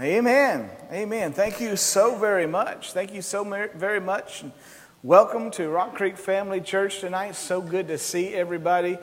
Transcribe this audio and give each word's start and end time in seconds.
Amen. 0.00 0.70
Amen. 0.90 1.34
Thank 1.34 1.60
you 1.60 1.76
so 1.76 2.16
very 2.16 2.46
much. 2.46 2.92
Thank 2.92 3.12
you 3.12 3.20
so 3.20 3.44
very 3.74 4.00
much. 4.00 4.44
Welcome 5.02 5.50
to 5.52 5.68
Rock 5.68 5.94
Creek 5.94 6.16
Family 6.16 6.62
Church 6.62 7.00
tonight. 7.00 7.34
So 7.34 7.60
good 7.60 7.88
to 7.88 7.98
see 7.98 8.32
everybody. 8.32 8.96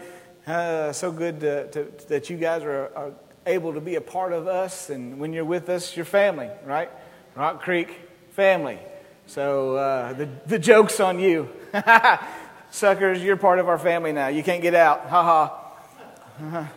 Uh, 0.47 0.91
so 0.91 1.11
good 1.11 1.39
to, 1.41 1.69
to, 1.69 2.07
that 2.07 2.31
you 2.31 2.37
guys 2.37 2.63
are, 2.63 2.91
are, 2.95 3.11
able 3.45 3.75
to 3.75 3.79
be 3.79 3.93
a 3.93 4.01
part 4.01 4.33
of 4.33 4.47
us. 4.47 4.89
And 4.89 5.19
when 5.19 5.33
you're 5.33 5.45
with 5.45 5.69
us, 5.69 5.95
you're 5.95 6.03
family, 6.03 6.49
right? 6.65 6.89
Rock 7.35 7.61
Creek 7.61 7.95
family. 8.31 8.79
So 9.27 9.75
uh, 9.75 10.13
the, 10.13 10.27
the 10.47 10.57
joke's 10.57 10.99
on 10.99 11.19
you. 11.19 11.47
Suckers, 12.71 13.21
you're 13.21 13.37
part 13.37 13.59
of 13.59 13.69
our 13.69 13.77
family 13.77 14.13
now. 14.13 14.29
You 14.29 14.41
can't 14.41 14.63
get 14.63 14.73
out. 14.73 15.07
Ha 15.09 15.53
ha. 16.41 16.73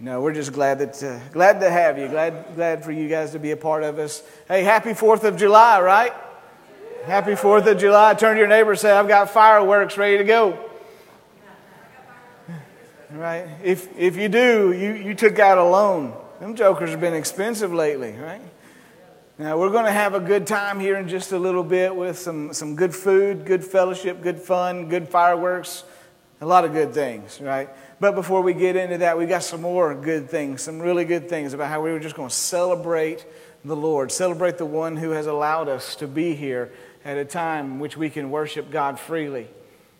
No, 0.00 0.20
we're 0.20 0.32
just 0.32 0.52
glad 0.52 0.78
that 0.78 1.02
uh, 1.02 1.18
glad 1.32 1.58
to 1.58 1.68
have 1.68 1.98
you. 1.98 2.06
Glad 2.06 2.54
glad 2.54 2.84
for 2.84 2.92
you 2.92 3.08
guys 3.08 3.32
to 3.32 3.40
be 3.40 3.50
a 3.50 3.56
part 3.56 3.82
of 3.82 3.98
us. 3.98 4.22
Hey, 4.46 4.62
happy 4.62 4.94
Fourth 4.94 5.24
of 5.24 5.36
July, 5.36 5.80
right? 5.80 6.12
Happy 7.04 7.34
Fourth 7.34 7.66
of 7.66 7.78
July. 7.78 8.14
Turn 8.14 8.34
to 8.34 8.38
your 8.38 8.46
neighbor 8.46 8.70
and 8.70 8.78
say, 8.78 8.92
"I've 8.92 9.08
got 9.08 9.30
fireworks 9.30 9.96
ready 9.98 10.18
to 10.18 10.24
go." 10.24 10.58
Right? 13.10 13.48
If 13.64 13.98
if 13.98 14.16
you 14.16 14.28
do, 14.28 14.72
you 14.72 14.92
you 14.92 15.14
took 15.14 15.38
out 15.38 15.56
a 15.56 15.64
loan. 15.64 16.14
Them 16.40 16.54
jokers 16.54 16.90
have 16.90 17.00
been 17.00 17.14
expensive 17.14 17.72
lately, 17.72 18.12
right? 18.12 18.42
Now 19.38 19.56
we're 19.56 19.70
going 19.70 19.86
to 19.86 19.92
have 19.92 20.14
a 20.14 20.20
good 20.20 20.46
time 20.46 20.78
here 20.78 20.96
in 20.96 21.08
just 21.08 21.32
a 21.32 21.38
little 21.38 21.64
bit 21.64 21.96
with 21.96 22.18
some 22.18 22.52
some 22.52 22.76
good 22.76 22.94
food, 22.94 23.46
good 23.46 23.64
fellowship, 23.64 24.20
good 24.20 24.38
fun, 24.38 24.90
good 24.90 25.08
fireworks, 25.08 25.84
a 26.40 26.46
lot 26.46 26.64
of 26.64 26.72
good 26.72 26.94
things, 26.94 27.40
right? 27.40 27.68
But 28.00 28.14
before 28.14 28.42
we 28.42 28.54
get 28.54 28.76
into 28.76 28.98
that, 28.98 29.18
we 29.18 29.26
got 29.26 29.42
some 29.42 29.62
more 29.62 29.94
good 29.94 30.30
things, 30.30 30.62
some 30.62 30.80
really 30.80 31.04
good 31.04 31.28
things 31.28 31.52
about 31.52 31.68
how 31.68 31.80
we 31.80 31.90
were 31.90 31.98
just 31.98 32.14
going 32.14 32.28
to 32.28 32.34
celebrate 32.34 33.26
the 33.64 33.76
Lord, 33.76 34.12
celebrate 34.12 34.58
the 34.58 34.66
one 34.66 34.96
who 34.96 35.10
has 35.10 35.26
allowed 35.26 35.68
us 35.68 35.96
to 35.96 36.06
be 36.06 36.34
here 36.34 36.72
at 37.04 37.18
a 37.18 37.24
time 37.24 37.80
which 37.80 37.96
we 37.96 38.08
can 38.08 38.30
worship 38.30 38.70
God 38.70 39.00
freely. 39.00 39.48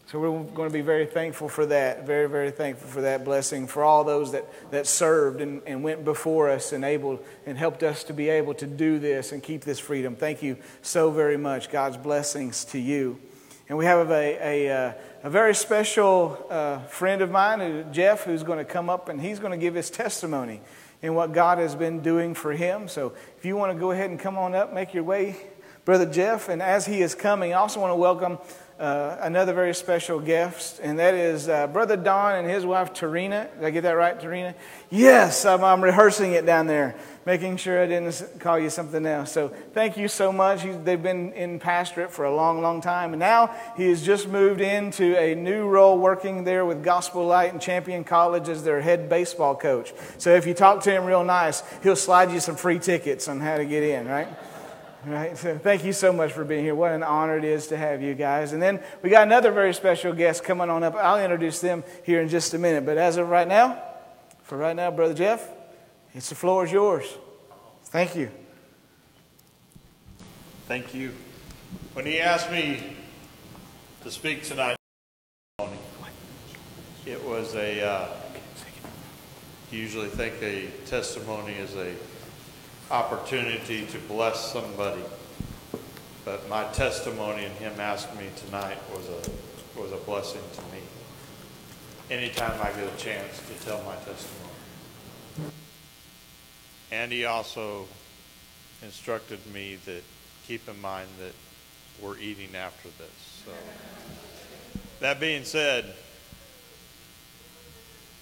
So 0.06 0.18
we're 0.18 0.42
going 0.42 0.70
to 0.70 0.72
be 0.72 0.80
very 0.80 1.04
thankful 1.04 1.50
for 1.50 1.66
that, 1.66 2.06
very, 2.06 2.30
very 2.30 2.50
thankful 2.50 2.88
for 2.88 3.02
that 3.02 3.26
blessing, 3.26 3.66
for 3.66 3.84
all 3.84 4.04
those 4.04 4.32
that, 4.32 4.46
that 4.70 4.86
served 4.86 5.42
and, 5.42 5.60
and 5.66 5.84
went 5.84 6.02
before 6.02 6.48
us 6.48 6.72
and 6.72 6.82
able 6.82 7.20
and 7.44 7.58
helped 7.58 7.82
us 7.82 8.04
to 8.04 8.14
be 8.14 8.30
able 8.30 8.54
to 8.54 8.66
do 8.66 8.98
this 8.98 9.32
and 9.32 9.42
keep 9.42 9.64
this 9.64 9.78
freedom. 9.78 10.16
Thank 10.16 10.42
you 10.42 10.56
so 10.80 11.10
very 11.10 11.36
much. 11.36 11.70
God's 11.70 11.98
blessings 11.98 12.64
to 12.66 12.78
you. 12.78 13.20
And 13.68 13.76
we 13.76 13.84
have 13.84 14.10
a, 14.10 14.38
a, 14.40 14.70
uh, 14.70 14.92
a 15.24 15.28
very 15.28 15.54
special 15.54 16.46
uh, 16.48 16.78
friend 16.84 17.20
of 17.20 17.30
mine, 17.30 17.92
Jeff, 17.92 18.24
who's 18.24 18.42
going 18.42 18.58
to 18.58 18.64
come 18.64 18.88
up 18.88 19.10
and 19.10 19.20
he's 19.20 19.38
going 19.38 19.50
to 19.52 19.58
give 19.58 19.74
his 19.74 19.90
testimony 19.90 20.62
in 21.02 21.14
what 21.14 21.32
God 21.32 21.58
has 21.58 21.74
been 21.74 22.00
doing 22.00 22.32
for 22.32 22.52
him. 22.52 22.88
So 22.88 23.12
if 23.36 23.44
you 23.44 23.56
want 23.56 23.74
to 23.74 23.78
go 23.78 23.90
ahead 23.90 24.08
and 24.08 24.18
come 24.18 24.38
on 24.38 24.54
up, 24.54 24.72
make 24.72 24.94
your 24.94 25.04
way, 25.04 25.36
Brother 25.84 26.06
Jeff. 26.06 26.48
And 26.48 26.62
as 26.62 26.86
he 26.86 27.02
is 27.02 27.14
coming, 27.14 27.52
I 27.52 27.56
also 27.56 27.78
want 27.78 27.90
to 27.90 27.96
welcome 27.96 28.38
uh, 28.78 29.16
another 29.22 29.52
very 29.52 29.74
special 29.74 30.20
guest, 30.20 30.78
and 30.80 31.00
that 31.00 31.12
is 31.12 31.48
uh, 31.48 31.66
Brother 31.66 31.96
Don 31.96 32.36
and 32.36 32.48
his 32.48 32.64
wife, 32.64 32.94
Tarina. 32.94 33.52
Did 33.56 33.64
I 33.64 33.70
get 33.70 33.80
that 33.82 33.92
right, 33.92 34.18
Tarina? 34.18 34.54
Yes, 34.88 35.44
I'm, 35.44 35.64
I'm, 35.64 35.82
rehearsing 35.82 36.34
it 36.34 36.46
down 36.46 36.68
there, 36.68 36.94
making 37.26 37.56
sure 37.56 37.82
I 37.82 37.86
didn't 37.86 38.38
call 38.38 38.56
you 38.56 38.70
something 38.70 39.04
else. 39.04 39.32
So 39.32 39.48
thank 39.48 39.96
you 39.96 40.06
so 40.06 40.30
much. 40.30 40.62
He's, 40.62 40.78
they've 40.78 41.02
been 41.02 41.32
in 41.32 41.58
pastorate 41.58 42.12
for 42.12 42.24
a 42.24 42.34
long, 42.34 42.62
long 42.62 42.80
time, 42.80 43.12
and 43.12 43.18
now 43.18 43.52
he 43.76 43.88
has 43.88 44.00
just 44.00 44.28
moved 44.28 44.60
into 44.60 45.18
a 45.18 45.34
new 45.34 45.66
role 45.66 45.98
working 45.98 46.44
there 46.44 46.64
with 46.64 46.84
Gospel 46.84 47.26
Light 47.26 47.52
and 47.52 47.60
Champion 47.60 48.04
College 48.04 48.48
as 48.48 48.62
their 48.62 48.80
head 48.80 49.08
baseball 49.08 49.56
coach. 49.56 49.92
So 50.18 50.36
if 50.36 50.46
you 50.46 50.54
talk 50.54 50.84
to 50.84 50.92
him 50.92 51.04
real 51.04 51.24
nice, 51.24 51.64
he'll 51.82 51.96
slide 51.96 52.30
you 52.30 52.38
some 52.38 52.54
free 52.54 52.78
tickets 52.78 53.26
on 53.26 53.40
how 53.40 53.56
to 53.56 53.64
get 53.64 53.82
in, 53.82 54.06
right? 54.06 54.28
Right? 55.06 55.38
So 55.38 55.56
thank 55.56 55.84
you 55.84 55.92
so 55.92 56.12
much 56.12 56.32
for 56.32 56.44
being 56.44 56.64
here. 56.64 56.74
What 56.74 56.92
an 56.92 57.02
honor 57.02 57.38
it 57.38 57.44
is 57.44 57.68
to 57.68 57.76
have 57.76 58.02
you 58.02 58.14
guys. 58.14 58.52
And 58.52 58.60
then 58.60 58.82
we 59.02 59.10
got 59.10 59.26
another 59.26 59.52
very 59.52 59.72
special 59.72 60.12
guest 60.12 60.42
coming 60.42 60.68
on 60.68 60.82
up. 60.82 60.96
I'll 60.96 61.22
introduce 61.22 61.60
them 61.60 61.84
here 62.04 62.20
in 62.20 62.28
just 62.28 62.52
a 62.54 62.58
minute. 62.58 62.84
But 62.84 62.98
as 62.98 63.16
of 63.16 63.28
right 63.28 63.46
now, 63.46 63.80
for 64.42 64.58
right 64.58 64.74
now, 64.74 64.90
Brother 64.90 65.14
Jeff, 65.14 65.48
it's 66.14 66.28
the 66.28 66.34
floor 66.34 66.64
is 66.64 66.72
yours. 66.72 67.16
Thank 67.84 68.16
you. 68.16 68.30
Thank 70.66 70.94
you. 70.94 71.14
When 71.92 72.04
he 72.04 72.20
asked 72.20 72.50
me 72.50 72.96
to 74.02 74.10
speak 74.10 74.42
tonight, 74.42 74.76
it 77.06 77.24
was 77.24 77.54
a, 77.54 77.82
uh, 77.82 78.08
usually 79.70 80.08
think 80.08 80.34
a 80.42 80.68
testimony 80.86 81.54
is 81.54 81.74
a 81.76 81.94
opportunity 82.90 83.86
to 83.86 83.98
bless 84.00 84.52
somebody. 84.52 85.02
But 86.24 86.48
my 86.48 86.64
testimony 86.72 87.44
and 87.44 87.54
him 87.56 87.78
asking 87.78 88.18
me 88.18 88.26
tonight 88.36 88.78
was 88.92 89.08
a, 89.08 89.80
was 89.80 89.92
a 89.92 89.96
blessing 89.96 90.42
to 90.54 90.62
me. 90.74 90.82
Anytime 92.10 92.58
I 92.62 92.70
get 92.72 92.92
a 92.92 92.96
chance 92.96 93.38
to 93.38 93.64
tell 93.64 93.82
my 93.82 93.94
testimony. 93.96 95.52
And 96.90 97.12
he 97.12 97.24
also 97.26 97.86
instructed 98.82 99.40
me 99.52 99.76
that 99.84 100.02
keep 100.46 100.66
in 100.68 100.80
mind 100.80 101.08
that 101.20 101.32
we're 102.02 102.18
eating 102.18 102.54
after 102.54 102.88
this. 102.88 103.42
So 103.44 103.52
that 105.00 105.20
being 105.20 105.44
said, 105.44 105.84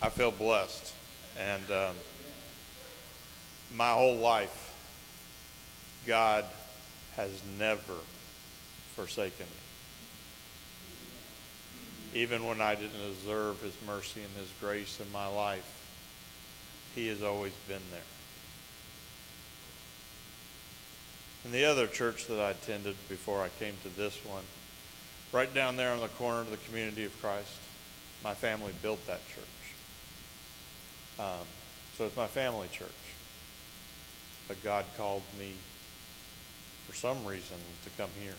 I 0.02 0.08
feel 0.08 0.32
blessed. 0.32 0.92
And 1.38 1.70
um, 1.70 1.94
my 3.74 3.92
whole 3.92 4.16
life, 4.16 4.74
God 6.06 6.44
has 7.16 7.30
never 7.58 7.94
forsaken 8.94 9.46
me. 9.46 9.52
Even 12.20 12.46
when 12.46 12.60
I 12.60 12.74
didn't 12.74 12.98
deserve 12.98 13.60
his 13.60 13.74
mercy 13.86 14.22
and 14.22 14.34
his 14.36 14.48
grace 14.60 15.00
in 15.00 15.10
my 15.12 15.26
life, 15.26 15.72
he 16.94 17.08
has 17.08 17.22
always 17.22 17.52
been 17.68 17.82
there. 17.90 18.00
In 21.44 21.52
the 21.52 21.64
other 21.64 21.86
church 21.86 22.26
that 22.26 22.40
I 22.40 22.50
attended 22.50 22.96
before 23.08 23.42
I 23.42 23.48
came 23.58 23.74
to 23.82 23.88
this 23.88 24.24
one, 24.24 24.44
right 25.32 25.52
down 25.52 25.76
there 25.76 25.92
on 25.92 26.00
the 26.00 26.08
corner 26.08 26.40
of 26.40 26.50
the 26.50 26.56
community 26.56 27.04
of 27.04 27.20
Christ, 27.20 27.52
my 28.24 28.34
family 28.34 28.72
built 28.82 29.06
that 29.06 29.20
church. 29.28 29.44
Um, 31.18 31.46
so 31.96 32.06
it's 32.06 32.16
my 32.16 32.26
family 32.26 32.68
church 32.72 33.05
but 34.48 34.62
God 34.62 34.84
called 34.96 35.22
me 35.38 35.52
for 36.86 36.94
some 36.94 37.24
reason 37.24 37.56
to 37.84 37.90
come 37.96 38.10
here. 38.22 38.34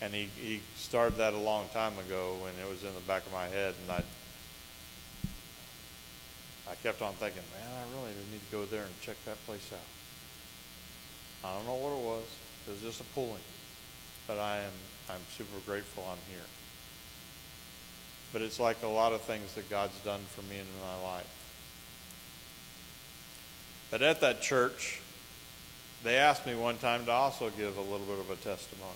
And 0.00 0.12
he, 0.12 0.28
he 0.40 0.60
started 0.76 1.16
that 1.18 1.32
a 1.32 1.38
long 1.38 1.68
time 1.72 1.98
ago 1.98 2.36
and 2.46 2.54
it 2.58 2.68
was 2.68 2.82
in 2.84 2.94
the 2.94 3.00
back 3.00 3.24
of 3.26 3.32
my 3.32 3.46
head 3.46 3.74
and 3.82 3.92
I 3.92 4.04
I 6.70 6.74
kept 6.76 7.02
on 7.02 7.12
thinking, 7.14 7.42
man, 7.52 7.68
I 7.70 8.00
really 8.00 8.14
need 8.32 8.40
to 8.40 8.56
go 8.56 8.64
there 8.64 8.84
and 8.84 9.00
check 9.02 9.16
that 9.26 9.36
place 9.44 9.70
out. 9.72 11.48
I 11.48 11.54
don't 11.54 11.66
know 11.66 11.74
what 11.74 11.92
it 11.92 12.02
was. 12.02 12.24
It 12.66 12.70
was 12.70 12.80
just 12.80 13.00
a 13.00 13.04
pulling. 13.14 13.44
But 14.26 14.38
I 14.38 14.58
am 14.58 14.72
I'm 15.10 15.20
super 15.36 15.60
grateful 15.66 16.04
I'm 16.10 16.18
here. 16.32 16.46
But 18.32 18.42
it's 18.42 18.58
like 18.58 18.82
a 18.82 18.88
lot 18.88 19.12
of 19.12 19.20
things 19.20 19.52
that 19.54 19.68
God's 19.68 19.98
done 20.00 20.22
for 20.28 20.42
me 20.42 20.58
in 20.58 20.66
my 20.82 21.02
life. 21.06 21.43
But 23.94 24.02
at 24.02 24.22
that 24.22 24.42
church, 24.42 25.00
they 26.02 26.16
asked 26.16 26.46
me 26.46 26.56
one 26.56 26.78
time 26.78 27.04
to 27.04 27.12
also 27.12 27.50
give 27.50 27.76
a 27.76 27.80
little 27.80 28.04
bit 28.04 28.18
of 28.18 28.28
a 28.28 28.34
testimony. 28.34 28.90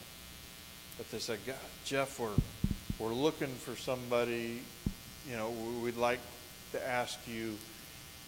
But 0.96 1.08
they 1.12 1.20
said, 1.20 1.38
Jeff, 1.84 2.18
we're, 2.18 2.30
we're 2.98 3.14
looking 3.14 3.46
for 3.46 3.76
somebody, 3.76 4.60
you 5.30 5.36
know, 5.36 5.50
we'd 5.84 5.96
like 5.96 6.18
to 6.72 6.84
ask 6.84 7.16
you 7.28 7.56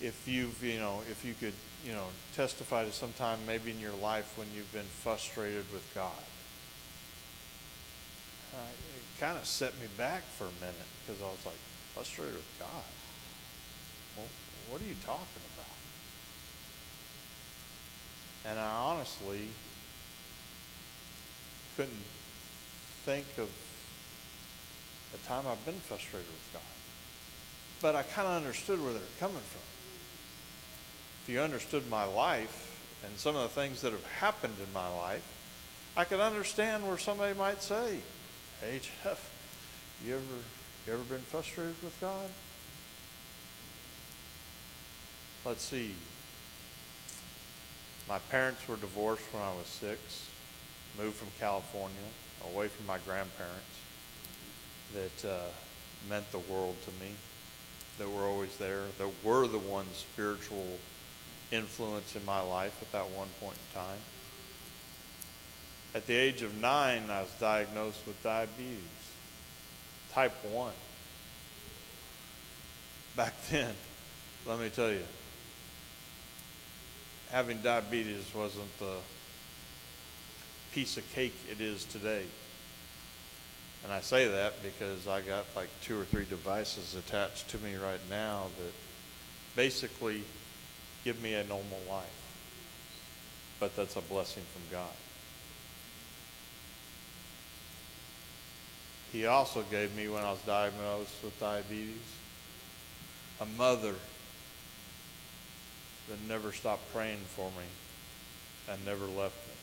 if 0.01 0.29
you've, 0.29 0.63
you 0.63 0.79
know, 0.79 1.01
if 1.11 1.25
you 1.25 1.35
could, 1.41 1.55
you 1.85 1.91
know, 1.91 2.05
testify 2.37 2.85
to 2.85 2.93
some 2.93 3.13
time 3.15 3.41
maybe 3.49 3.73
in 3.73 3.81
your 3.81 3.97
life 4.01 4.39
when 4.39 4.47
you've 4.55 4.73
been 4.73 4.87
frustrated 5.03 5.65
with 5.73 5.85
God. 5.93 6.23
Uh, 8.55 8.71
it 8.95 9.21
kind 9.21 9.37
of 9.37 9.45
set 9.45 9.75
me 9.81 9.89
back 9.99 10.23
for 10.23 10.45
a 10.45 10.61
minute 10.61 10.87
because 11.05 11.21
I 11.21 11.25
was 11.25 11.45
like, 11.45 11.59
frustrated 11.97 12.37
with 12.37 12.57
God? 12.61 12.87
Well, 14.17 14.27
what 14.71 14.81
are 14.81 14.85
you 14.85 14.95
talking 15.05 15.27
about? 15.35 15.50
And 18.47 18.59
I 18.59 18.71
honestly 18.71 19.49
couldn't 21.77 22.05
think 23.05 23.27
of 23.39 23.49
a 25.15 25.27
time 25.27 25.45
I've 25.47 25.65
been 25.65 25.75
frustrated 25.75 26.29
with 26.29 26.51
God. 26.53 26.63
But 27.81 27.97
I 27.97 28.03
kind 28.03 28.29
of 28.29 28.35
understood 28.35 28.83
where 28.83 28.93
they're 28.93 29.03
coming 29.19 29.37
from. 29.37 29.63
If 31.23 31.29
you 31.29 31.41
understood 31.41 31.89
my 31.91 32.05
life 32.05 32.79
and 33.05 33.17
some 33.19 33.37
of 33.37 33.43
the 33.43 33.49
things 33.49 33.83
that 33.83 33.93
have 33.93 34.07
happened 34.07 34.55
in 34.65 34.73
my 34.73 34.89
life, 34.89 35.27
I 35.97 36.05
could 36.05 36.21
understand 36.21 36.87
where 36.87 36.99
somebody 36.99 37.37
might 37.39 37.63
say, 37.63 37.99
Hey, 38.61 38.81
Jeff, 39.05 39.31
you 40.05 40.15
ever, 40.15 40.23
you 40.87 40.93
ever 40.93 41.03
been 41.03 41.21
frustrated 41.21 41.83
with 41.83 41.97
God? 42.01 42.31
Let's 45.45 45.63
see 45.63 45.95
My 48.11 48.19
parents 48.19 48.67
were 48.67 48.75
divorced 48.75 49.23
when 49.33 49.41
I 49.41 49.53
was 49.53 49.69
six, 49.69 50.27
moved 50.99 51.15
from 51.15 51.29
California, 51.39 51.97
away 52.53 52.67
from 52.67 52.85
my 52.85 52.99
grandparents 52.99 53.55
that 54.93 55.31
uh, 55.31 55.39
meant 56.09 56.29
the 56.33 56.41
world 56.41 56.75
to 56.87 57.05
me, 57.05 57.13
that 57.99 58.11
were 58.11 58.25
always 58.25 58.57
there, 58.57 58.87
that 58.99 59.09
were 59.23 59.47
the 59.47 59.61
one 59.61 59.87
spiritual 59.95 60.67
influence 61.53 62.17
in 62.17 62.25
my 62.25 62.41
life 62.41 62.77
at 62.83 62.91
that 62.91 63.09
one 63.11 63.29
point 63.39 63.57
in 63.57 63.81
time. 63.81 63.99
At 65.95 66.09
the 66.09 66.15
age 66.15 66.43
of 66.43 66.61
nine, 66.61 67.11
I 67.11 67.21
was 67.21 67.31
diagnosed 67.39 68.05
with 68.09 68.21
diabetes, 68.25 68.81
type 70.13 70.35
1. 70.51 70.73
Back 73.15 73.35
then, 73.53 73.73
let 74.47 74.59
me 74.59 74.69
tell 74.69 74.91
you, 74.91 75.05
having 77.31 77.61
diabetes 77.63 78.25
wasn't 78.35 78.79
the 78.79 78.97
piece 80.73 80.97
of 80.97 81.13
cake 81.13 81.35
it 81.51 81.61
is 81.61 81.85
today. 81.85 82.25
And 83.85 83.93
I 83.93 84.01
say 84.01 84.29
that 84.29 84.63
because 84.63 85.09
I 85.09 85.21
got 85.21 85.47
like 85.57 85.69
two 85.83 85.99
or 85.99 86.05
three 86.05 86.27
devices 86.27 86.95
attached 86.95 87.49
to 87.51 87.59
me 87.59 87.77
right 87.77 88.01
now 88.11 88.47
that 88.59 88.73
basically 89.57 90.23
give 91.05 91.23
me 91.23 91.35
a 91.35 91.45
normal 91.45 91.81
life. 91.89 92.07
But 93.59 93.75
that's 93.77 93.97
a 93.97 94.03
blessing 94.03 94.43
from 94.53 94.63
God. 94.71 94.95
He 99.13 99.27
also 99.27 99.65
gave 99.71 99.95
me, 99.97 100.09
when 100.09 100.23
I 100.23 100.31
was 100.31 100.41
diagnosed 100.43 101.15
with 101.25 101.39
diabetes, 101.41 101.97
a 103.41 103.47
mother 103.47 103.95
that 106.11 106.21
never 106.29 106.53
stopped 106.53 106.93
praying 106.93 107.21
for 107.37 107.51
me 107.51 107.67
and 108.69 108.85
never 108.85 109.07
left 109.07 109.47
me 109.47 109.55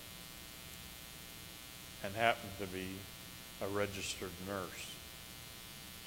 and 2.04 2.16
happened 2.16 2.54
to 2.60 2.68
be 2.68 2.88
a 3.62 3.68
registered 3.68 4.32
nurse. 4.48 4.92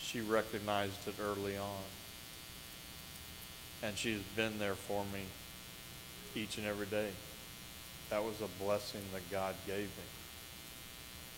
She 0.00 0.20
recognized 0.20 1.06
it 1.06 1.14
early 1.20 1.58
on. 1.58 1.84
And 3.82 3.96
she's 3.96 4.20
been 4.34 4.58
there 4.58 4.74
for 4.74 5.04
me 5.12 5.20
each 6.34 6.56
and 6.58 6.66
every 6.66 6.86
day. 6.86 7.08
That 8.08 8.24
was 8.24 8.40
a 8.40 8.62
blessing 8.62 9.02
that 9.12 9.30
God 9.30 9.54
gave 9.66 9.84
me. 9.84 10.08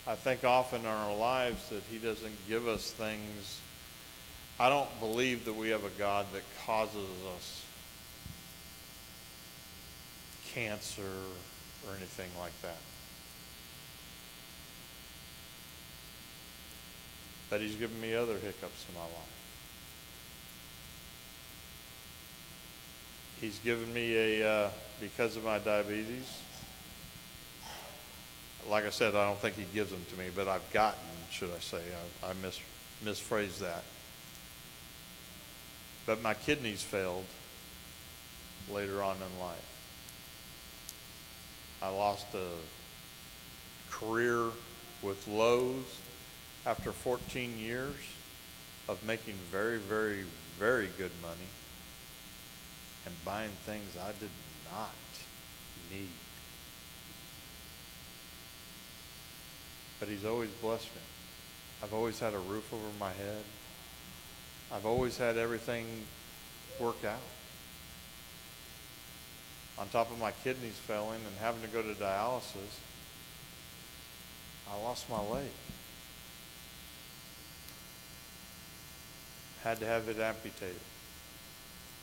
I 0.07 0.15
think 0.15 0.43
often 0.43 0.81
in 0.81 0.87
our 0.87 1.15
lives 1.15 1.69
that 1.69 1.83
He 1.89 1.97
doesn't 1.97 2.47
give 2.47 2.67
us 2.67 2.91
things. 2.91 3.59
I 4.59 4.69
don't 4.69 4.99
believe 4.99 5.45
that 5.45 5.55
we 5.55 5.69
have 5.69 5.83
a 5.83 5.99
God 5.99 6.25
that 6.33 6.43
causes 6.65 7.09
us 7.35 7.63
cancer 10.53 11.01
or 11.87 11.95
anything 11.95 12.29
like 12.39 12.59
that. 12.61 12.77
But 17.49 17.61
he's 17.61 17.75
given 17.75 17.99
me 18.01 18.15
other 18.15 18.33
hiccups 18.33 18.85
in 18.89 18.95
my 18.95 19.01
life. 19.01 19.33
He's 23.39 23.59
given 23.59 23.93
me 23.93 24.15
a, 24.15 24.49
uh, 24.49 24.69
because 25.01 25.35
of 25.35 25.43
my 25.43 25.59
diabetes, 25.59 26.39
like 28.69 28.85
I 28.85 28.89
said, 28.89 29.15
I 29.15 29.27
don't 29.27 29.39
think 29.39 29.55
he 29.55 29.65
gives 29.73 29.91
them 29.91 30.05
to 30.11 30.17
me, 30.17 30.29
but 30.33 30.47
I've 30.47 30.71
gotten, 30.71 30.99
should 31.29 31.51
I 31.51 31.59
say, 31.59 31.81
I, 32.23 32.29
I 32.29 32.33
mis, 32.41 32.59
misphrased 33.03 33.59
that. 33.59 33.83
But 36.05 36.21
my 36.21 36.33
kidneys 36.33 36.81
failed 36.81 37.25
later 38.71 39.03
on 39.03 39.17
in 39.17 39.39
life. 39.39 39.72
I 41.83 41.89
lost 41.89 42.27
a 42.33 42.47
career 43.91 44.45
with 45.01 45.27
Lowe's 45.27 45.99
after 46.65 46.93
14 46.93 47.57
years 47.59 47.95
of 48.87 49.03
making 49.05 49.33
very, 49.51 49.79
very, 49.79 50.23
very 50.57 50.87
good 50.97 51.11
money 51.21 51.49
and 53.05 53.13
buying 53.25 53.49
things 53.65 53.97
I 54.01 54.13
did 54.17 54.29
not 54.71 54.95
need. 55.91 56.07
But 59.99 60.07
he's 60.07 60.23
always 60.23 60.51
blessed 60.61 60.85
me. 60.85 61.01
I've 61.83 61.93
always 61.93 62.17
had 62.17 62.33
a 62.33 62.39
roof 62.39 62.73
over 62.73 62.83
my 62.97 63.11
head. 63.11 63.43
I've 64.71 64.85
always 64.85 65.17
had 65.17 65.35
everything 65.35 65.85
work 66.79 67.03
out. 67.03 67.19
On 69.77 69.87
top 69.89 70.11
of 70.11 70.19
my 70.19 70.31
kidneys 70.43 70.77
failing 70.77 71.21
and 71.25 71.37
having 71.39 71.61
to 71.61 71.67
go 71.67 71.81
to 71.81 71.93
dialysis, 71.93 72.79
I 74.71 74.81
lost 74.81 75.09
my 75.09 75.21
leg. 75.21 75.49
had 79.63 79.79
to 79.79 79.85
have 79.85 80.09
it 80.09 80.19
amputated. 80.19 80.75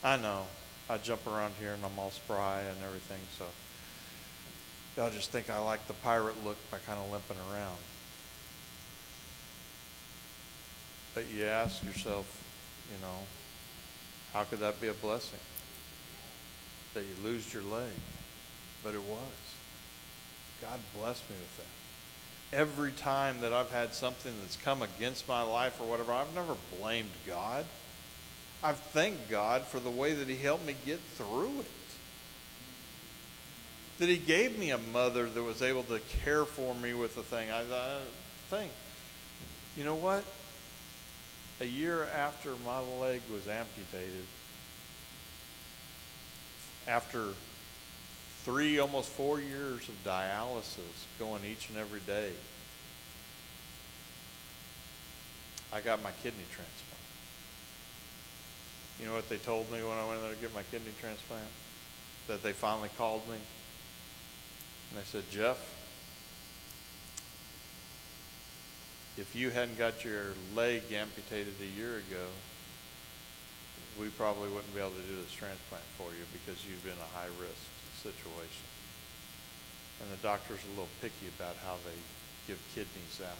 I 0.03 0.17
know. 0.17 0.45
I 0.89 0.97
jump 0.97 1.25
around 1.27 1.53
here 1.59 1.73
and 1.73 1.85
I'm 1.85 1.97
all 1.97 2.09
spry 2.09 2.61
and 2.61 2.77
everything, 2.83 3.19
so 3.37 3.45
y'all 4.97 5.11
just 5.11 5.29
think 5.29 5.49
I 5.49 5.59
like 5.59 5.85
the 5.87 5.93
pirate 5.93 6.43
look 6.43 6.57
by 6.71 6.79
kind 6.79 6.99
of 6.99 7.11
limping 7.11 7.37
around. 7.51 7.77
But 11.13 11.29
you 11.29 11.45
ask 11.45 11.83
yourself, 11.83 12.25
you 12.91 12.99
know, 13.01 13.19
how 14.33 14.43
could 14.43 14.59
that 14.59 14.81
be 14.81 14.87
a 14.87 14.93
blessing? 14.93 15.39
That 16.93 17.01
you 17.01 17.23
lose 17.23 17.53
your 17.53 17.63
leg. 17.63 17.93
But 18.83 18.95
it 18.95 19.03
was. 19.03 19.19
God 20.61 20.79
blessed 20.95 21.29
me 21.29 21.35
with 21.39 21.57
that 21.57 21.81
every 22.53 22.91
time 22.91 23.41
that 23.41 23.53
I've 23.53 23.71
had 23.71 23.93
something 23.93 24.33
that's 24.41 24.57
come 24.57 24.81
against 24.81 25.27
my 25.27 25.41
life 25.41 25.79
or 25.79 25.87
whatever, 25.87 26.11
I've 26.11 26.33
never 26.35 26.55
blamed 26.79 27.09
God. 27.25 27.65
I've 28.63 28.77
thanked 28.77 29.29
God 29.29 29.63
for 29.63 29.79
the 29.79 29.89
way 29.89 30.13
that 30.13 30.27
He 30.27 30.35
helped 30.35 30.65
me 30.65 30.75
get 30.85 30.99
through 30.99 31.61
it. 31.61 31.65
That 33.99 34.09
He 34.09 34.17
gave 34.17 34.59
me 34.59 34.71
a 34.71 34.77
mother 34.77 35.29
that 35.29 35.43
was 35.43 35.61
able 35.61 35.83
to 35.83 35.99
care 36.23 36.45
for 36.45 36.75
me 36.75 36.93
with 36.93 37.15
the 37.15 37.23
thing. 37.23 37.49
I, 37.49 37.61
I 37.61 37.97
think, 38.49 38.71
you 39.77 39.83
know 39.83 39.95
what? 39.95 40.23
A 41.61 41.65
year 41.65 42.07
after 42.15 42.53
my 42.65 42.79
leg 42.99 43.21
was 43.31 43.47
amputated, 43.47 44.25
after 46.87 47.27
three, 48.43 48.79
almost 48.79 49.09
four 49.09 49.39
years 49.39 49.87
of 49.87 50.03
dialysis 50.03 51.05
going 51.19 51.43
each 51.45 51.69
and 51.69 51.77
every 51.77 51.99
day. 52.01 52.31
I 55.73 55.79
got 55.79 56.03
my 56.03 56.11
kidney 56.23 56.43
transplant. 56.51 56.91
You 58.99 59.07
know 59.07 59.13
what 59.13 59.29
they 59.29 59.37
told 59.37 59.71
me 59.71 59.81
when 59.81 59.97
I 59.97 60.07
went 60.07 60.21
there 60.21 60.33
to 60.33 60.37
get 60.37 60.53
my 60.53 60.63
kidney 60.63 60.91
transplant? 60.99 61.45
That 62.27 62.43
they 62.43 62.51
finally 62.51 62.89
called 62.97 63.27
me. 63.27 63.35
And 63.35 64.99
they 64.99 65.05
said, 65.05 65.23
Jeff, 65.31 65.57
if 69.17 69.35
you 69.35 69.49
hadn't 69.49 69.77
got 69.77 70.03
your 70.03 70.33
leg 70.55 70.83
amputated 70.93 71.53
a 71.61 71.79
year 71.79 71.97
ago, 71.97 72.25
we 73.99 74.07
probably 74.09 74.49
wouldn't 74.49 74.73
be 74.73 74.79
able 74.79 74.91
to 74.91 75.07
do 75.07 75.15
this 75.15 75.31
transplant 75.31 75.83
for 75.97 76.09
you 76.11 76.23
because 76.31 76.63
you've 76.65 76.83
been 76.83 76.99
a 76.99 77.17
high 77.17 77.31
risk 77.39 77.67
situation. 78.01 78.67
And 80.01 80.11
the 80.11 80.21
doctor's 80.23 80.59
are 80.59 80.67
a 80.67 80.69
little 80.69 80.95
picky 81.01 81.27
about 81.37 81.55
how 81.65 81.75
they 81.85 81.97
give 82.47 82.59
kidneys 82.73 83.21
out. 83.21 83.37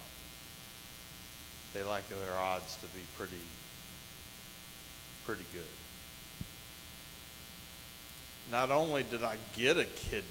They 1.73 1.83
like 1.83 2.07
their 2.09 2.37
odds 2.37 2.75
to 2.77 2.87
be 2.87 3.01
pretty, 3.17 3.41
pretty 5.25 5.45
good. 5.53 5.63
Not 8.51 8.69
only 8.71 9.03
did 9.03 9.23
I 9.23 9.37
get 9.55 9.77
a 9.77 9.85
kidney, 9.85 10.25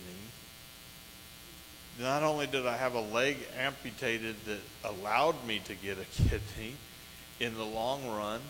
not 1.98 2.22
only 2.22 2.46
did 2.46 2.66
I 2.66 2.76
have 2.76 2.94
a 2.94 3.00
leg 3.00 3.38
amputated 3.58 4.36
that 4.44 4.60
allowed 4.84 5.46
me 5.46 5.60
to 5.64 5.74
get 5.74 5.98
a 5.98 6.04
kidney, 6.28 6.76
in 7.40 7.54
the 7.54 7.64
long 7.64 8.06
run, 8.06 8.40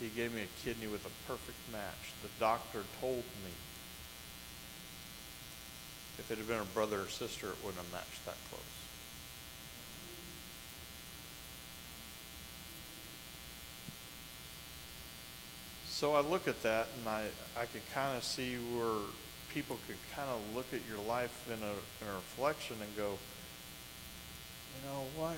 he 0.00 0.08
gave 0.08 0.34
me 0.34 0.42
a 0.42 0.64
kidney 0.64 0.86
with 0.86 1.04
a 1.06 1.10
perfect 1.26 1.58
match. 1.72 2.12
The 2.22 2.28
doctor 2.38 2.82
told 3.00 3.24
me 3.44 3.52
if 6.18 6.30
it 6.30 6.38
had 6.38 6.48
been 6.48 6.60
a 6.60 6.64
brother 6.64 7.00
or 7.00 7.08
sister, 7.08 7.48
it 7.48 7.56
wouldn't 7.62 7.82
have 7.82 7.92
matched 7.92 8.24
that 8.24 8.36
close. 8.50 8.62
So 15.88 16.14
I 16.14 16.20
look 16.20 16.46
at 16.46 16.62
that 16.62 16.88
and 16.98 17.08
I, 17.08 17.24
I 17.58 17.64
could 17.64 17.80
kind 17.94 18.18
of 18.18 18.22
see 18.22 18.56
where 18.56 19.00
people 19.48 19.78
could 19.86 19.96
kind 20.14 20.28
of 20.28 20.40
look 20.54 20.66
at 20.74 20.80
your 20.86 21.02
life 21.08 21.48
in 21.48 21.62
a, 21.62 21.72
in 21.72 22.12
a 22.12 22.14
reflection 22.14 22.76
and 22.82 22.96
go, 22.96 23.16
you 24.76 24.90
know 24.90 25.04
what? 25.16 25.36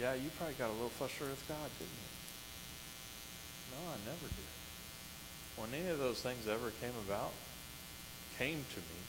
Yeah, 0.00 0.14
you 0.14 0.30
probably 0.36 0.54
got 0.54 0.70
a 0.70 0.72
little 0.72 0.88
frustrated 0.88 1.36
with 1.36 1.46
God, 1.46 1.70
didn't 1.78 1.92
you? 1.92 2.09
No, 3.70 3.90
I 3.90 3.98
never 4.04 4.26
did. 4.26 4.50
when 5.56 5.74
any 5.74 5.90
of 5.90 5.98
those 5.98 6.20
things 6.20 6.48
ever 6.48 6.70
came 6.80 6.96
about, 7.06 7.32
came 8.38 8.64
to 8.74 8.80
me, 8.80 9.00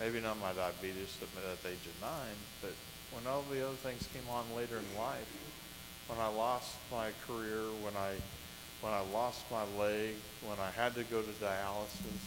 maybe 0.00 0.20
not 0.20 0.38
my 0.40 0.52
diabetes 0.52 1.16
at 1.22 1.70
age 1.70 1.86
of 1.86 2.00
nine, 2.00 2.36
but 2.60 2.72
when 3.12 3.26
all 3.26 3.42
the 3.50 3.64
other 3.64 3.76
things 3.76 4.08
came 4.12 4.28
on 4.28 4.44
later 4.56 4.78
in 4.78 4.98
life, 4.98 5.30
when 6.08 6.18
I 6.18 6.28
lost 6.28 6.74
my 6.90 7.10
career, 7.26 7.62
when 7.82 7.96
I 7.96 8.14
when 8.80 8.92
I 8.92 9.00
lost 9.14 9.44
my 9.50 9.64
leg, 9.78 10.16
when 10.44 10.58
I 10.60 10.70
had 10.70 10.94
to 10.96 11.04
go 11.04 11.22
to 11.22 11.30
dialysis, 11.40 12.24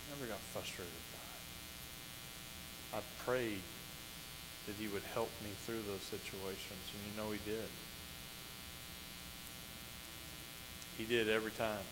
I 0.00 0.16
never 0.16 0.26
got 0.26 0.38
frustrated 0.54 0.88
with 0.88 1.10
God. 1.12 3.00
I 3.00 3.02
prayed 3.28 3.60
that 4.66 4.76
he 4.80 4.88
would 4.88 5.02
help 5.12 5.28
me 5.42 5.50
through 5.66 5.82
those 5.86 6.00
situations, 6.00 6.80
and 6.94 7.02
you 7.04 7.12
know 7.20 7.30
he 7.30 7.40
did. 7.44 7.68
He 10.96 11.04
did 11.04 11.28
every 11.28 11.50
time. 11.52 11.82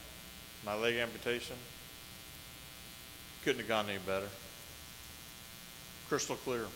My 0.65 0.75
leg 0.75 0.97
amputation 0.97 1.57
couldn't 3.45 3.61
have 3.61 3.69
gone 3.69 3.89
any 3.89 3.99
better. 3.99 4.29
Crystal 6.09 6.37
clear. 6.37 6.67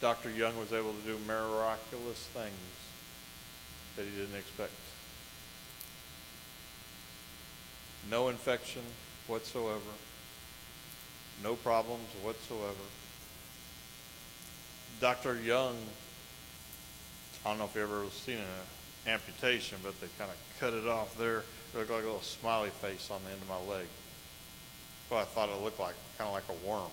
Dr. 0.00 0.30
Young 0.30 0.56
was 0.58 0.72
able 0.72 0.92
to 0.92 1.00
do 1.06 1.16
miraculous 1.26 2.26
things 2.34 2.52
that 3.96 4.04
he 4.04 4.10
didn't 4.10 4.36
expect. 4.36 4.72
No 8.10 8.28
infection 8.28 8.82
whatsoever. 9.26 9.80
No 11.42 11.54
problems 11.54 12.08
whatsoever. 12.22 12.74
Dr. 15.00 15.40
Young, 15.40 15.76
I 17.44 17.50
don't 17.50 17.58
know 17.58 17.64
if 17.64 17.74
you 17.74 17.82
ever 17.82 18.04
seen 18.10 18.38
an 18.38 19.12
amputation, 19.12 19.78
but 19.82 20.00
they 20.00 20.06
kind 20.18 20.30
of 20.30 20.36
cut 20.60 20.72
it 20.74 20.86
off 20.86 21.16
there. 21.18 21.38
It 21.38 21.78
looked 21.78 21.90
like 21.90 22.02
a 22.02 22.06
little 22.06 22.20
smiley 22.20 22.70
face 22.70 23.10
on 23.10 23.20
the 23.24 23.30
end 23.30 23.42
of 23.42 23.48
my 23.48 23.74
leg. 23.74 23.86
Well, 25.10 25.20
I 25.20 25.24
thought 25.24 25.48
it 25.48 25.60
looked 25.62 25.80
like 25.80 25.94
kind 26.18 26.28
of 26.28 26.34
like 26.34 26.44
a 26.48 26.68
worm 26.68 26.90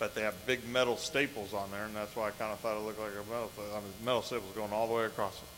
but 0.00 0.14
they 0.14 0.22
have 0.22 0.34
big 0.46 0.66
metal 0.66 0.96
staples 0.96 1.52
on 1.52 1.70
there, 1.70 1.84
and 1.84 1.94
that's 1.94 2.16
why 2.16 2.28
I 2.28 2.30
kind 2.30 2.50
of 2.52 2.58
thought 2.60 2.76
it 2.78 2.80
looked 2.80 2.98
like 2.98 3.12
a 3.12 3.30
metal. 3.30 3.50
I 3.70 3.80
mean, 3.80 3.92
metal 4.02 4.22
staples 4.22 4.50
going 4.56 4.72
all 4.72 4.88
the 4.88 4.94
way 4.94 5.04
across 5.04 5.36
it. 5.36 5.48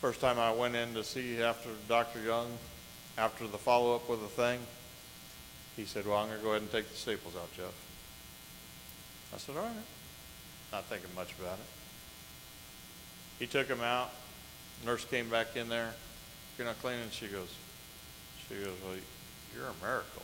First 0.00 0.20
time 0.20 0.40
I 0.40 0.50
went 0.50 0.74
in 0.74 0.92
to 0.94 1.04
see 1.04 1.40
after 1.40 1.70
Dr. 1.88 2.20
Young, 2.20 2.48
after 3.16 3.46
the 3.46 3.58
follow-up 3.58 4.10
with 4.10 4.20
the 4.20 4.26
thing, 4.26 4.58
he 5.76 5.84
said, 5.84 6.04
well, 6.04 6.18
I'm 6.18 6.26
going 6.26 6.38
to 6.38 6.44
go 6.44 6.50
ahead 6.50 6.62
and 6.62 6.72
take 6.72 6.90
the 6.90 6.96
staples 6.96 7.36
out, 7.36 7.50
Jeff. 7.56 7.72
I 9.32 9.38
said, 9.38 9.56
all 9.56 9.62
right. 9.62 9.72
Not 10.72 10.84
thinking 10.86 11.10
much 11.14 11.32
about 11.38 11.58
it. 11.58 11.75
He 13.38 13.46
took 13.46 13.68
him 13.68 13.80
out. 13.80 14.10
Nurse 14.84 15.04
came 15.04 15.28
back 15.28 15.56
in 15.56 15.68
there. 15.68 15.92
You're 16.56 16.66
not 16.66 16.80
cleaning? 16.80 17.10
She 17.10 17.26
goes, 17.26 17.52
she 18.48 18.54
goes, 18.54 18.74
well, 18.84 18.96
you're 19.54 19.66
a 19.66 19.84
miracle. 19.84 20.22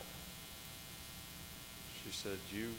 She 2.03 2.11
said, 2.11 2.37
You, 2.51 2.69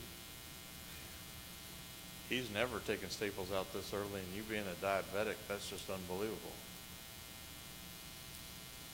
he's 2.29 2.53
never 2.53 2.79
taken 2.81 3.11
staples 3.11 3.50
out 3.53 3.73
this 3.73 3.93
early, 3.95 4.21
and 4.21 4.37
you 4.37 4.43
being 4.43 4.64
a 4.64 4.85
diabetic, 4.85 5.37
that's 5.49 5.71
just 5.71 5.88
unbelievable. 5.88 6.53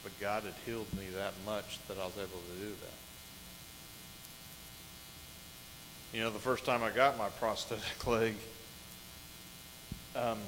But 0.02 0.18
God 0.20 0.44
had 0.44 0.54
healed 0.64 0.92
me 0.96 1.06
that 1.16 1.34
much 1.44 1.78
that 1.88 1.98
I 1.98 2.04
was 2.04 2.16
able 2.16 2.28
to 2.28 2.60
do 2.60 2.70
that. 2.70 2.98
You 6.16 6.22
know, 6.24 6.30
the 6.30 6.38
first 6.38 6.64
time 6.64 6.82
I 6.82 6.90
got 6.90 7.18
my 7.18 7.28
prosthetic 7.28 8.06
leg, 8.06 8.34
um, 10.16 10.38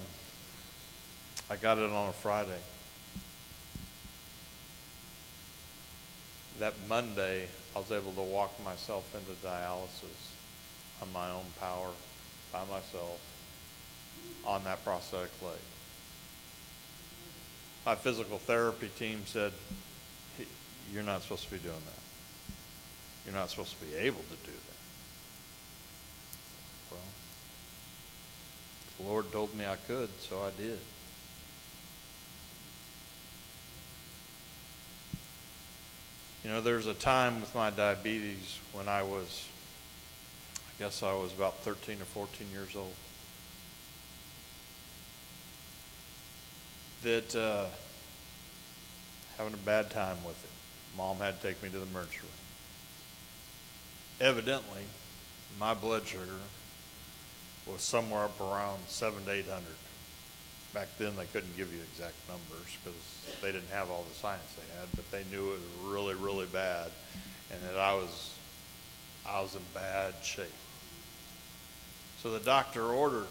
I 1.51 1.57
got 1.57 1.79
it 1.79 1.91
on 1.91 2.09
a 2.09 2.13
Friday. 2.13 2.61
That 6.59 6.75
Monday, 6.89 7.49
I 7.75 7.79
was 7.79 7.91
able 7.91 8.13
to 8.13 8.23
walk 8.23 8.53
myself 8.65 9.15
into 9.15 9.33
dialysis 9.47 10.33
on 11.03 11.13
my 11.13 11.31
own 11.31 11.45
power, 11.61 11.91
by 12.53 12.61
myself, 12.61 13.21
on 14.45 14.65
that 14.65 14.85
prosthetic 14.85 15.31
leg. 15.43 15.59
My 17.85 17.97
physical 17.97 18.39
therapy 18.39 18.89
team 18.99 19.23
said, 19.27 19.53
You're 20.93 21.03
not 21.03 21.23
supposed 21.23 21.45
to 21.45 21.51
be 21.51 21.59
doing 21.59 21.75
that. 21.75 22.55
You're 23.27 23.35
not 23.35 23.51
supposed 23.51 23.79
to 23.79 23.85
be 23.85 23.95
able 23.97 24.23
to 24.23 24.37
do 24.45 24.53
that. 24.53 24.79
Well, 26.91 27.01
the 28.99 29.05
Lord 29.05 29.33
told 29.33 29.55
me 29.57 29.67
I 29.67 29.77
could, 29.77 30.09
so 30.21 30.43
I 30.43 30.51
did. 30.61 30.79
You 36.45 36.51
know, 36.51 36.61
there's 36.61 36.89
a 36.89 36.95
time 36.95 37.41
with 37.41 37.55
my 37.55 37.71
diabetes 37.71 38.59
when 38.73 38.89
I 38.89 39.05
was, 39.05 39.47
I 40.59 40.83
guess 40.83 41.03
I 41.05 41.15
was 41.15 41.33
about 41.33 41.59
13 41.59 42.01
or 42.01 42.05
14 42.05 42.49
years 42.53 42.75
old, 42.75 42.95
that 47.05 47.37
uh, 47.37 47.67
having 49.39 49.55
a 49.55 49.59
bad 49.59 49.91
time 49.91 50.17
with 50.25 50.43
it. 50.43 50.51
Mom 50.97 51.19
had 51.19 51.41
to 51.41 51.47
take 51.47 51.63
me 51.63 51.69
to 51.69 51.79
the 51.79 51.87
emergency 51.87 52.19
room. 52.23 52.29
Evidently, 54.21 54.83
my 55.61 55.75
blood 55.75 56.07
sugar 56.07 56.27
was 57.67 57.83
somewhere 57.83 58.25
up 58.25 58.41
around 58.41 58.81
seven 58.89 59.25
to 59.25 59.31
800 59.31 59.63
back 60.73 60.89
then 60.99 61.15
they 61.17 61.27
couldn't 61.27 61.57
give 61.57 61.73
you 61.73 61.81
exact 61.93 62.15
numbers 62.29 62.77
because 62.83 62.99
they 63.43 63.53
didn't 63.53 63.71
have 63.71 63.91
all 63.91 64.05
the 64.09 64.15
science 64.15 64.43
they 64.57 64.79
had, 64.79 64.89
but 64.95 65.11
they 65.11 65.25
knew 65.31 65.53
it 65.53 65.61
was 65.61 65.93
really, 65.93 66.15
really 66.15 66.47
bad, 66.47 66.91
and 67.51 67.61
that 67.63 67.79
I 67.79 67.95
was, 67.95 68.35
I 69.27 69.41
was 69.43 69.55
in 69.55 69.63
bad 69.75 70.15
shape. 70.23 70.47
So 72.23 72.31
the 72.31 72.41
doctor 72.41 72.85
ordered 72.85 73.27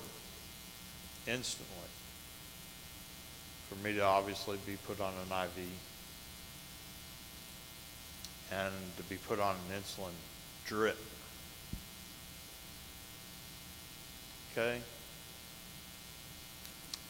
instantly 1.27 1.67
for 3.69 3.75
me 3.88 3.93
to 3.95 4.03
obviously 4.03 4.57
be 4.65 4.77
put 4.86 5.00
on 5.00 5.13
an 5.13 5.43
IV 5.45 5.65
and 8.51 8.74
to 8.98 9.03
be 9.03 9.15
put 9.15 9.39
on 9.39 9.55
an 9.55 9.81
insulin 9.81 10.12
drip. 10.65 11.00
Okay? 14.51 14.81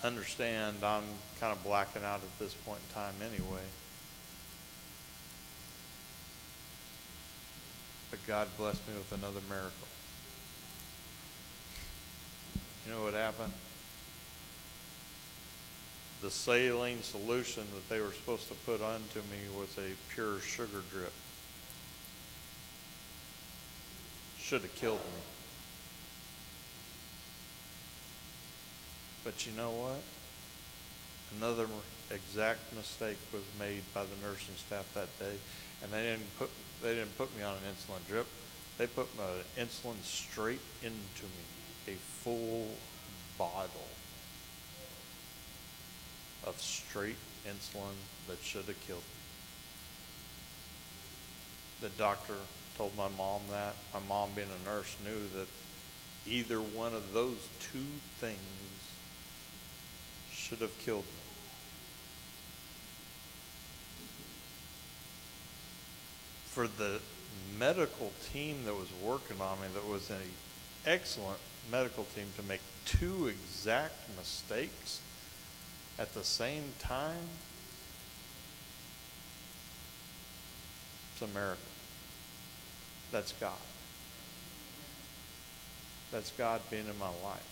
Understand 0.04 0.78
I'm 0.84 1.04
kind 1.40 1.54
of 1.54 1.64
blacking 1.64 2.04
out 2.04 2.22
at 2.22 2.40
this 2.40 2.54
point 2.54 2.80
in 2.90 2.96
time 2.96 3.14
anyway. 3.22 3.62
But 8.10 8.20
God 8.28 8.48
blessed 8.58 8.86
me 8.88 8.96
with 8.96 9.12
another 9.12 9.40
miracle. 9.48 9.88
You 12.86 12.94
know 12.94 13.04
what 13.04 13.14
happened? 13.14 13.54
The 16.22 16.30
saline 16.30 17.02
solution 17.04 17.64
that 17.74 17.90
they 17.90 18.02
were 18.02 18.12
supposed 18.12 18.48
to 18.50 18.54
put 18.54 18.82
onto 18.82 19.20
me 19.20 19.58
was 19.58 19.76
a 19.78 19.94
pure 20.14 20.40
sugar 20.40 20.84
drip. 20.92 21.14
Should 24.40 24.62
have 24.62 24.76
killed 24.76 25.00
me. 25.00 25.41
But 29.24 29.46
you 29.46 29.54
know 29.54 29.70
what? 29.72 30.02
Another 31.38 31.68
exact 32.10 32.74
mistake 32.76 33.18
was 33.32 33.44
made 33.60 33.84
by 33.94 34.04
the 34.04 34.28
nursing 34.28 34.56
staff 34.56 34.92
that 34.94 35.08
day, 35.20 35.36
and 35.84 35.92
they 35.92 36.04
didn't 36.04 36.38
put 36.38 36.50
they 36.82 36.96
didn't 36.96 37.16
put 37.18 37.36
me 37.38 37.44
on 37.44 37.54
an 37.54 37.62
insulin 37.72 38.06
drip. 38.08 38.28
They 38.78 38.88
put 38.88 39.08
my 39.16 39.24
insulin 39.62 40.02
straight 40.04 40.62
into 40.82 41.24
me, 41.24 41.94
a 41.94 41.96
full 42.24 42.68
bottle 43.38 43.88
of 46.46 46.60
straight 46.60 47.18
insulin 47.48 47.94
that 48.28 48.40
should 48.42 48.66
have 48.66 48.80
killed 48.88 49.04
me. 49.04 49.22
The 51.82 51.90
doctor 51.90 52.36
told 52.78 52.98
my 52.98 53.10
mom 53.18 53.42
that. 53.52 53.76
My 53.94 54.00
mom, 54.08 54.32
being 54.36 54.48
a 54.50 54.70
nurse, 54.70 54.96
knew 55.06 55.28
that 55.40 55.48
either 56.26 56.58
one 56.60 56.94
of 56.94 57.14
those 57.14 57.38
two 57.60 57.86
things 58.20 58.38
should 60.52 60.60
have 60.60 60.78
killed 60.80 61.06
me. 61.06 61.12
For 66.44 66.68
the 66.68 67.00
medical 67.58 68.12
team 68.34 68.66
that 68.66 68.76
was 68.76 68.90
working 69.02 69.40
on 69.40 69.62
me, 69.62 69.68
that 69.74 69.88
was 69.88 70.10
an 70.10 70.18
excellent 70.86 71.38
medical 71.72 72.04
team, 72.16 72.26
to 72.36 72.44
make 72.44 72.60
two 72.84 73.28
exact 73.28 73.94
mistakes 74.18 75.00
at 75.98 76.14
the 76.14 76.24
same 76.24 76.64
time, 76.80 77.30
it's 81.14 81.22
a 81.22 81.28
miracle. 81.28 81.64
That's 83.14 83.32
God. 83.34 83.54
That's 86.12 86.32
God 86.32 86.60
being 86.70 86.88
in 86.88 87.00
my 87.00 87.08
life. 87.24 87.51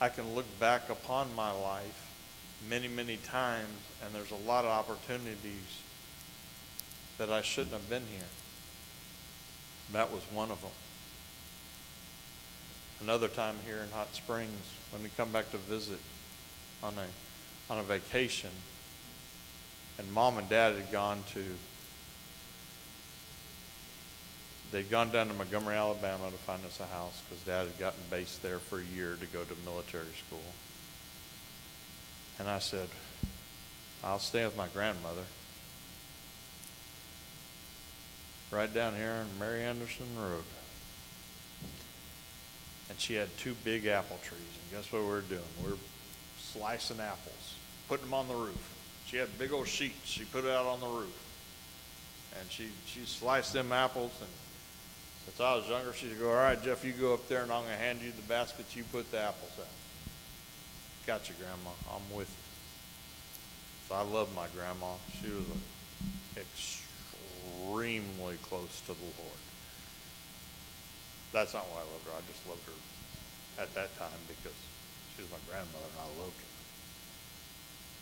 I 0.00 0.08
can 0.08 0.34
look 0.34 0.46
back 0.58 0.90
upon 0.90 1.34
my 1.34 1.52
life 1.52 2.10
many, 2.68 2.88
many 2.88 3.16
times, 3.18 3.68
and 4.04 4.14
there's 4.14 4.30
a 4.30 4.48
lot 4.48 4.64
of 4.64 4.70
opportunities 4.70 5.82
that 7.18 7.30
I 7.30 7.42
shouldn't 7.42 7.72
have 7.72 7.88
been 7.88 8.06
here. 8.10 8.26
That 9.92 10.10
was 10.12 10.22
one 10.32 10.50
of 10.50 10.60
them. 10.60 10.70
Another 13.00 13.28
time 13.28 13.56
here 13.66 13.82
in 13.82 13.90
Hot 13.90 14.14
Springs, 14.14 14.58
when 14.90 15.02
we 15.02 15.10
come 15.16 15.30
back 15.30 15.50
to 15.50 15.58
visit 15.58 16.00
on 16.82 16.94
a, 16.94 17.72
on 17.72 17.78
a 17.78 17.82
vacation, 17.82 18.50
and 19.98 20.10
mom 20.12 20.38
and 20.38 20.48
dad 20.48 20.74
had 20.74 20.90
gone 20.90 21.22
to 21.34 21.44
they'd 24.74 24.90
gone 24.90 25.08
down 25.12 25.28
to 25.28 25.34
Montgomery, 25.34 25.76
Alabama 25.76 26.28
to 26.28 26.36
find 26.38 26.64
us 26.64 26.80
a 26.80 26.86
house 26.86 27.22
because 27.28 27.44
dad 27.44 27.68
had 27.68 27.78
gotten 27.78 28.00
based 28.10 28.42
there 28.42 28.58
for 28.58 28.80
a 28.80 28.84
year 28.96 29.16
to 29.20 29.26
go 29.26 29.44
to 29.44 29.54
military 29.64 30.12
school. 30.26 30.42
And 32.40 32.48
I 32.48 32.58
said, 32.58 32.88
I'll 34.02 34.18
stay 34.18 34.44
with 34.44 34.56
my 34.56 34.66
grandmother. 34.66 35.22
Right 38.50 38.72
down 38.74 38.96
here 38.96 39.12
on 39.12 39.38
Mary 39.38 39.62
Anderson 39.62 40.06
Road. 40.20 40.42
And 42.90 42.98
she 42.98 43.14
had 43.14 43.28
two 43.38 43.54
big 43.62 43.86
apple 43.86 44.18
trees. 44.24 44.40
And 44.40 44.82
guess 44.82 44.92
what 44.92 45.02
we 45.02 45.08
we're 45.08 45.20
doing? 45.20 45.40
We're 45.64 45.76
slicing 46.36 46.98
apples, 46.98 47.54
putting 47.88 48.06
them 48.06 48.14
on 48.14 48.26
the 48.26 48.34
roof. 48.34 48.74
She 49.06 49.18
had 49.18 49.38
big 49.38 49.52
old 49.52 49.68
sheets. 49.68 49.94
She 50.04 50.24
put 50.24 50.44
it 50.44 50.50
out 50.50 50.66
on 50.66 50.80
the 50.80 50.88
roof. 50.88 51.20
And 52.40 52.50
she, 52.50 52.66
she 52.86 53.06
sliced 53.06 53.52
them 53.52 53.70
apples. 53.70 54.10
And 54.20 54.28
since 55.24 55.40
I 55.40 55.56
was 55.56 55.66
younger, 55.68 55.92
she'd 55.92 56.16
go, 56.18 56.30
All 56.30 56.36
right, 56.36 56.60
Jeff, 56.62 56.84
you 56.84 56.92
go 56.92 57.14
up 57.14 57.26
there 57.28 57.42
and 57.42 57.50
I'm 57.50 57.62
going 57.62 57.74
to 57.74 57.78
hand 57.78 58.00
you 58.02 58.12
the 58.12 58.22
basket. 58.28 58.76
You 58.76 58.84
put 58.84 59.10
the 59.10 59.18
apples 59.20 59.52
out. 59.58 59.66
Got 61.06 61.28
you, 61.28 61.34
Grandma. 61.38 61.70
I'm 61.90 62.16
with 62.16 62.28
you. 62.28 62.34
So 63.88 63.94
I 63.94 64.02
love 64.02 64.34
my 64.34 64.46
grandma. 64.54 64.94
She 65.20 65.30
was 65.30 65.44
extremely 66.36 68.36
close 68.42 68.80
to 68.82 68.92
the 68.92 69.10
Lord. 69.18 69.40
That's 71.32 71.52
not 71.52 71.66
why 71.68 71.80
I 71.80 71.84
loved 71.92 72.06
her. 72.06 72.12
I 72.16 72.22
just 72.30 72.46
loved 72.48 72.64
her 72.66 73.62
at 73.62 73.74
that 73.74 73.98
time 73.98 74.20
because 74.28 74.56
she 75.16 75.22
was 75.22 75.30
my 75.30 75.38
grandmother 75.50 75.84
and 75.84 76.00
I 76.00 76.22
loved 76.22 76.36
her. 76.36 76.44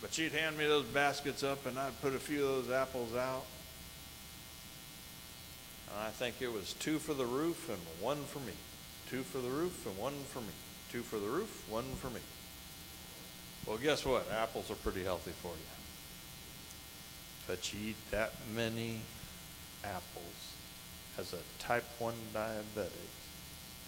But 0.01 0.13
she'd 0.13 0.31
hand 0.31 0.57
me 0.57 0.67
those 0.67 0.85
baskets 0.85 1.43
up 1.43 1.65
and 1.65 1.79
I'd 1.79 1.99
put 2.01 2.13
a 2.13 2.19
few 2.19 2.45
of 2.45 2.67
those 2.67 2.75
apples 2.75 3.15
out. 3.15 3.45
I 5.99 6.09
think 6.09 6.41
it 6.41 6.51
was 6.51 6.73
two 6.73 6.99
for 6.99 7.13
the 7.13 7.25
roof 7.25 7.69
and 7.69 7.79
one 8.01 8.23
for 8.23 8.39
me. 8.39 8.53
Two 9.09 9.23
for 9.23 9.39
the 9.39 9.49
roof 9.49 9.85
and 9.85 9.97
one 9.97 10.13
for 10.29 10.41
me. 10.41 10.53
Two 10.91 11.01
for 11.01 11.17
the 11.17 11.27
roof, 11.27 11.65
one 11.69 11.85
for 11.95 12.09
me. 12.09 12.19
Well, 13.65 13.77
guess 13.77 14.05
what? 14.05 14.29
Apples 14.31 14.69
are 14.69 14.75
pretty 14.75 15.03
healthy 15.03 15.31
for 15.41 15.49
you. 15.49 15.73
But 17.47 17.73
you 17.73 17.89
eat 17.89 18.11
that 18.11 18.33
many 18.55 19.01
apples 19.83 20.53
as 21.17 21.33
a 21.33 21.39
type 21.59 21.85
1 21.99 22.13
diabetic, 22.33 23.09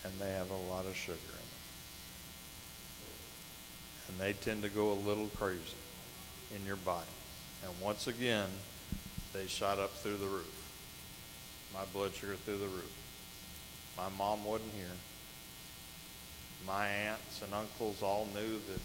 and 0.03 0.13
they 0.19 0.31
have 0.31 0.49
a 0.49 0.57
lot 0.69 0.85
of 0.85 0.95
sugar 0.95 1.13
in 1.13 1.31
them. 1.31 1.61
And 4.07 4.19
they 4.19 4.33
tend 4.33 4.63
to 4.63 4.69
go 4.69 4.91
a 4.91 4.99
little 5.07 5.27
crazy 5.37 5.59
in 6.55 6.65
your 6.65 6.75
body. 6.77 7.05
And 7.63 7.71
once 7.81 8.07
again, 8.07 8.49
they 9.33 9.47
shot 9.47 9.79
up 9.79 9.93
through 9.93 10.17
the 10.17 10.25
roof. 10.25 10.54
My 11.75 11.83
blood 11.93 12.13
sugar 12.13 12.35
through 12.35 12.59
the 12.59 12.67
roof. 12.67 12.93
My 13.97 14.09
mom 14.17 14.45
wasn't 14.45 14.71
here. 14.73 14.95
My 16.65 16.87
aunts 16.87 17.41
and 17.43 17.53
uncles 17.53 18.01
all 18.01 18.27
knew 18.33 18.59
that 18.71 18.81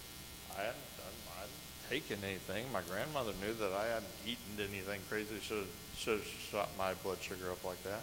I 0.58 0.60
hadn't 0.62 0.96
done, 0.98 1.16
I 1.30 1.40
hadn't 1.40 1.88
taken 1.88 2.18
anything. 2.24 2.66
My 2.72 2.82
grandmother 2.82 3.32
knew 3.40 3.54
that 3.54 3.72
I 3.72 3.86
hadn't 3.86 4.12
eaten 4.26 4.58
anything 4.58 5.00
crazy. 5.08 5.38
Should 5.40 5.66
should 5.96 6.18
have 6.18 6.26
shot 6.26 6.68
my 6.76 6.94
blood 6.94 7.18
sugar 7.20 7.50
up 7.50 7.62
like 7.64 7.82
that. 7.84 8.00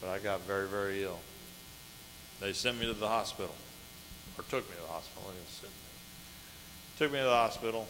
But 0.00 0.10
I 0.10 0.18
got 0.18 0.42
very, 0.42 0.68
very 0.68 1.02
ill. 1.02 1.18
They 2.40 2.52
sent 2.52 2.78
me 2.78 2.86
to 2.86 2.92
the 2.92 3.08
hospital, 3.08 3.54
or 4.36 4.44
took 4.44 4.68
me 4.68 4.76
to 4.76 4.82
the 4.82 4.88
hospital. 4.88 5.32
They 5.32 5.68
Took 6.98 7.12
me 7.12 7.18
to 7.18 7.24
the 7.24 7.30
hospital. 7.30 7.88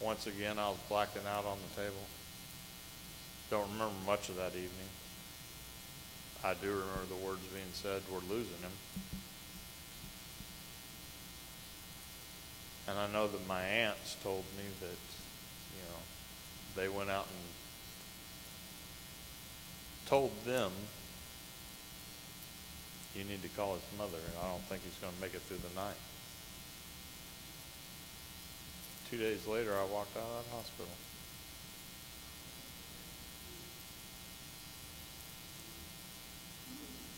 Once 0.00 0.26
again, 0.26 0.58
I 0.58 0.68
was 0.68 0.78
blacking 0.88 1.22
out 1.26 1.44
on 1.44 1.58
the 1.68 1.82
table. 1.82 2.04
Don't 3.50 3.70
remember 3.72 3.94
much 4.04 4.28
of 4.28 4.36
that 4.36 4.52
evening. 4.52 4.90
I 6.44 6.54
do 6.54 6.68
remember 6.68 7.06
the 7.08 7.26
words 7.26 7.40
being 7.52 7.64
said, 7.72 8.02
we're 8.10 8.18
losing 8.18 8.58
him. 8.58 8.72
And 12.88 12.98
I 12.98 13.06
know 13.08 13.26
that 13.26 13.46
my 13.48 13.62
aunts 13.62 14.16
told 14.22 14.44
me 14.56 14.64
that, 14.80 14.98
you 15.74 15.82
know, 15.88 16.00
they 16.76 16.88
went 16.88 17.10
out 17.10 17.26
and 17.26 17.44
told 20.06 20.30
them, 20.44 20.70
you 23.14 23.24
need 23.24 23.42
to 23.42 23.48
call 23.48 23.74
his 23.74 23.82
mother, 23.98 24.18
and 24.18 24.36
I 24.42 24.50
don't 24.50 24.62
think 24.64 24.82
he's 24.84 24.94
going 25.00 25.14
to 25.14 25.20
make 25.20 25.34
it 25.34 25.40
through 25.42 25.58
the 25.58 25.74
night. 25.74 25.96
Two 29.10 29.18
days 29.18 29.46
later, 29.46 29.72
I 29.74 29.84
walked 29.84 30.16
out 30.16 30.22
of 30.22 30.44
that 30.44 30.54
hospital. 30.54 30.92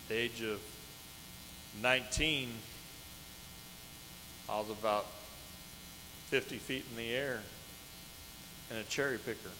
The 0.09 0.14
age 0.14 0.42
of 0.42 0.61
19, 1.83 2.49
I 4.49 4.59
was 4.59 4.71
about 4.71 5.07
50 6.29 6.57
feet 6.57 6.85
in 6.90 6.97
the 6.97 7.11
air 7.11 7.40
in 8.71 8.79
a 8.79 8.85
cherry 8.85 9.18
picker 9.18 9.51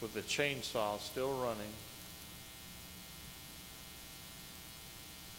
with 0.00 0.14
the 0.14 0.20
chainsaw 0.22 1.00
still 1.00 1.32
running 1.40 1.72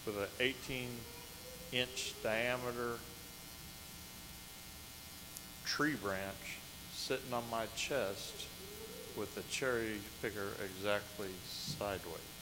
with 0.05 0.17
an 0.17 0.27
18 0.39 0.89
inch 1.73 2.13
diameter 2.23 2.97
tree 5.65 5.95
branch 5.95 6.59
sitting 6.93 7.33
on 7.33 7.43
my 7.51 7.65
chest 7.75 8.47
with 9.17 9.33
the 9.35 9.41
cherry 9.43 9.99
picker 10.21 10.47
exactly 10.63 11.29
sideways. 11.45 12.36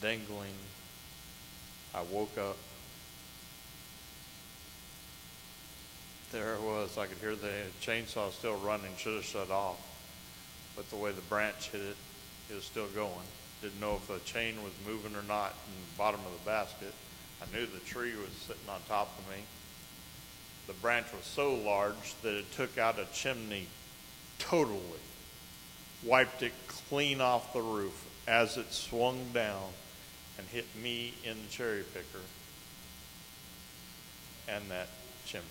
Dangling. 0.00 0.54
I 1.94 2.02
woke 2.10 2.36
up. 2.38 2.56
There 6.32 6.54
it 6.54 6.60
was. 6.60 6.98
I 6.98 7.06
could 7.06 7.18
hear 7.18 7.34
the 7.34 7.52
chainsaw 7.80 8.32
still 8.32 8.56
running. 8.56 8.90
Should 8.98 9.14
have 9.14 9.24
shut 9.24 9.50
off. 9.50 9.78
But 10.74 10.90
the 10.90 10.96
way 10.96 11.12
the 11.12 11.22
branch 11.22 11.70
hit 11.70 11.80
it, 11.80 11.96
it 12.50 12.54
was 12.54 12.64
still 12.64 12.88
going. 12.88 13.12
Didn't 13.62 13.80
know 13.80 13.94
if 13.94 14.06
the 14.08 14.18
chain 14.30 14.62
was 14.62 14.72
moving 14.86 15.14
or 15.16 15.22
not 15.22 15.54
in 15.66 15.72
the 15.72 15.98
bottom 15.98 16.20
of 16.20 16.32
the 16.32 16.44
basket. 16.44 16.92
I 17.40 17.56
knew 17.56 17.66
the 17.66 17.78
tree 17.80 18.14
was 18.16 18.30
sitting 18.46 18.68
on 18.68 18.80
top 18.88 19.10
of 19.18 19.34
me. 19.34 19.42
The 20.66 20.74
branch 20.74 21.06
was 21.14 21.24
so 21.24 21.54
large 21.54 22.14
that 22.22 22.34
it 22.34 22.52
took 22.52 22.76
out 22.76 22.98
a 22.98 23.06
chimney 23.14 23.66
totally, 24.38 24.80
wiped 26.04 26.42
it 26.42 26.52
clean 26.66 27.20
off 27.20 27.52
the 27.52 27.62
roof 27.62 28.06
as 28.26 28.56
it 28.56 28.72
swung 28.72 29.18
down 29.32 29.72
and 30.38 30.46
hit 30.48 30.66
me 30.82 31.14
in 31.24 31.36
the 31.42 31.48
cherry 31.48 31.82
picker 31.94 32.24
and 34.48 34.70
that 34.70 34.88
chimney. 35.24 35.46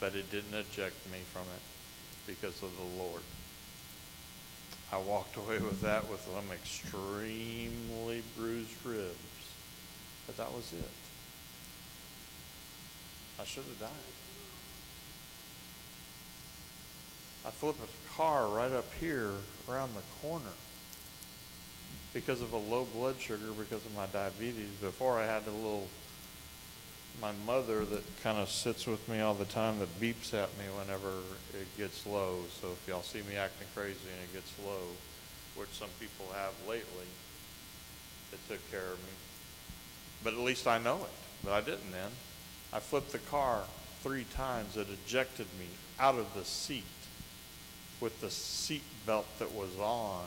But 0.00 0.14
it 0.14 0.30
didn't 0.30 0.54
eject 0.54 0.94
me 1.10 1.18
from 1.32 1.42
it 1.42 2.26
because 2.26 2.62
of 2.62 2.70
the 2.76 3.02
Lord. 3.02 3.22
I 4.92 4.98
walked 4.98 5.36
away 5.36 5.58
with 5.58 5.80
that 5.82 6.08
with 6.08 6.20
some 6.20 6.52
extremely 6.52 8.22
bruised 8.36 8.74
ribs. 8.84 9.16
But 10.26 10.36
that 10.36 10.52
was 10.52 10.72
it. 10.72 10.90
I 13.40 13.44
should 13.44 13.64
have 13.64 13.80
died. 13.80 13.90
I 17.46 17.50
flipped 17.50 17.80
a 17.80 18.16
car 18.16 18.48
right 18.48 18.72
up 18.72 18.86
here 19.00 19.32
around 19.68 19.94
the 19.94 20.02
corner 20.26 20.44
because 22.12 22.40
of 22.40 22.52
a 22.52 22.56
low 22.56 22.86
blood 22.94 23.16
sugar 23.18 23.52
because 23.58 23.84
of 23.84 23.94
my 23.94 24.06
diabetes. 24.06 24.70
Before 24.80 25.18
I 25.18 25.26
had 25.26 25.46
a 25.46 25.50
little, 25.50 25.88
my 27.20 27.32
mother 27.46 27.84
that 27.84 28.22
kind 28.22 28.38
of 28.38 28.48
sits 28.48 28.86
with 28.86 29.06
me 29.08 29.20
all 29.20 29.34
the 29.34 29.44
time 29.44 29.78
that 29.80 30.00
beeps 30.00 30.34
at 30.34 30.48
me 30.58 30.64
whenever 30.78 31.10
it 31.54 31.76
gets 31.76 32.06
low. 32.06 32.38
So 32.60 32.68
if 32.68 32.88
y'all 32.88 33.02
see 33.02 33.22
me 33.22 33.36
acting 33.36 33.68
crazy 33.74 33.98
and 34.12 34.28
it 34.28 34.32
gets 34.32 34.52
low, 34.64 34.86
which 35.56 35.70
some 35.70 35.90
people 36.00 36.26
have 36.34 36.52
lately, 36.68 37.08
it 38.32 38.38
took 38.48 38.70
care 38.70 38.92
of 38.92 38.98
me. 38.98 39.12
But 40.24 40.34
at 40.34 40.40
least 40.40 40.66
I 40.66 40.78
know 40.78 40.96
it. 40.96 41.44
But 41.44 41.52
I 41.52 41.60
didn't 41.60 41.92
then. 41.92 42.10
I 42.72 42.80
flipped 42.80 43.12
the 43.12 43.18
car 43.18 43.62
three 44.02 44.24
times. 44.34 44.76
It 44.76 44.86
ejected 45.04 45.46
me 45.58 45.66
out 46.00 46.16
of 46.16 46.34
the 46.34 46.44
seat 46.44 46.84
with 48.00 48.20
the 48.20 48.30
seat 48.30 48.82
belt 49.06 49.26
that 49.38 49.52
was 49.52 49.76
on 49.80 50.26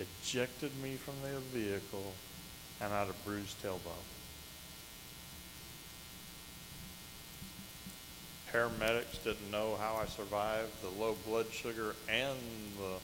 ejected 0.00 0.70
me 0.82 0.94
from 0.96 1.14
the 1.22 1.38
vehicle 1.58 2.12
and 2.80 2.92
I 2.92 3.00
had 3.00 3.08
a 3.08 3.12
bruised 3.24 3.60
tailbone. 3.62 4.04
Paramedics 8.52 9.22
didn't 9.24 9.50
know 9.50 9.76
how 9.78 9.98
I 10.00 10.06
survived 10.06 10.70
the 10.82 10.88
low 11.00 11.16
blood 11.26 11.46
sugar 11.52 11.94
and 12.08 12.38
the, 12.78 12.96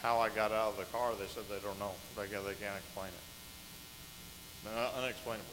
how 0.00 0.18
I 0.18 0.28
got 0.28 0.52
out 0.52 0.72
of 0.72 0.76
the 0.76 0.84
car. 0.84 1.12
They 1.18 1.26
said 1.26 1.44
they 1.50 1.58
don't 1.58 1.78
know. 1.78 1.92
They, 2.16 2.26
they 2.26 2.54
can't 2.54 2.76
explain 2.78 3.08
it. 3.08 4.68
Uh, 4.68 4.90
unexplainable. 4.98 5.46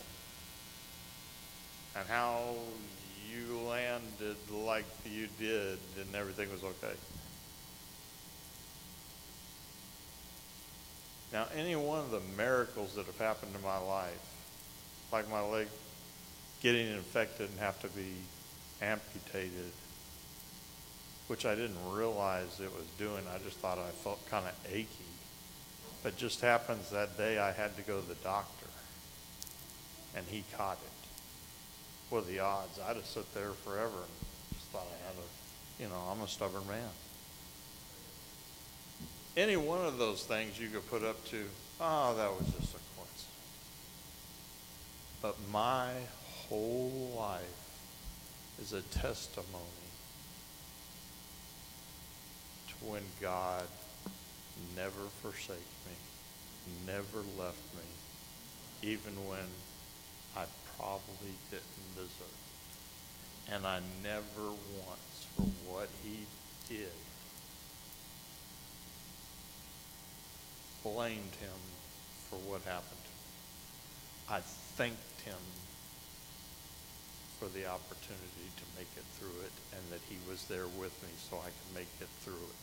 And 1.95 2.07
how 2.07 2.55
you 3.31 3.59
landed 3.59 4.37
like 4.51 4.85
you 5.05 5.27
did 5.39 5.79
and 5.99 6.15
everything 6.15 6.51
was 6.51 6.63
okay. 6.63 6.93
Now, 11.33 11.47
any 11.57 11.75
one 11.75 11.99
of 11.99 12.11
the 12.11 12.21
miracles 12.37 12.93
that 12.93 13.07
have 13.07 13.17
happened 13.17 13.55
in 13.55 13.61
my 13.63 13.79
life, 13.79 14.21
like 15.11 15.27
my 15.31 15.41
leg 15.41 15.67
getting 16.61 16.87
infected 16.87 17.49
and 17.49 17.59
have 17.59 17.81
to 17.81 17.87
be 17.89 18.13
amputated, 18.83 19.71
which 21.27 21.47
I 21.47 21.55
didn't 21.55 21.77
realize 21.91 22.59
it 22.59 22.71
was 22.71 22.85
doing. 22.99 23.23
I 23.33 23.39
just 23.39 23.57
thought 23.57 23.79
I 23.79 23.89
felt 23.89 24.23
kind 24.29 24.45
of 24.45 24.53
achy. 24.71 24.87
But 26.03 26.17
just 26.17 26.41
happens 26.41 26.91
that 26.91 27.17
day 27.17 27.39
I 27.39 27.51
had 27.51 27.75
to 27.77 27.81
go 27.81 27.99
to 27.99 28.07
the 28.07 28.15
doctor, 28.15 28.67
and 30.15 30.25
he 30.29 30.43
caught 30.55 30.77
it. 30.85 31.09
What 32.09 32.25
are 32.25 32.27
the 32.27 32.39
odds? 32.39 32.79
I'd 32.85 32.95
have 32.95 33.05
sat 33.05 33.33
there 33.33 33.51
forever 33.51 33.87
and 33.87 34.53
just 34.53 34.67
thought 34.67 34.85
I 34.85 35.07
had 35.07 35.15
a, 35.17 35.81
you 35.81 35.89
know, 35.89 36.11
I'm 36.11 36.21
a 36.21 36.27
stubborn 36.27 36.67
man. 36.67 36.89
Any 39.35 39.57
one 39.57 39.83
of 39.83 39.97
those 39.97 40.23
things 40.23 40.59
you 40.59 40.69
could 40.69 40.87
put 40.89 41.03
up 41.03 41.23
to, 41.29 41.45
oh, 41.81 42.15
that 42.15 42.29
was 42.29 42.45
just 42.53 42.75
a 42.75 42.79
coincidence. 42.95 43.25
But 45.23 45.35
my 45.51 45.89
whole 46.47 47.13
life 47.17 47.41
is 48.61 48.73
a 48.73 48.81
testimony 48.81 49.63
to 52.67 52.85
when 52.85 53.01
God 53.19 53.63
never 54.75 55.07
forsake 55.23 55.57
me, 55.57 55.95
never 56.85 57.23
left 57.39 57.63
me, 57.75 58.87
even 58.91 59.13
when 59.27 59.47
I 60.37 60.45
probably 60.77 61.33
didn't 61.49 61.95
deserve 61.95 62.11
it. 62.21 63.53
And 63.53 63.65
I 63.65 63.79
never 64.03 64.49
once, 64.85 65.25
for 65.35 65.41
what 65.67 65.89
he 66.03 66.19
did, 66.69 66.91
blamed 70.83 71.35
him 71.39 71.59
for 72.29 72.35
what 72.49 72.61
happened. 72.63 72.99
I 74.29 74.39
thanked 74.75 75.21
him 75.21 75.39
for 77.39 77.47
the 77.47 77.65
opportunity 77.67 78.47
to 78.55 78.63
make 78.77 78.87
it 78.95 79.03
through 79.19 79.43
it 79.43 79.51
and 79.71 79.81
that 79.91 80.01
he 80.09 80.17
was 80.29 80.45
there 80.45 80.67
with 80.79 80.93
me 81.03 81.09
so 81.29 81.37
I 81.37 81.49
could 81.51 81.75
make 81.75 81.91
it 81.99 82.07
through 82.21 82.33
it. 82.35 82.59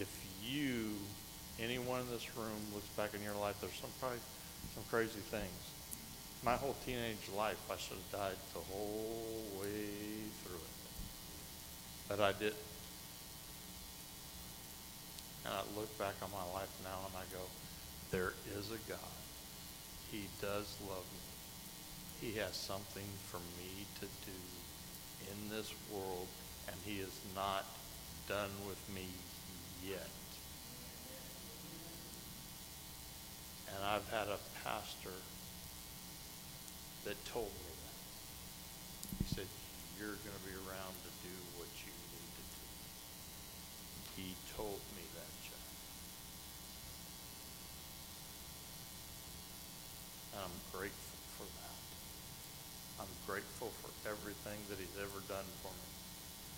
If 0.00 0.10
you, 0.42 0.94
anyone 1.60 2.00
in 2.00 2.10
this 2.10 2.36
room 2.36 2.58
looks 2.72 2.88
back 2.96 3.14
in 3.14 3.22
your 3.22 3.36
life, 3.36 3.60
there's 3.60 3.74
some 3.74 3.90
probably 4.00 4.18
some 4.74 4.84
crazy 4.90 5.20
things. 5.30 5.62
My 6.44 6.56
whole 6.56 6.74
teenage 6.84 7.30
life, 7.36 7.60
I 7.70 7.76
should 7.76 7.96
have 7.96 8.20
died 8.20 8.38
the 8.52 8.60
whole 8.60 9.42
way 9.60 9.88
through 10.42 10.56
it. 10.56 10.74
But 12.08 12.20
I 12.20 12.32
didn't. 12.32 12.56
And 15.44 15.52
I 15.52 15.62
look 15.78 15.96
back 15.98 16.14
on 16.22 16.30
my 16.30 16.44
life 16.54 16.72
now 16.82 16.98
and 17.06 17.14
I 17.16 17.24
go, 17.32 17.42
there 18.10 18.32
is 18.56 18.70
a 18.70 18.78
God. 18.88 18.98
He 20.10 20.28
does 20.40 20.76
love 20.88 21.04
me. 21.12 22.28
He 22.28 22.38
has 22.38 22.54
something 22.56 23.08
for 23.28 23.40
me 23.58 23.86
to 24.00 24.06
do 24.24 24.38
in 25.30 25.50
this 25.50 25.72
world, 25.92 26.28
and 26.68 26.76
he 26.84 27.00
is 27.00 27.20
not 27.34 27.64
done 28.28 28.50
with 28.66 28.80
me 28.94 29.06
yet. 29.84 30.08
And 33.74 33.84
I've 33.84 34.08
had 34.08 34.28
a 34.28 34.38
pastor 34.62 35.18
that 37.04 37.16
told 37.26 37.50
me 37.50 37.72
that. 37.84 37.98
He 39.18 39.34
said, 39.34 39.48
you're 39.98 40.16
going 40.24 40.36
to 40.38 40.46
be 40.46 40.54
around 40.64 40.94
to 41.04 41.10
do 41.26 41.34
what 41.58 41.68
you 41.84 41.92
need 41.92 42.30
to 42.38 42.44
do. 42.48 42.62
He 44.16 44.28
told 44.56 44.80
me 44.96 45.04
that, 45.18 45.32
Jack. 45.42 45.68
And 50.32 50.48
I'm 50.48 50.58
grateful 50.72 51.20
for 51.36 51.44
that. 51.44 51.78
I'm 53.02 53.14
grateful 53.26 53.74
for 53.82 53.90
everything 54.08 54.62
that 54.70 54.78
he's 54.78 54.96
ever 55.02 55.20
done 55.26 55.48
for 55.60 55.72
me. 55.74 55.90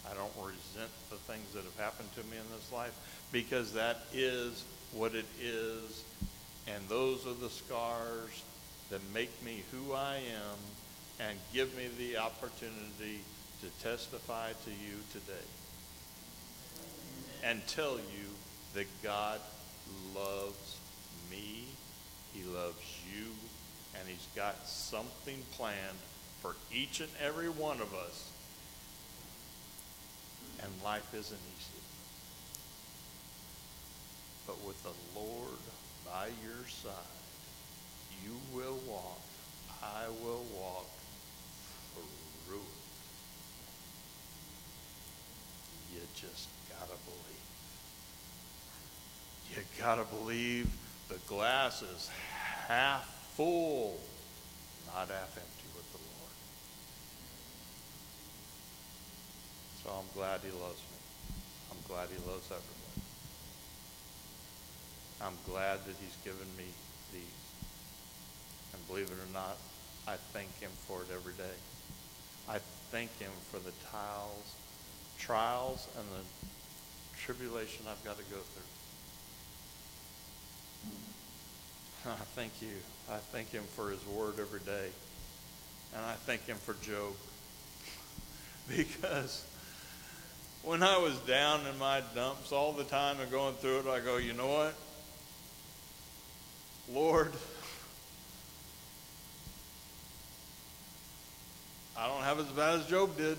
I 0.04 0.05
don't 0.16 0.46
resent 0.46 0.90
the 1.10 1.16
things 1.16 1.52
that 1.52 1.64
have 1.64 1.78
happened 1.78 2.08
to 2.14 2.22
me 2.24 2.36
in 2.36 2.56
this 2.56 2.72
life 2.72 2.94
because 3.32 3.72
that 3.74 3.98
is 4.12 4.64
what 4.92 5.14
it 5.14 5.26
is. 5.40 6.04
And 6.66 6.88
those 6.88 7.26
are 7.26 7.34
the 7.34 7.50
scars 7.50 8.42
that 8.90 9.00
make 9.14 9.30
me 9.44 9.62
who 9.70 9.92
I 9.92 10.16
am 10.16 10.58
and 11.20 11.38
give 11.52 11.76
me 11.76 11.88
the 11.98 12.18
opportunity 12.18 13.20
to 13.62 13.82
testify 13.82 14.50
to 14.64 14.70
you 14.70 14.96
today 15.12 15.48
and 17.44 17.66
tell 17.66 17.96
you 17.96 18.28
that 18.74 18.86
God 19.02 19.40
loves 20.14 20.78
me, 21.30 21.64
He 22.34 22.42
loves 22.44 22.82
you, 23.14 23.26
and 23.98 24.08
He's 24.08 24.26
got 24.34 24.66
something 24.66 25.42
planned 25.52 25.98
for 26.42 26.54
each 26.74 27.00
and 27.00 27.10
every 27.22 27.48
one 27.48 27.80
of 27.80 27.94
us. 27.94 28.30
And 30.66 30.74
life 30.82 31.14
isn't 31.14 31.38
easy. 31.56 31.80
But 34.48 34.60
with 34.66 34.82
the 34.82 34.90
Lord 35.14 35.60
by 36.04 36.26
your 36.42 36.66
side, 36.66 36.92
you 38.24 38.32
will 38.52 38.80
walk, 38.88 39.20
I 39.80 40.08
will 40.24 40.44
walk 40.58 40.88
through 42.46 42.56
it. 42.56 42.62
You 45.94 46.00
just 46.16 46.48
gotta 46.68 46.98
believe. 47.04 47.46
You 49.54 49.62
gotta 49.80 50.04
believe 50.04 50.68
the 51.08 51.18
glass 51.28 51.82
is 51.82 52.10
half 52.66 53.06
full, 53.36 54.00
not 54.88 55.08
half 55.08 55.36
empty 55.36 55.68
with 55.76 55.92
the 55.92 55.98
Lord. 55.98 56.32
So 59.86 59.92
I'm 59.92 60.18
glad 60.18 60.40
he 60.40 60.50
loves 60.50 60.82
me. 60.82 60.98
I'm 61.70 61.78
glad 61.86 62.08
he 62.08 62.18
loves 62.28 62.50
everybody. 62.50 63.00
I'm 65.22 65.38
glad 65.46 65.78
that 65.86 65.94
he's 66.02 66.16
given 66.24 66.48
me 66.58 66.66
these. 67.12 67.22
And 68.74 68.84
believe 68.88 69.06
it 69.06 69.14
or 69.14 69.32
not, 69.32 69.56
I 70.08 70.16
thank 70.32 70.58
him 70.58 70.72
for 70.88 71.02
it 71.02 71.08
every 71.14 71.34
day. 71.34 71.54
I 72.48 72.58
thank 72.90 73.16
him 73.20 73.30
for 73.52 73.60
the 73.60 73.70
tiles, 73.92 74.56
trials 75.20 75.86
and 75.96 76.04
the 76.10 76.24
tribulation 77.16 77.86
I've 77.88 78.02
got 78.04 78.18
to 78.18 78.24
go 78.24 78.38
through. 82.02 82.10
I 82.10 82.24
thank 82.34 82.60
you. 82.60 82.74
I 83.08 83.18
thank 83.18 83.52
him 83.52 83.62
for 83.76 83.90
his 83.90 84.04
word 84.06 84.40
every 84.40 84.60
day. 84.60 84.90
And 85.94 86.04
I 86.04 86.14
thank 86.14 86.44
him 86.46 86.56
for 86.56 86.74
Job. 86.84 87.14
Because 88.68 89.46
when 90.66 90.82
I 90.82 90.98
was 90.98 91.16
down 91.20 91.60
in 91.72 91.78
my 91.78 92.02
dumps 92.16 92.50
all 92.50 92.72
the 92.72 92.82
time 92.82 93.20
and 93.20 93.30
going 93.30 93.54
through 93.54 93.78
it, 93.78 93.86
I 93.86 94.00
go, 94.00 94.16
you 94.16 94.32
know 94.32 94.48
what? 94.48 94.74
Lord, 96.92 97.32
I 101.96 102.08
don't 102.08 102.24
have 102.24 102.40
as 102.40 102.46
bad 102.46 102.80
as 102.80 102.86
Job 102.86 103.16
did. 103.16 103.38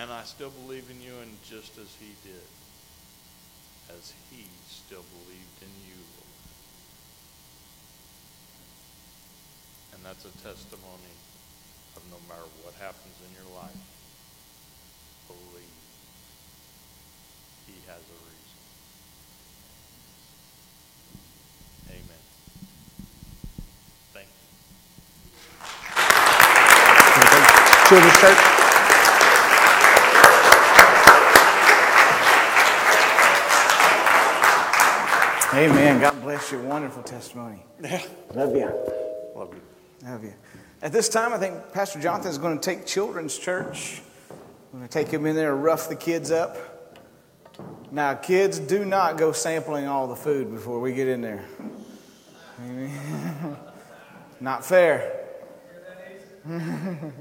and 0.00 0.10
I 0.10 0.24
still 0.24 0.50
believe 0.50 0.90
in 0.90 1.00
you, 1.00 1.12
and 1.22 1.30
just 1.48 1.78
as 1.78 1.94
he 2.00 2.10
did, 2.28 2.42
as 3.96 4.12
he 4.32 4.44
still 4.68 5.04
believed 5.22 5.62
in 5.62 5.70
you, 5.86 5.94
Lord. 6.18 6.34
And 9.94 10.04
that's 10.04 10.24
a 10.24 10.34
testimony 10.42 11.14
of 11.94 12.02
no 12.10 12.16
matter 12.28 12.48
what 12.64 12.74
happens 12.74 13.14
in 13.22 13.30
your 13.38 13.54
life, 13.56 13.93
believe 15.26 15.74
he 17.66 17.74
has 17.86 18.00
a 18.00 18.18
reason. 18.24 18.58
Amen. 21.90 22.22
Thank 24.12 24.28
you. 24.28 24.34
Children's 27.88 28.18
Church. 28.20 28.54
Amen. 35.54 36.00
God 36.00 36.20
bless 36.20 36.50
you. 36.50 36.58
Wonderful 36.62 37.04
testimony. 37.04 37.62
Yeah. 37.80 38.02
Love 38.34 38.56
you. 38.56 38.72
Love 39.36 39.54
you. 39.54 39.62
Love 40.04 40.24
you. 40.24 40.34
At 40.82 40.90
this 40.90 41.08
time, 41.08 41.32
I 41.32 41.38
think 41.38 41.72
Pastor 41.72 42.00
Jonathan 42.00 42.30
is 42.32 42.38
going 42.38 42.58
to 42.58 42.64
take 42.64 42.86
Children's 42.86 43.38
Church. 43.38 44.02
I'm 44.74 44.80
going 44.80 44.88
to 44.88 44.92
take 44.92 45.06
him 45.06 45.24
in 45.24 45.36
there 45.36 45.54
and 45.54 45.62
rough 45.62 45.88
the 45.88 45.94
kids 45.94 46.32
up. 46.32 46.56
Now, 47.92 48.14
kids, 48.14 48.58
do 48.58 48.84
not 48.84 49.16
go 49.16 49.30
sampling 49.30 49.86
all 49.86 50.08
the 50.08 50.16
food 50.16 50.50
before 50.50 50.80
we 50.80 50.92
get 50.92 51.06
in 51.06 51.20
there. 51.20 51.44
not 54.40 54.64
fair. 54.64 55.26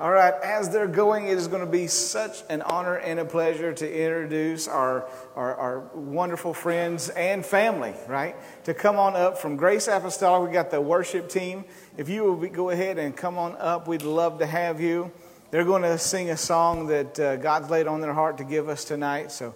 All 0.00 0.12
right, 0.12 0.34
as 0.44 0.70
they're 0.70 0.86
going, 0.86 1.26
it 1.26 1.38
is 1.38 1.48
going 1.48 1.64
to 1.64 1.70
be 1.70 1.88
such 1.88 2.42
an 2.48 2.62
honor 2.62 2.96
and 2.98 3.18
a 3.18 3.24
pleasure 3.24 3.72
to 3.72 4.04
introduce 4.04 4.68
our, 4.68 5.08
our, 5.34 5.56
our, 5.56 5.80
wonderful 5.94 6.54
friends 6.54 7.08
and 7.10 7.44
family, 7.44 7.94
right? 8.06 8.36
To 8.64 8.74
come 8.74 8.96
on 8.96 9.16
up 9.16 9.38
from 9.38 9.56
Grace 9.56 9.88
Apostolic. 9.88 10.48
We 10.48 10.54
got 10.54 10.70
the 10.70 10.80
worship 10.80 11.28
team. 11.28 11.64
If 11.96 12.08
you 12.08 12.22
will 12.22 12.36
be, 12.36 12.48
go 12.48 12.70
ahead 12.70 12.98
and 12.98 13.16
come 13.16 13.38
on 13.38 13.56
up, 13.56 13.88
we'd 13.88 14.02
love 14.02 14.38
to 14.38 14.46
have 14.46 14.80
you. 14.80 15.10
They're 15.54 15.62
going 15.64 15.82
to 15.82 15.98
sing 15.98 16.30
a 16.30 16.36
song 16.36 16.88
that 16.88 17.20
uh, 17.20 17.36
God's 17.36 17.70
laid 17.70 17.86
on 17.86 18.00
their 18.00 18.12
heart 18.12 18.38
to 18.38 18.44
give 18.44 18.68
us 18.68 18.84
tonight. 18.84 19.30
So, 19.30 19.54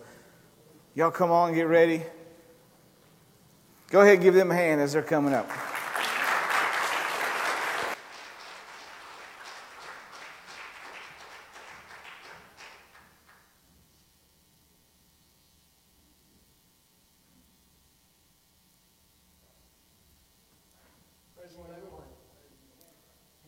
y'all 0.95 1.11
come 1.11 1.33
on, 1.33 1.55
get 1.55 1.67
ready. 1.67 2.05
Go 3.91 4.03
ahead 4.03 4.15
and 4.15 4.23
give 4.23 4.35
them 4.35 4.53
a 4.53 4.55
hand 4.55 4.81
as 4.81 4.93
they're 4.93 5.03
coming 5.03 5.35
up. 5.35 5.51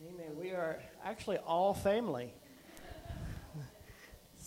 Amen. 0.05 0.35
We 0.37 0.51
are 0.51 0.81
actually 1.05 1.37
all 1.37 1.73
family. 1.73 2.33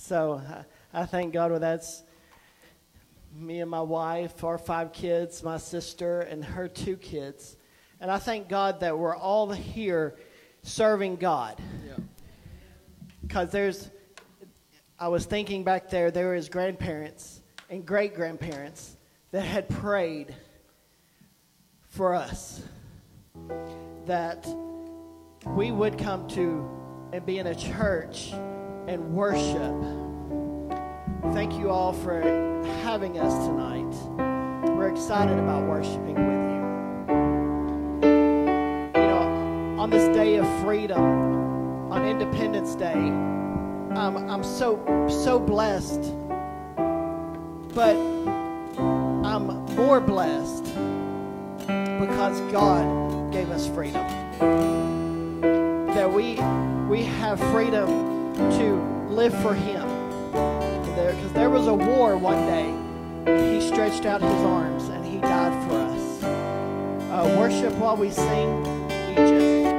So 0.05 0.35
uh, 0.35 0.63
I 0.93 1.07
thank 1.07 1.33
God 1.33 1.51
well, 1.51 1.61
that's 1.61 2.03
me 3.35 3.61
and 3.61 3.71
my 3.71 3.81
wife, 3.81 4.45
our 4.45 4.59
five 4.59 4.93
kids, 4.93 5.43
my 5.43 5.57
sister, 5.57 6.21
and 6.21 6.45
her 6.45 6.69
two 6.69 6.99
kids. 6.99 7.57
And 8.03 8.11
I 8.11 8.19
thank 8.19 8.47
God 8.49 8.81
that 8.81 8.99
we're 8.99 9.17
all 9.17 9.51
here 9.51 10.17
serving 10.63 11.17
God. 11.17 11.59
Because 13.23 13.49
yeah. 13.49 13.53
there's, 13.53 13.91
I 14.99 15.09
was 15.09 15.25
thinking 15.25 15.65
back 15.65 15.89
there, 15.89 16.11
there 16.11 16.35
was 16.35 16.51
grandparents 16.51 17.41
and 17.71 17.87
great 17.87 18.15
grandparents 18.15 18.99
that 19.31 19.41
had 19.41 19.71
prayed 19.71 20.35
for 21.89 22.15
us. 22.15 22.63
That 24.05 24.47
we 25.47 25.73
would 25.73 25.97
come 25.97 26.29
to 26.29 26.69
and 27.13 27.25
be 27.25 27.39
in 27.39 27.47
a 27.47 27.55
church 27.55 28.35
and 28.87 29.15
worship. 29.15 29.75
Thank 31.33 31.55
you 31.55 31.71
all 31.71 31.93
for 31.93 32.21
having 32.83 33.19
us 33.19 33.33
tonight. 33.47 33.95
We're 34.77 34.91
excited 34.91 35.39
about 35.39 35.67
worshiping 35.67 36.15
with 36.15 36.45
you. 38.03 38.11
You 39.01 39.07
know, 39.07 39.77
on 39.79 39.91
this 39.91 40.15
day 40.15 40.37
of 40.37 40.47
freedom, 40.63 41.03
on 41.91 42.05
Independence 42.07 42.75
Day, 42.75 42.93
um, 42.93 44.29
I'm 44.29 44.45
so 44.45 44.79
so 45.09 45.39
blessed, 45.39 46.03
but 47.75 47.97
I'm 48.77 49.47
more 49.77 50.01
blessed 50.01 50.65
because 51.67 52.41
God 52.53 53.33
gave 53.33 53.51
us 53.51 53.67
freedom 53.69 54.05
that 55.95 56.13
we 56.13 56.35
we 56.89 57.05
have 57.05 57.41
freedom 57.53 58.14
to 58.35 59.07
live 59.09 59.35
for 59.43 59.55
Him. 59.55 59.89
Because 60.31 61.33
there, 61.33 61.51
was 61.51 61.67
a 61.67 61.75
war 61.75 62.17
one 62.17 62.47
day, 62.47 63.55
He 63.55 63.61
stretched 63.61 64.07
out 64.07 64.21
His 64.21 64.31
arms 64.31 64.89
and 64.89 65.05
He 65.05 65.19
died 65.19 65.69
for 65.69 65.77
us. 65.77 66.23
Uh, 66.25 67.37
worship 67.39 67.73
while 67.75 67.97
we 67.97 68.11
sing, 68.11 68.67
Egypt. 69.13 69.74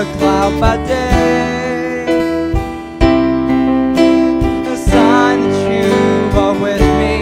a 0.00 0.04
cloud 0.16 0.58
by 0.58 0.76
day. 0.86 2.04
A 4.72 4.76
sign 4.90 5.40
that 5.42 5.64
you 5.74 5.92
are 6.38 6.56
with 6.64 6.84
me, 7.00 7.16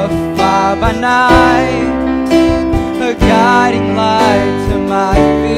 a 0.00 0.06
fire 0.36 0.76
by 0.82 0.92
night, 0.92 2.30
a 3.02 3.14
guiding 3.14 3.96
light 3.96 4.68
to 4.68 4.78
my 4.78 5.16
feet. 5.42 5.49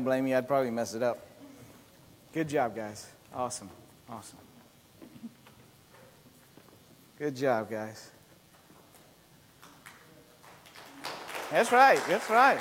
Don't 0.00 0.04
blame 0.06 0.26
you. 0.26 0.34
I'd 0.34 0.48
probably 0.48 0.70
mess 0.70 0.94
it 0.94 1.02
up. 1.02 1.18
Good 2.32 2.48
job, 2.48 2.74
guys. 2.74 3.06
Awesome. 3.34 3.68
Awesome. 4.08 4.38
Good 7.18 7.36
job, 7.36 7.68
guys. 7.68 8.10
That's 11.50 11.70
right. 11.70 12.00
That's 12.08 12.30
right. 12.30 12.60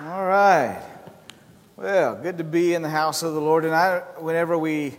All 0.00 0.24
right. 0.24 0.80
Well, 1.76 2.14
good 2.14 2.38
to 2.38 2.44
be 2.44 2.74
in 2.74 2.82
the 2.82 2.90
house 2.90 3.24
of 3.24 3.34
the 3.34 3.40
Lord. 3.40 3.64
And 3.64 3.74
I, 3.74 4.02
whenever 4.18 4.56
we, 4.56 4.96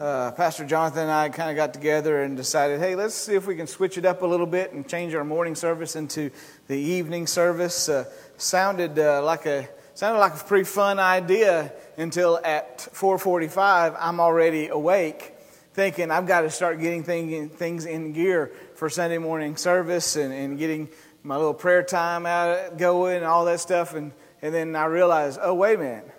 uh, 0.00 0.32
Pastor 0.32 0.64
Jonathan 0.64 1.02
and 1.02 1.12
I 1.12 1.28
kind 1.28 1.48
of 1.48 1.54
got 1.54 1.72
together 1.72 2.22
and 2.24 2.36
decided, 2.36 2.80
hey, 2.80 2.96
let's 2.96 3.14
see 3.14 3.36
if 3.36 3.46
we 3.46 3.54
can 3.54 3.68
switch 3.68 3.98
it 3.98 4.04
up 4.04 4.22
a 4.22 4.26
little 4.26 4.46
bit 4.46 4.72
and 4.72 4.88
change 4.88 5.14
our 5.14 5.22
morning 5.22 5.54
service 5.54 5.94
into 5.94 6.32
the 6.66 6.78
evening 6.78 7.26
service. 7.26 7.88
Uh, 7.88 8.04
sounded 8.36 8.98
uh, 8.98 9.22
like 9.22 9.46
a 9.46 9.68
sounded 9.94 10.18
like 10.18 10.34
a 10.34 10.44
pretty 10.44 10.64
fun 10.64 10.98
idea 10.98 11.72
until 11.96 12.40
at 12.44 12.78
4:45 12.78 13.96
I'm 13.98 14.20
already 14.20 14.68
awake, 14.68 15.34
thinking 15.72 16.10
I've 16.10 16.26
got 16.26 16.42
to 16.42 16.50
start 16.50 16.80
getting 16.80 17.02
thing, 17.02 17.48
things 17.48 17.86
in 17.86 18.12
gear 18.12 18.52
for 18.74 18.90
Sunday 18.90 19.18
morning 19.18 19.56
service 19.56 20.16
and, 20.16 20.32
and 20.32 20.58
getting 20.58 20.88
my 21.22 21.36
little 21.36 21.54
prayer 21.54 21.82
time 21.82 22.26
out 22.26 22.76
going 22.76 23.16
and 23.16 23.24
all 23.24 23.44
that 23.46 23.60
stuff 23.60 23.94
and 23.94 24.12
and 24.44 24.54
then 24.54 24.76
I 24.76 24.84
realized, 24.84 25.38
oh, 25.40 25.54
wait 25.54 25.76
a 25.76 25.78
minute. 25.78 26.10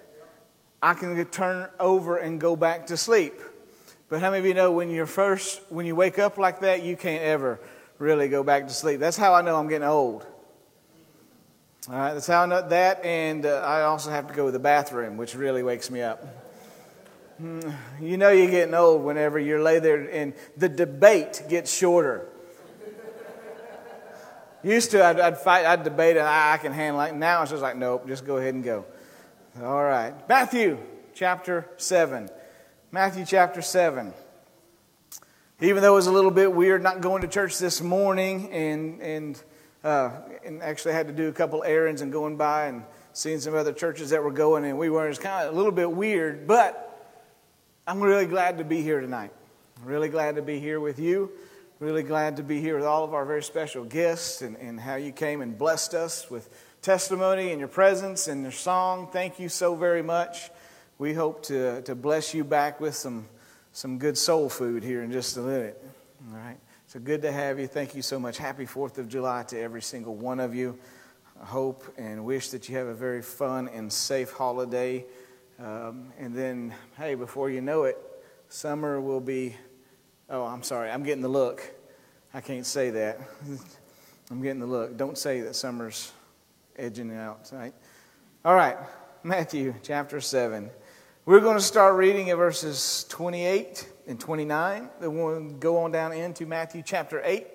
I 0.81 0.95
can 0.95 1.23
turn 1.25 1.69
over 1.79 2.17
and 2.17 2.41
go 2.41 2.55
back 2.55 2.87
to 2.87 2.97
sleep. 2.97 3.35
But 4.09 4.19
how 4.19 4.31
many 4.31 4.39
of 4.39 4.45
you 4.47 4.55
know 4.55 4.71
when 4.71 4.89
you're 4.89 5.05
first, 5.05 5.61
when 5.69 5.85
you 5.85 5.95
wake 5.95 6.17
up 6.17 6.39
like 6.39 6.61
that, 6.61 6.81
you 6.81 6.97
can't 6.97 7.21
ever 7.21 7.59
really 7.99 8.27
go 8.27 8.41
back 8.41 8.65
to 8.67 8.73
sleep? 8.73 8.99
That's 8.99 9.15
how 9.15 9.35
I 9.35 9.43
know 9.43 9.57
I'm 9.57 9.67
getting 9.67 9.87
old. 9.87 10.25
All 11.87 11.95
right, 11.95 12.13
that's 12.15 12.25
how 12.25 12.41
I 12.41 12.45
know 12.47 12.67
that. 12.67 13.05
And 13.05 13.45
uh, 13.45 13.61
I 13.63 13.83
also 13.83 14.09
have 14.09 14.27
to 14.27 14.33
go 14.33 14.47
to 14.47 14.51
the 14.51 14.59
bathroom, 14.59 15.17
which 15.17 15.35
really 15.35 15.61
wakes 15.61 15.91
me 15.91 16.01
up. 16.01 16.25
Hmm, 17.37 17.59
You 18.01 18.17
know 18.17 18.29
you're 18.29 18.49
getting 18.49 18.73
old 18.73 19.03
whenever 19.03 19.37
you're 19.37 19.61
lay 19.61 19.77
there 19.79 20.09
and 20.09 20.33
the 20.57 20.69
debate 20.69 21.43
gets 21.47 21.71
shorter. 21.71 22.27
Used 24.63 24.91
to, 24.91 25.05
I'd, 25.05 25.19
I'd 25.19 25.37
fight, 25.37 25.63
I'd 25.67 25.83
debate, 25.83 26.17
and 26.17 26.25
I, 26.25 26.53
I 26.53 26.57
can 26.57 26.71
handle 26.71 27.01
it. 27.01 27.13
Now 27.13 27.43
it's 27.43 27.51
just 27.51 27.61
like, 27.61 27.75
nope, 27.75 28.07
just 28.07 28.25
go 28.25 28.37
ahead 28.37 28.55
and 28.55 28.63
go. 28.63 28.85
All 29.61 29.83
right. 29.83 30.13
Matthew 30.27 30.79
chapter 31.13 31.69
7. 31.77 32.29
Matthew 32.91 33.25
chapter 33.27 33.61
7. 33.61 34.11
Even 35.61 35.83
though 35.83 35.93
it 35.93 35.95
was 35.95 36.07
a 36.07 36.11
little 36.11 36.31
bit 36.31 36.51
weird 36.51 36.81
not 36.81 37.01
going 37.01 37.21
to 37.21 37.27
church 37.27 37.59
this 37.59 37.79
morning 37.79 38.51
and, 38.51 39.01
and, 39.01 39.43
uh, 39.85 40.09
and 40.43 40.63
actually 40.63 40.93
had 40.93 41.07
to 41.07 41.13
do 41.13 41.29
a 41.29 41.31
couple 41.31 41.63
errands 41.63 42.01
and 42.01 42.11
going 42.11 42.35
by 42.35 42.65
and 42.65 42.83
seeing 43.13 43.39
some 43.39 43.53
other 43.53 43.71
churches 43.71 44.09
that 44.09 44.21
were 44.21 44.31
going, 44.31 44.65
and 44.65 44.77
we 44.77 44.89
were, 44.89 45.05
it 45.05 45.09
was 45.09 45.19
kind 45.19 45.47
of 45.47 45.53
a 45.53 45.55
little 45.55 45.71
bit 45.71 45.89
weird, 45.89 46.47
but 46.47 47.13
I'm 47.87 48.01
really 48.01 48.25
glad 48.25 48.57
to 48.57 48.63
be 48.63 48.81
here 48.81 48.99
tonight. 48.99 49.31
Really 49.83 50.09
glad 50.09 50.35
to 50.35 50.41
be 50.41 50.59
here 50.59 50.79
with 50.79 50.97
you. 50.97 51.31
Really 51.79 52.01
glad 52.03 52.37
to 52.37 52.43
be 52.43 52.59
here 52.59 52.77
with 52.77 52.85
all 52.85 53.03
of 53.03 53.13
our 53.13 53.25
very 53.25 53.43
special 53.43 53.85
guests 53.85 54.41
and, 54.41 54.57
and 54.57 54.79
how 54.79 54.95
you 54.95 55.11
came 55.11 55.41
and 55.41 55.55
blessed 55.55 55.93
us 55.93 56.31
with 56.31 56.49
testimony 56.81 57.51
and 57.51 57.59
your 57.59 57.67
presence 57.67 58.27
and 58.27 58.41
your 58.41 58.51
song. 58.51 59.09
Thank 59.11 59.39
you 59.39 59.49
so 59.49 59.75
very 59.75 60.01
much. 60.01 60.49
We 60.97 61.13
hope 61.13 61.43
to, 61.43 61.83
to 61.83 61.93
bless 61.93 62.33
you 62.33 62.43
back 62.43 62.81
with 62.81 62.95
some, 62.95 63.27
some 63.71 63.99
good 63.99 64.17
soul 64.17 64.49
food 64.49 64.83
here 64.83 65.03
in 65.03 65.11
just 65.11 65.37
a 65.37 65.41
minute. 65.41 65.83
All 66.31 66.37
right. 66.37 66.57
So 66.95 67.01
good 67.01 67.23
to 67.23 67.31
have 67.33 67.59
you. 67.59 67.67
Thank 67.67 67.93
you 67.93 68.01
so 68.01 68.17
much. 68.17 68.37
Happy 68.37 68.65
4th 68.65 68.99
of 68.99 69.09
July 69.09 69.43
to 69.49 69.59
every 69.59 69.81
single 69.81 70.15
one 70.15 70.39
of 70.39 70.55
you. 70.55 70.79
I 71.41 71.45
hope 71.45 71.83
and 71.97 72.23
wish 72.23 72.51
that 72.51 72.69
you 72.69 72.77
have 72.77 72.87
a 72.87 72.93
very 72.93 73.21
fun 73.21 73.67
and 73.67 73.91
safe 73.91 74.31
holiday. 74.31 75.03
Um, 75.59 76.13
and 76.17 76.33
then, 76.33 76.73
hey, 76.97 77.15
before 77.15 77.49
you 77.49 77.59
know 77.59 77.83
it, 77.83 77.97
summer 78.47 79.01
will 79.01 79.19
be 79.19 79.57
Oh, 80.29 80.45
I'm 80.45 80.63
sorry. 80.63 80.89
I'm 80.89 81.03
getting 81.03 81.21
the 81.21 81.27
look. 81.27 81.69
I 82.33 82.39
can't 82.39 82.65
say 82.65 82.91
that. 82.91 83.19
I'm 84.31 84.41
getting 84.41 84.61
the 84.61 84.65
look. 84.65 84.95
Don't 84.95 85.17
say 85.17 85.41
that 85.41 85.57
summer's 85.57 86.13
edging 86.77 87.13
out, 87.13 87.49
right? 87.51 87.73
All 88.45 88.55
right. 88.55 88.77
Matthew 89.21 89.75
chapter 89.83 90.21
7. 90.21 90.69
We're 91.25 91.41
going 91.41 91.57
to 91.57 91.63
start 91.63 91.95
reading 91.95 92.29
at 92.29 92.37
verses 92.37 93.05
28 93.09 93.85
and 94.07 94.19
29. 94.19 94.89
Then 94.99 95.15
we'll 95.15 95.41
go 95.41 95.79
on 95.79 95.91
down 95.91 96.13
into 96.13 96.45
Matthew 96.45 96.83
chapter 96.85 97.21
8. 97.23 97.45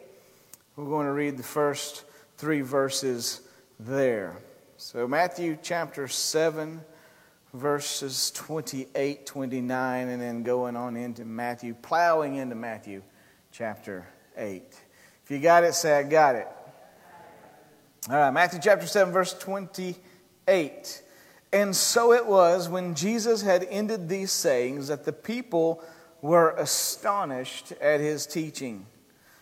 We're 0.76 0.84
going 0.84 1.06
to 1.06 1.12
read 1.12 1.36
the 1.36 1.42
first 1.42 2.04
three 2.36 2.60
verses 2.60 3.42
there. 3.78 4.36
So, 4.76 5.06
Matthew 5.06 5.58
chapter 5.62 6.08
7 6.08 6.80
verses 7.52 8.30
28, 8.32 9.26
29, 9.26 10.08
and 10.08 10.22
then 10.22 10.42
going 10.42 10.76
on 10.76 10.96
into 10.96 11.24
Matthew, 11.24 11.74
plowing 11.74 12.36
into 12.36 12.54
Matthew 12.54 13.02
chapter 13.52 14.06
8. 14.36 14.62
If 15.24 15.30
you 15.30 15.38
got 15.38 15.64
it, 15.64 15.74
say, 15.74 15.98
I 15.98 16.02
got 16.02 16.36
it. 16.36 16.48
All 18.08 18.16
right, 18.16 18.30
Matthew 18.30 18.60
chapter 18.62 18.86
7, 18.86 19.12
verse 19.12 19.34
28. 19.34 21.02
And 21.52 21.74
so 21.74 22.12
it 22.12 22.24
was 22.24 22.68
when 22.68 22.94
Jesus 22.94 23.42
had 23.42 23.66
ended 23.68 24.08
these 24.08 24.30
sayings 24.30 24.88
that 24.88 25.04
the 25.04 25.12
people 25.12 25.82
were 26.22 26.50
astonished 26.50 27.72
at 27.80 28.00
his 28.00 28.26
teaching. 28.26 28.86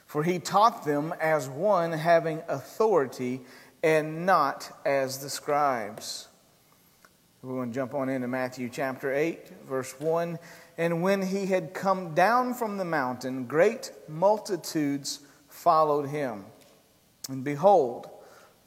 For 0.07 0.22
he 0.22 0.39
taught 0.39 0.85
them 0.85 1.14
as 1.20 1.49
one 1.49 1.93
having 1.93 2.43
authority 2.49 3.41
and 3.83 4.24
not 4.24 4.70
as 4.85 5.18
the 5.18 5.29
scribes. 5.29 6.29
We're 7.43 7.55
going 7.55 7.70
to 7.70 7.74
jump 7.74 7.95
on 7.95 8.09
into 8.09 8.26
Matthew 8.26 8.68
chapter 8.68 9.14
8, 9.14 9.66
verse 9.68 9.95
1. 10.01 10.39
And 10.76 11.03
when 11.03 11.22
he 11.22 11.47
had 11.47 11.74
come 11.74 12.14
down 12.14 12.55
from 12.55 12.79
the 12.79 12.85
mountain, 12.85 13.45
great 13.45 13.93
multitudes 14.09 15.20
followed 15.49 16.09
him. 16.09 16.45
And 17.29 17.45
behold, 17.45 18.09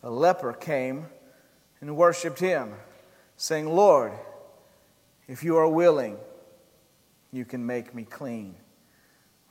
a 0.03 0.09
leper 0.09 0.53
came 0.53 1.07
and 1.81 1.97
worshiped 1.97 2.39
him, 2.39 2.73
saying, 3.35 3.67
Lord, 3.67 4.13
if 5.27 5.43
you 5.43 5.57
are 5.57 5.67
willing, 5.67 6.17
you 7.31 7.45
can 7.45 7.65
make 7.65 7.95
me 7.95 8.03
clean. 8.03 8.55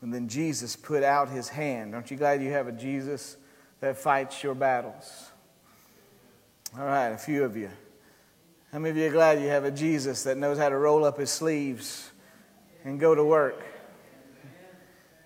And 0.03 0.13
then 0.13 0.29
Jesus 0.29 0.77
put 0.77 1.03
out 1.03 1.29
his 1.29 1.49
hand. 1.49 1.95
Aren't 1.95 2.11
you 2.11 2.17
glad 2.17 2.43
you 2.43 2.51
have 2.53 2.69
a 2.69 2.73
Jesus 2.73 3.37
that 3.81 3.97
fights 3.97 4.43
your 4.43 4.55
battles? 4.55 5.31
All 6.79 6.85
right, 6.85 7.09
a 7.09 7.19
few 7.19 7.45
of 7.45 7.57
you. 7.57 7.71
How 8.73 8.79
many 8.79 8.91
of 8.91 8.97
you 8.97 9.09
are 9.09 9.13
glad 9.13 9.41
you 9.41 9.49
have 9.49 9.65
a 9.65 9.71
Jesus 9.71 10.23
that 10.23 10.37
knows 10.37 10.57
how 10.57 10.69
to 10.69 10.77
roll 10.77 11.05
up 11.05 11.19
his 11.19 11.31
sleeves 11.31 12.11
and 12.85 13.01
go 13.01 13.15
to 13.15 13.25
work? 13.25 13.63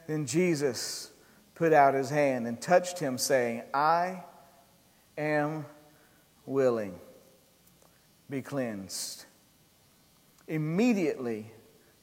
Then 0.06 0.26
Jesus 0.26 1.10
put 1.54 1.72
out 1.72 1.94
his 1.94 2.10
hand 2.10 2.46
and 2.46 2.60
touched 2.60 2.98
him, 2.98 3.18
saying, 3.18 3.62
I 3.72 4.24
am 5.16 5.66
willing. 6.46 6.98
Be 8.28 8.42
cleansed. 8.42 9.26
Immediately, 10.48 11.50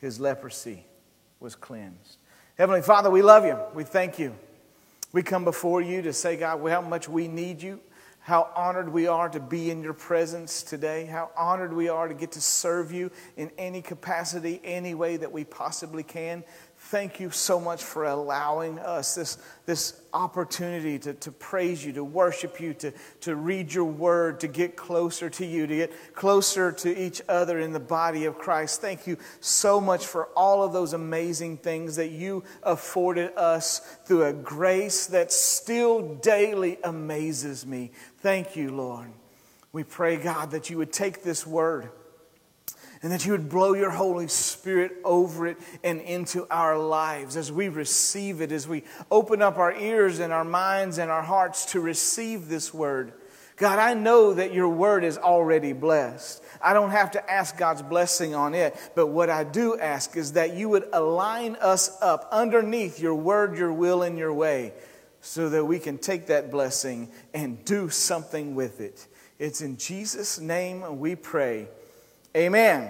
his 0.02 0.20
leprosy 0.20 0.86
was 1.40 1.56
cleansed. 1.56 2.18
Heavenly 2.58 2.82
Father, 2.82 3.10
we 3.10 3.22
love 3.22 3.46
you. 3.46 3.58
We 3.74 3.84
thank 3.84 4.20
you. 4.20 4.36
We 5.14 5.24
come 5.24 5.46
before 5.46 5.82
you 5.82 6.02
to 6.02 6.12
say, 6.14 6.36
God, 6.38 6.68
how 6.70 6.82
much 6.82 7.08
we 7.08 7.28
need 7.28 7.62
you, 7.62 7.80
how 8.20 8.50
honored 8.56 8.92
we 8.92 9.08
are 9.08 9.30
to 9.30 9.40
be 9.40 9.70
in 9.70 9.84
your 9.84 9.94
presence 9.94 10.64
today, 10.64 11.06
how 11.06 11.32
honored 11.36 11.74
we 11.74 11.90
are 11.90 12.08
to 12.08 12.14
get 12.14 12.32
to 12.34 12.42
serve 12.42 12.92
you 12.92 13.12
in 13.38 13.52
any 13.58 13.82
capacity, 13.82 14.60
any 14.64 14.94
way 14.96 15.18
that 15.18 15.32
we 15.32 15.44
possibly 15.44 16.04
can. 16.04 16.44
Thank 16.92 17.22
you 17.22 17.30
so 17.30 17.58
much 17.58 17.86
for 17.86 18.04
allowing 18.04 18.78
us 18.78 19.16
this, 19.16 19.38
this 19.66 20.02
opportunity 20.14 21.00
to, 21.00 21.14
to 21.14 21.32
praise 21.32 21.86
you, 21.86 21.94
to 21.94 22.04
worship 22.04 22.60
you, 22.60 22.74
to, 22.74 22.92
to 23.22 23.38
read 23.38 23.74
your 23.74 23.86
word, 23.86 24.42
to 24.42 24.50
get 24.50 24.76
closer 24.76 25.30
to 25.30 25.46
you, 25.46 25.68
to 25.68 25.76
get 25.78 26.16
closer 26.16 26.70
to 26.70 27.02
each 27.02 27.22
other 27.30 27.60
in 27.62 27.72
the 27.72 27.80
body 27.80 28.26
of 28.26 28.38
Christ. 28.38 28.82
Thank 28.82 29.08
you 29.08 29.18
so 29.40 29.80
much 29.80 30.06
for 30.06 30.26
all 30.36 30.64
of 30.64 30.74
those 30.74 30.92
amazing 30.92 31.60
things 31.60 31.96
that 31.96 32.10
you 32.10 32.44
afforded 32.62 33.38
us 33.38 33.80
through 34.04 34.26
a 34.26 34.34
grace 34.34 35.08
that 35.08 35.32
still 35.32 36.16
daily 36.16 36.78
amazes 36.84 37.66
me. 37.66 37.92
Thank 38.18 38.58
you, 38.58 38.70
Lord. 38.70 39.08
We 39.72 39.86
pray, 39.86 40.18
God, 40.18 40.52
that 40.52 40.70
you 40.70 40.78
would 40.80 40.92
take 40.92 41.24
this 41.24 41.48
word 41.48 41.90
and 43.02 43.12
that 43.12 43.26
you 43.26 43.32
would 43.32 43.50
blow 43.50 43.74
your 43.74 43.90
Holy 43.90 44.28
Spirit 44.28 44.94
over 45.04 45.48
it 45.48 45.58
and 45.84 46.02
into 46.02 46.46
our 46.52 46.78
lives 46.78 47.36
as 47.36 47.52
we 47.52 47.68
receive 47.68 48.42
it, 48.42 48.52
as 48.52 48.68
we 48.68 48.84
open 49.10 49.42
up 49.42 49.58
our 49.58 49.74
ears 49.74 50.20
and 50.20 50.32
our 50.32 50.44
minds 50.44 50.98
and 50.98 51.10
our 51.10 51.24
hearts 51.24 51.66
to 51.68 51.80
receive 51.80 52.48
this 52.48 52.74
word. 52.74 53.14
God, 53.58 53.80
I 53.80 53.94
know 53.94 54.34
that 54.34 54.54
your 54.54 54.70
word 54.70 55.04
is 55.04 55.18
already 55.18 55.74
blessed. 55.74 56.44
I 56.62 56.74
don't 56.74 56.92
have 56.92 57.12
to 57.12 57.32
ask 57.32 57.58
God's 57.58 57.82
blessing 57.82 58.34
on 58.34 58.54
it, 58.54 58.76
but 58.96 59.08
what 59.08 59.30
I 59.30 59.44
do 59.44 59.78
ask 59.78 60.16
is 60.16 60.34
that 60.34 60.56
you 60.56 60.70
would 60.70 60.88
align 60.94 61.56
us 61.58 61.96
up 62.02 62.28
underneath 62.32 63.00
your 63.00 63.16
word, 63.16 63.58
your 63.58 63.74
will, 63.74 64.04
and 64.04 64.18
your 64.18 64.34
way 64.34 64.74
so 65.22 65.50
that 65.50 65.66
we 65.66 65.80
can 65.80 65.98
take 65.98 66.28
that 66.28 66.50
blessing 66.50 67.12
and 67.34 67.64
do 67.64 67.90
something 67.90 68.56
with 68.56 68.80
it. 68.80 69.08
It's 69.38 69.62
in 69.62 69.78
Jesus' 69.78 70.40
name 70.40 71.00
we 71.00 71.16
pray. 71.16 71.68
Amen. 72.36 72.90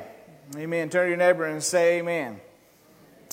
Amen. 0.55 0.89
Turn 0.89 1.05
to 1.05 1.09
your 1.09 1.17
neighbor 1.17 1.45
and 1.45 1.63
say 1.63 1.99
amen. 1.99 2.39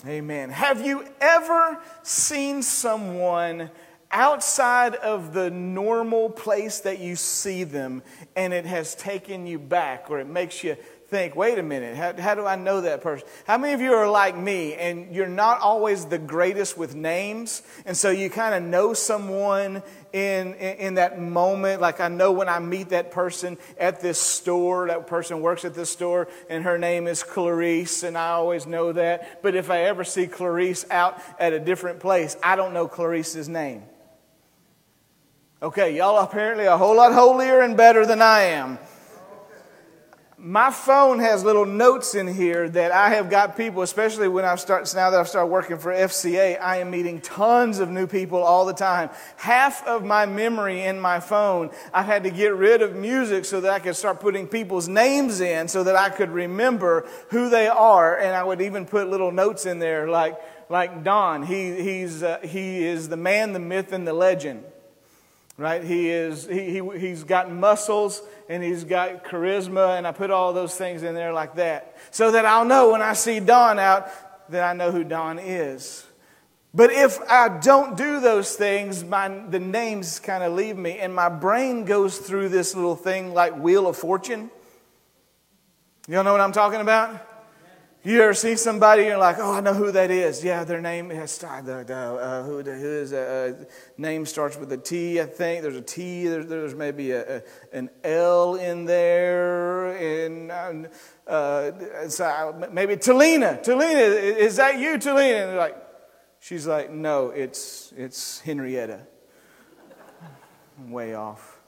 Amen. 0.07 0.49
Have 0.51 0.87
you 0.87 1.05
ever 1.21 1.79
seen 2.03 2.63
someone 2.63 3.71
outside 4.11 4.95
of 4.95 5.35
the 5.35 5.51
normal 5.51 6.31
place 6.31 6.81
that 6.81 6.99
you 6.99 7.15
see 7.15 7.65
them 7.65 8.03
and 8.37 8.55
it 8.55 8.65
has 8.65 8.95
taken 8.95 9.47
you 9.47 9.59
back 9.59 10.11
or 10.11 10.19
it 10.19 10.27
makes 10.27 10.65
you 10.65 10.77
think, 11.09 11.35
wait 11.35 11.59
a 11.59 11.63
minute, 11.63 11.97
how, 11.97 12.13
how, 12.21 12.35
do 12.35 12.45
I 12.45 12.57
know 12.57 12.83
that 12.83 13.01
person? 13.01 13.27
How 13.47 13.57
many 13.57 13.73
of 13.73 13.81
you 13.81 13.95
are 13.95 14.11
like 14.11 14.37
me 14.37 14.75
and 14.75 15.15
you're 15.15 15.27
not 15.27 15.61
always 15.61 16.05
the 16.05 16.19
greatest 16.19 16.77
with 16.77 16.95
names? 16.95 17.63
And 17.87 17.97
so 17.97 18.11
you 18.11 18.29
kind 18.29 18.55
of 18.55 18.63
know 18.63 18.93
someone 18.93 19.83
in, 20.13 20.55
in, 20.55 20.77
in, 20.77 20.95
that 20.95 21.19
moment. 21.19 21.81
Like 21.81 22.01
I 22.01 22.09
know 22.09 22.33
when 22.33 22.51
I 22.51 22.59
meet 22.59 22.91
that 22.91 23.11
person 23.11 23.57
at 23.79 24.03
this 24.03 24.21
store, 24.21 24.89
that 24.89 25.07
person 25.07 25.41
works 25.41 25.65
at 25.65 25.75
this 25.75 25.89
store 25.89 26.29
and 26.51 26.65
her 26.65 26.77
name 26.77 27.07
is 27.07 27.23
Clarice 27.23 28.03
and 28.03 28.17
I 28.17 28.33
always 28.33 28.67
know 28.67 28.93
that. 28.93 29.43
But 29.43 29.55
if 29.55 29.71
I 29.71 29.85
ever 29.85 30.05
see 30.05 30.27
Clarice 30.27 30.85
out 30.91 31.23
at 31.41 31.55
a 31.55 31.59
different 31.59 32.01
place, 32.01 32.37
I 32.43 32.55
don't 32.55 32.75
know 32.75 32.87
Clarice's 32.87 33.49
name. 33.49 33.83
Okay, 35.63 35.97
y'all 35.97 36.19
apparently 36.19 36.67
a 36.67 36.77
whole 36.77 36.97
lot 36.97 37.15
holier 37.15 37.63
and 37.63 37.79
better 37.79 38.05
than 38.05 38.21
I 38.21 38.43
am 38.43 38.79
my 40.41 40.71
phone 40.71 41.19
has 41.19 41.43
little 41.43 41.67
notes 41.67 42.15
in 42.15 42.29
here 42.29 42.69
that 42.69 42.93
I 42.93 43.11
have 43.11 43.29
got 43.29 43.57
people, 43.57 43.83
especially 43.83 44.29
when 44.29 44.45
I 44.45 44.55
start 44.55 44.93
now 44.95 45.11
that 45.11 45.19
I've 45.19 45.29
started 45.29 45.49
working 45.49 45.79
for 45.79 45.93
FCA, 45.93 46.61
I 46.61 46.77
am 46.77 46.93
meeting 46.93 47.21
tons 47.21 47.81
of 47.81 47.91
new 47.91 48.07
people 48.07 48.41
all 48.41 48.65
the 48.65 48.73
time. 48.73 49.11
Half 49.37 49.85
of 49.85 50.05
my 50.05 50.27
memory 50.27 50.85
in 50.85 51.01
my 51.01 51.19
phone, 51.19 51.71
I've 51.93 52.07
had 52.07 52.23
to 52.23 52.31
get 52.31 52.55
rid 52.55 52.83
of 52.83 52.95
music 52.95 53.47
so 53.47 53.61
that 53.63 53.73
I 53.73 53.81
could 53.81 53.97
start 53.97 54.21
putting 54.21 54.47
people's 54.47 54.87
names 54.87 55.41
in 55.41 55.67
so 55.67 55.83
that 55.83 55.97
I 55.97 56.09
could 56.09 56.31
remember 56.31 57.09
who 57.31 57.51
they 57.51 57.67
are. 57.67 58.17
And 58.17 58.33
I 58.33 58.45
would 58.45 58.61
even 58.61 58.87
put 58.87 59.09
little 59.09 59.33
notes 59.33 59.67
in 59.67 59.81
there 59.81 60.09
like, 60.09 60.39
like 60.69 61.03
Don. 61.03 61.43
He, 61.43 61.83
he's, 61.83 62.23
uh, 62.23 62.39
he 62.45 62.87
is 62.87 63.09
the 63.09 63.17
man, 63.17 63.55
the 63.55 63.59
myth, 63.59 63.93
and 63.93 64.07
the 64.07 64.13
legend. 64.13 64.63
Right? 65.59 65.83
He 65.83 66.09
is, 66.09 66.47
he, 66.47 66.71
he, 66.71 66.99
he's 66.99 67.25
got 67.25 67.51
muscles 67.51 68.23
and 68.49 68.63
he's 68.63 68.85
got 68.85 69.25
charisma, 69.25 69.99
and 69.99 70.07
I 70.07 70.13
put 70.13 70.31
all 70.31 70.53
those 70.53 70.77
things 70.77 71.03
in 71.03 71.17
there 71.17 71.33
like 71.33 71.57
that. 71.57 71.97
So 72.13 72.31
that 72.31 72.47
I'll 72.47 72.65
know 72.65 72.93
when 72.93 73.03
I 73.03 73.13
see 73.13 73.41
Don 73.41 73.79
out 73.81 74.09
that 74.51 74.63
I 74.63 74.73
know 74.73 74.93
who 74.93 75.03
Don 75.03 75.39
is. 75.41 76.07
But 76.73 76.93
if 76.93 77.19
I 77.29 77.49
don't 77.59 77.97
do 77.97 78.21
those 78.21 78.55
things, 78.55 79.03
my, 79.03 79.29
the 79.29 79.59
names 79.59 80.21
kind 80.21 80.45
of 80.45 80.53
leave 80.53 80.77
me, 80.77 80.99
and 80.99 81.13
my 81.15 81.29
brain 81.29 81.85
goes 81.85 82.19
through 82.19 82.51
this 82.51 82.75
little 82.75 82.97
thing 82.97 83.35
like 83.35 83.59
Wheel 83.59 83.89
of 83.89 83.97
Fortune. 83.97 84.51
You 86.07 86.19
all 86.19 86.25
know 86.25 86.33
what 86.33 86.41
I'm 86.41 86.53
talking 86.53 86.81
about? 86.81 87.28
You 88.05 88.23
ever 88.23 88.33
see 88.33 88.55
somebody 88.55 89.05
you're 89.05 89.19
like, 89.19 89.39
oh, 89.41 89.55
I 89.55 89.61
know 89.61 89.75
who 89.75 89.91
that 89.91 90.13
is. 90.13 90.45
Yeah, 90.45 90.63
their 90.63 90.81
name 90.81 91.11
has 91.11 91.43
uh, 91.43 91.49
uh, 91.49 92.43
who, 92.45 92.63
who 92.63 92.71
is 92.71 93.13
uh, 93.13 93.57
uh, 93.61 93.65
name 93.97 94.25
starts 94.25 94.57
with 94.57 94.71
a 94.71 94.77
T. 94.77 95.21
I 95.21 95.27
think 95.27 95.63
there's 95.63 95.77
a 95.77 95.83
T. 95.83 96.29
There's, 96.29 96.47
there's 96.47 96.75
maybe 96.77 97.11
a, 97.11 97.39
a, 97.39 97.43
an 97.73 97.91
L 98.05 98.55
in 98.55 98.85
there, 98.85 99.89
and 99.97 100.89
uh, 101.27 102.09
so 102.09 102.69
maybe 102.71 102.95
Talina. 102.95 103.65
Talina, 103.65 104.15
is 104.37 104.57
that 104.57 104.79
you, 104.79 104.91
Talina? 104.91 105.49
And 105.49 105.57
like, 105.57 105.77
she's 106.39 106.69
like, 106.69 106.93
no, 106.93 107.31
it's 107.31 107.93
it's 107.97 108.39
Henrietta. 108.41 109.01
I'm 110.79 110.93
way 110.93 111.15
off. 111.15 111.59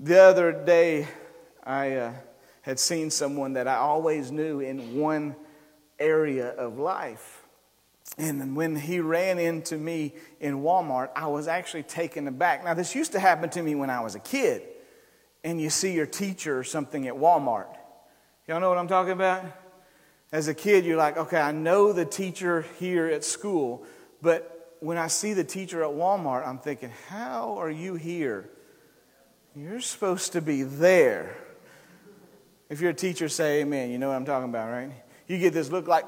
The 0.00 0.22
other 0.22 0.52
day, 0.52 1.06
I 1.62 1.92
uh, 1.96 2.12
had 2.64 2.78
seen 2.78 3.10
someone 3.10 3.52
that 3.52 3.68
I 3.68 3.76
always 3.76 4.32
knew 4.32 4.60
in 4.60 4.98
one 4.98 5.36
area 5.98 6.48
of 6.48 6.78
life. 6.78 7.42
And 8.16 8.56
when 8.56 8.74
he 8.74 9.00
ran 9.00 9.38
into 9.38 9.76
me 9.76 10.14
in 10.40 10.62
Walmart, 10.62 11.10
I 11.14 11.26
was 11.26 11.46
actually 11.46 11.82
taken 11.82 12.26
aback. 12.26 12.64
Now, 12.64 12.72
this 12.72 12.94
used 12.94 13.12
to 13.12 13.20
happen 13.20 13.50
to 13.50 13.62
me 13.62 13.74
when 13.74 13.90
I 13.90 14.00
was 14.00 14.14
a 14.14 14.18
kid, 14.18 14.62
and 15.42 15.60
you 15.60 15.68
see 15.68 15.92
your 15.92 16.06
teacher 16.06 16.58
or 16.58 16.64
something 16.64 17.06
at 17.06 17.12
Walmart. 17.12 17.66
Y'all 18.48 18.60
know 18.60 18.70
what 18.70 18.78
I'm 18.78 18.88
talking 18.88 19.12
about? 19.12 19.44
As 20.32 20.48
a 20.48 20.54
kid, 20.54 20.86
you're 20.86 20.96
like, 20.96 21.18
okay, 21.18 21.40
I 21.40 21.52
know 21.52 21.92
the 21.92 22.06
teacher 22.06 22.64
here 22.78 23.08
at 23.08 23.24
school, 23.24 23.84
but 24.22 24.76
when 24.80 24.96
I 24.96 25.08
see 25.08 25.34
the 25.34 25.44
teacher 25.44 25.84
at 25.84 25.90
Walmart, 25.90 26.48
I'm 26.48 26.58
thinking, 26.58 26.92
how 27.08 27.58
are 27.58 27.70
you 27.70 27.94
here? 27.94 28.48
You're 29.54 29.82
supposed 29.82 30.32
to 30.32 30.40
be 30.40 30.62
there. 30.62 31.36
If 32.74 32.80
you're 32.80 32.90
a 32.90 32.92
teacher, 32.92 33.28
say 33.28 33.60
amen. 33.60 33.92
You 33.92 33.98
know 33.98 34.08
what 34.08 34.16
I'm 34.16 34.24
talking 34.24 34.48
about, 34.48 34.68
right? 34.68 34.90
You 35.28 35.38
get 35.38 35.52
this 35.52 35.70
look 35.70 35.86
like, 35.86 36.06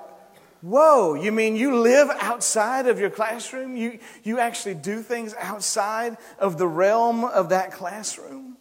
whoa, 0.63 1.15
you 1.15 1.31
mean 1.31 1.55
you 1.55 1.79
live 1.79 2.09
outside 2.19 2.89
of 2.89 2.99
your 2.99 3.09
classroom? 3.09 3.77
You, 3.77 4.01
you 4.25 4.41
actually 4.41 4.75
do 4.75 5.01
things 5.01 5.33
outside 5.39 6.17
of 6.41 6.59
the 6.59 6.67
realm 6.67 7.25
of 7.25 7.51
that 7.51 7.71
classroom? 7.71 8.57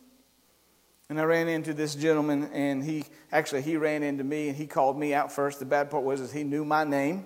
And 1.09 1.19
I 1.19 1.23
ran 1.23 1.47
into 1.47 1.73
this 1.73 1.95
gentleman, 1.95 2.51
and 2.53 2.83
he 2.83 3.05
actually 3.31 3.63
he 3.63 3.75
ran 3.75 4.03
into 4.03 4.23
me, 4.23 4.49
and 4.49 4.55
he 4.55 4.67
called 4.67 4.99
me 4.99 5.15
out 5.15 5.31
first. 5.31 5.57
The 5.57 5.65
bad 5.65 5.89
part 5.89 6.03
was 6.03 6.21
is 6.21 6.31
he 6.31 6.43
knew 6.43 6.63
my 6.63 6.83
name, 6.83 7.25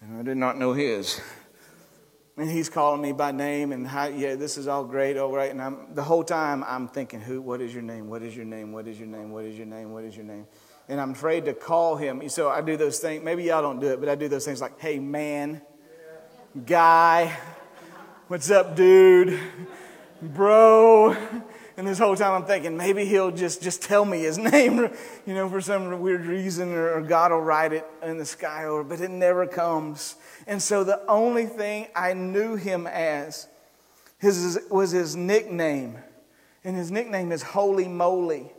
and 0.00 0.20
I 0.20 0.22
did 0.22 0.36
not 0.36 0.56
know 0.56 0.72
his. 0.72 1.20
And 2.38 2.50
he's 2.50 2.68
calling 2.68 3.00
me 3.00 3.12
by 3.12 3.32
name, 3.32 3.72
and 3.72 3.88
hi, 3.88 4.08
yeah, 4.08 4.34
this 4.34 4.58
is 4.58 4.68
all 4.68 4.84
great, 4.84 5.16
all 5.16 5.32
right. 5.32 5.50
And 5.50 5.62
I'm, 5.62 5.94
the 5.94 6.02
whole 6.02 6.22
time 6.22 6.62
I'm 6.64 6.86
thinking, 6.86 7.18
who, 7.18 7.40
what 7.40 7.62
is 7.62 7.72
your 7.72 7.82
name? 7.82 8.10
What 8.10 8.22
is 8.22 8.36
your 8.36 8.44
name? 8.44 8.72
What 8.72 8.86
is 8.86 8.98
your 8.98 9.08
name? 9.08 9.30
What 9.30 9.46
is 9.46 9.56
your 9.56 9.66
name? 9.66 9.90
What 9.90 10.04
is 10.04 10.14
your 10.14 10.26
name? 10.26 10.46
And 10.86 11.00
I'm 11.00 11.12
afraid 11.12 11.46
to 11.46 11.54
call 11.54 11.96
him. 11.96 12.28
So 12.28 12.50
I 12.50 12.60
do 12.60 12.76
those 12.76 12.98
things. 12.98 13.24
Maybe 13.24 13.44
y'all 13.44 13.62
don't 13.62 13.80
do 13.80 13.88
it, 13.88 14.00
but 14.00 14.10
I 14.10 14.16
do 14.16 14.28
those 14.28 14.44
things 14.44 14.60
like, 14.60 14.78
hey, 14.78 14.98
man, 14.98 15.62
guy, 16.66 17.34
what's 18.28 18.50
up, 18.50 18.76
dude, 18.76 19.40
bro. 20.20 21.16
And 21.78 21.86
this 21.86 21.98
whole 21.98 22.16
time 22.16 22.34
I'm 22.34 22.46
thinking 22.46 22.76
maybe 22.76 23.06
he'll 23.06 23.30
just, 23.30 23.62
just 23.62 23.80
tell 23.80 24.04
me 24.04 24.20
his 24.20 24.36
name, 24.52 24.90
you 25.26 25.34
know, 25.34 25.48
for 25.48 25.62
some 25.62 26.00
weird 26.00 26.26
reason, 26.26 26.74
or, 26.74 26.96
or 26.96 27.00
God 27.00 27.32
will 27.32 27.40
write 27.40 27.72
it 27.72 27.86
in 28.02 28.18
the 28.18 28.26
sky, 28.26 28.66
or, 28.66 28.84
but 28.84 29.00
it 29.00 29.10
never 29.10 29.46
comes. 29.46 30.16
And 30.46 30.62
so 30.62 30.84
the 30.84 31.00
only 31.08 31.46
thing 31.46 31.88
I 31.94 32.12
knew 32.12 32.54
him 32.54 32.86
as 32.86 33.48
his, 34.18 34.58
was 34.70 34.92
his 34.92 35.16
nickname. 35.16 35.98
And 36.64 36.76
his 36.76 36.90
nickname 36.90 37.32
is 37.32 37.42
Holy 37.42 37.88
Moly. 37.88 38.50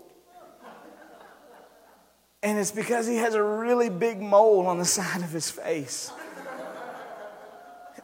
And 2.43 2.57
it's 2.57 2.71
because 2.71 3.07
he 3.07 3.17
has 3.17 3.33
a 3.33 3.43
really 3.43 3.89
big 3.89 4.21
mole 4.21 4.67
on 4.67 4.77
the 4.77 4.85
side 4.97 5.21
of 5.21 5.31
his 5.31 5.49
face. 5.49 6.11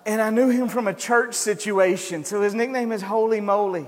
And 0.05 0.21
I 0.21 0.29
knew 0.31 0.49
him 0.49 0.67
from 0.67 0.87
a 0.87 0.93
church 0.93 1.33
situation, 1.33 2.25
so 2.25 2.41
his 2.41 2.53
nickname 2.53 2.91
is 2.91 3.01
Holy 3.01 3.39
Moly. 3.39 3.87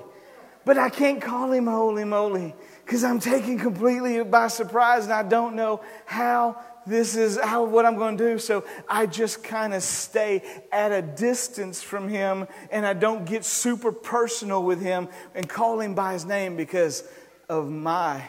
But 0.63 0.77
I 0.77 0.89
can't 0.89 1.21
call 1.21 1.51
him 1.51 1.67
Holy 1.67 2.05
Moly 2.05 2.55
because 2.85 3.03
I'm 3.03 3.19
taken 3.19 3.59
completely 3.59 4.23
by 4.23 4.47
surprise 4.47 5.03
and 5.03 5.13
I 5.13 5.23
don't 5.23 5.55
know 5.55 5.81
how 6.05 6.57
this 6.87 7.15
is 7.15 7.39
how, 7.41 7.63
what 7.63 7.85
I'm 7.85 7.95
going 7.95 8.17
to 8.17 8.31
do. 8.31 8.39
So 8.39 8.63
I 8.87 9.05
just 9.05 9.43
kind 9.43 9.73
of 9.73 9.83
stay 9.83 10.43
at 10.71 10.91
a 10.91 11.01
distance 11.01 11.81
from 11.81 12.07
him 12.07 12.47
and 12.71 12.85
I 12.85 12.93
don't 12.93 13.25
get 13.25 13.43
super 13.43 13.91
personal 13.91 14.63
with 14.63 14.81
him 14.81 15.09
and 15.33 15.47
call 15.47 15.79
him 15.79 15.95
by 15.95 16.13
his 16.13 16.25
name 16.25 16.55
because 16.55 17.03
of 17.49 17.69
my 17.69 18.23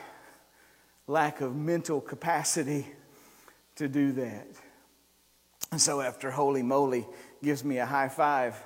lack 1.06 1.40
of 1.40 1.54
mental 1.54 2.00
capacity 2.00 2.86
to 3.76 3.88
do 3.88 4.12
that. 4.12 4.46
And 5.70 5.80
so 5.80 6.00
after 6.00 6.30
Holy 6.30 6.62
Moly 6.62 7.06
gives 7.42 7.64
me 7.64 7.78
a 7.78 7.86
high 7.86 8.08
five 8.08 8.56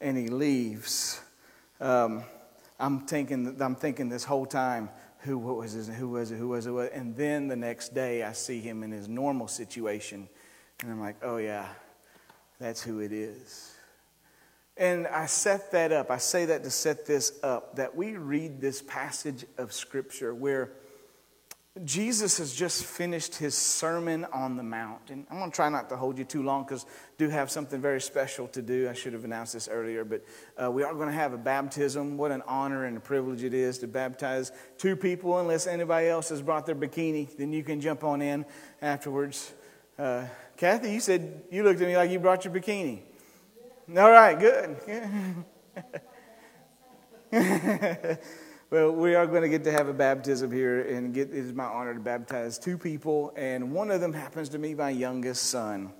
and 0.00 0.16
he 0.16 0.28
leaves, 0.28 1.20
um, 1.80 2.24
I'm, 2.78 3.06
thinking, 3.06 3.56
I'm 3.60 3.76
thinking 3.76 4.08
this 4.08 4.24
whole 4.24 4.46
time, 4.46 4.88
who 5.22 5.38
what 5.38 5.56
was 5.56 5.72
his, 5.72 5.88
who 5.88 6.08
was 6.08 6.30
it, 6.30 6.36
who 6.36 6.48
was 6.48 6.66
it, 6.66 6.92
and 6.92 7.16
then 7.16 7.48
the 7.48 7.56
next 7.56 7.94
day 7.94 8.22
I 8.22 8.32
see 8.32 8.60
him 8.60 8.82
in 8.82 8.90
his 8.90 9.08
normal 9.08 9.48
situation, 9.48 10.28
and 10.82 10.90
I'm 10.90 11.00
like, 11.00 11.16
oh 11.22 11.36
yeah, 11.36 11.66
that's 12.58 12.82
who 12.82 13.00
it 13.00 13.12
is. 13.12 13.74
And 14.76 15.06
I 15.08 15.26
set 15.26 15.72
that 15.72 15.92
up. 15.92 16.10
I 16.10 16.16
say 16.16 16.46
that 16.46 16.64
to 16.64 16.70
set 16.70 17.04
this 17.04 17.38
up 17.42 17.76
that 17.76 17.94
we 17.94 18.16
read 18.16 18.62
this 18.62 18.80
passage 18.80 19.44
of 19.58 19.72
Scripture 19.74 20.34
where 20.34 20.70
Jesus 21.84 22.38
has 22.38 22.52
just 22.52 22.84
finished 22.84 23.36
his 23.36 23.56
Sermon 23.56 24.26
on 24.32 24.56
the 24.56 24.62
Mount. 24.62 25.10
And 25.10 25.24
I'm 25.30 25.38
going 25.38 25.52
to 25.52 25.54
try 25.54 25.68
not 25.68 25.88
to 25.90 25.96
hold 25.96 26.18
you 26.18 26.24
too 26.24 26.42
long 26.42 26.64
because 26.64 26.84
do 27.16 27.28
have 27.28 27.48
something 27.48 27.80
very 27.80 28.00
special 28.00 28.48
to 28.48 28.60
do. 28.60 28.88
I 28.88 28.92
should 28.92 29.12
have 29.12 29.24
announced 29.24 29.52
this 29.52 29.68
earlier, 29.68 30.04
but 30.04 30.24
uh, 30.60 30.68
we 30.68 30.82
are 30.82 30.92
going 30.94 31.06
to 31.06 31.14
have 31.14 31.32
a 31.32 31.38
baptism. 31.38 32.16
What 32.16 32.32
an 32.32 32.42
honor 32.48 32.86
and 32.86 32.96
a 32.96 33.00
privilege 33.00 33.44
it 33.44 33.54
is 33.54 33.78
to 33.78 33.86
baptize 33.86 34.50
two 34.78 34.96
people, 34.96 35.38
unless 35.38 35.68
anybody 35.68 36.08
else 36.08 36.30
has 36.30 36.42
brought 36.42 36.66
their 36.66 36.74
bikini. 36.74 37.36
Then 37.36 37.52
you 37.52 37.62
can 37.62 37.80
jump 37.80 38.02
on 38.02 38.20
in 38.20 38.46
afterwards. 38.82 39.54
Uh, 39.96 40.26
Kathy, 40.56 40.92
you 40.92 41.00
said 41.00 41.44
you 41.52 41.62
looked 41.62 41.80
at 41.80 41.86
me 41.86 41.96
like 41.96 42.10
you 42.10 42.18
brought 42.18 42.44
your 42.44 42.52
bikini. 42.52 43.02
All 43.96 44.10
right, 44.10 44.36
good. 44.38 44.76
Well, 48.70 48.92
we 48.92 49.16
are 49.16 49.26
going 49.26 49.42
to 49.42 49.48
get 49.48 49.64
to 49.64 49.72
have 49.72 49.88
a 49.88 49.92
baptism 49.92 50.52
here, 50.52 50.82
and 50.82 51.12
get, 51.12 51.30
it 51.30 51.34
is 51.34 51.52
my 51.52 51.64
honor 51.64 51.92
to 51.92 51.98
baptize 51.98 52.56
two 52.56 52.78
people, 52.78 53.32
and 53.34 53.72
one 53.72 53.90
of 53.90 54.00
them 54.00 54.12
happens 54.12 54.48
to 54.50 54.60
be 54.60 54.76
my 54.76 54.90
youngest 54.90 55.46
son, 55.46 55.92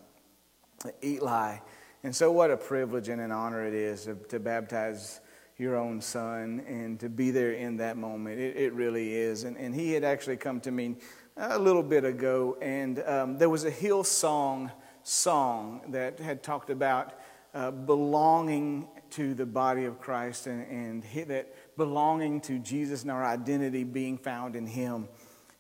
Eli. 1.03 1.57
And 2.05 2.15
so, 2.15 2.31
what 2.31 2.53
a 2.53 2.57
privilege 2.57 3.09
and 3.09 3.21
an 3.21 3.33
honor 3.33 3.67
it 3.67 3.75
is 3.75 4.05
to, 4.05 4.15
to 4.29 4.39
baptize 4.39 5.21
your 5.57 5.75
own 5.75 6.01
son 6.01 6.63
and 6.69 7.01
to 7.01 7.09
be 7.09 7.33
there 7.33 7.55
in 7.55 7.77
that 7.79 7.97
moment. 7.97 8.39
It, 8.39 8.57
it 8.57 8.73
really 8.73 9.15
is. 9.15 9.43
And, 9.43 9.57
and, 9.57 9.75
he 9.75 9.91
had 9.91 10.05
actually 10.05 10.37
come 10.37 10.61
to 10.61 10.71
me 10.71 10.95
a 11.37 11.59
little 11.59 11.83
bit 11.83 12.05
ago, 12.05 12.57
and 12.63 13.03
um, 13.03 13.37
there 13.37 13.51
was 13.51 13.65
a 13.65 13.71
Hillsong 13.73 14.71
song 15.03 15.81
that 15.89 16.21
had 16.21 16.45
talked 16.45 16.71
about 16.71 17.15
uh, 17.53 17.73
belonging 17.73 18.87
to 19.11 19.35
the 19.35 19.47
body 19.47 19.87
of 19.87 19.99
Christ 19.99 20.47
and, 20.47 20.65
and 20.71 21.29
that 21.29 21.53
belonging 21.81 22.43
to 22.43 22.59
Jesus 22.59 23.01
and 23.01 23.11
our 23.11 23.25
identity 23.25 23.85
being 23.85 24.19
found 24.19 24.55
in 24.55 24.67
Him. 24.67 25.09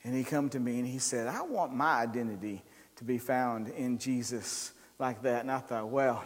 And 0.04 0.14
he 0.14 0.22
come 0.22 0.50
to 0.50 0.60
me 0.60 0.78
and 0.78 0.86
he 0.86 0.98
said, 0.98 1.26
I 1.26 1.40
want 1.40 1.74
my 1.74 1.94
identity 1.94 2.62
to 2.96 3.04
be 3.04 3.16
found 3.16 3.68
in 3.68 3.96
Jesus 3.96 4.74
like 4.98 5.22
that. 5.22 5.40
And 5.40 5.50
I 5.50 5.60
thought, 5.60 5.88
well, 5.88 6.22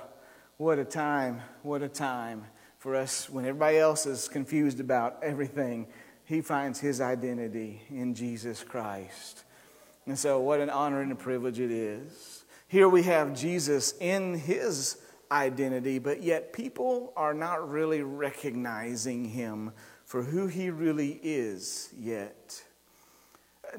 what 0.57 0.81
a 0.81 0.85
time, 0.85 1.41
what 1.63 1.81
a 1.81 1.89
time 1.89 2.45
for 2.79 2.97
us 2.97 3.31
when 3.31 3.45
everybody 3.45 3.79
else 3.79 4.05
is 4.05 4.27
confused 4.27 4.81
about 4.81 5.19
everything. 5.23 5.87
He 6.25 6.41
finds 6.41 6.81
his 6.81 7.01
identity 7.01 7.81
in 7.89 8.17
Jesus 8.17 8.65
Christ. 8.65 9.45
And 10.07 10.19
so, 10.19 10.41
what 10.41 10.59
an 10.59 10.71
honor 10.71 11.03
and 11.03 11.13
a 11.13 11.17
privilege 11.17 11.61
it 11.61 11.71
is. 11.71 12.45
Here 12.67 12.89
we 12.89 13.05
have 13.05 13.39
Jesus 13.39 13.95
in 14.01 14.35
his 14.35 14.97
identity, 15.31 15.99
but 15.99 16.22
yet 16.22 16.53
people 16.53 17.12
are 17.16 17.35
not 17.35 17.68
really 17.68 18.03
recognizing 18.03 19.25
him 19.25 19.72
for 20.05 20.22
who 20.22 20.47
he 20.47 20.70
really 20.70 21.20
is 21.22 21.91
yet. 21.99 22.62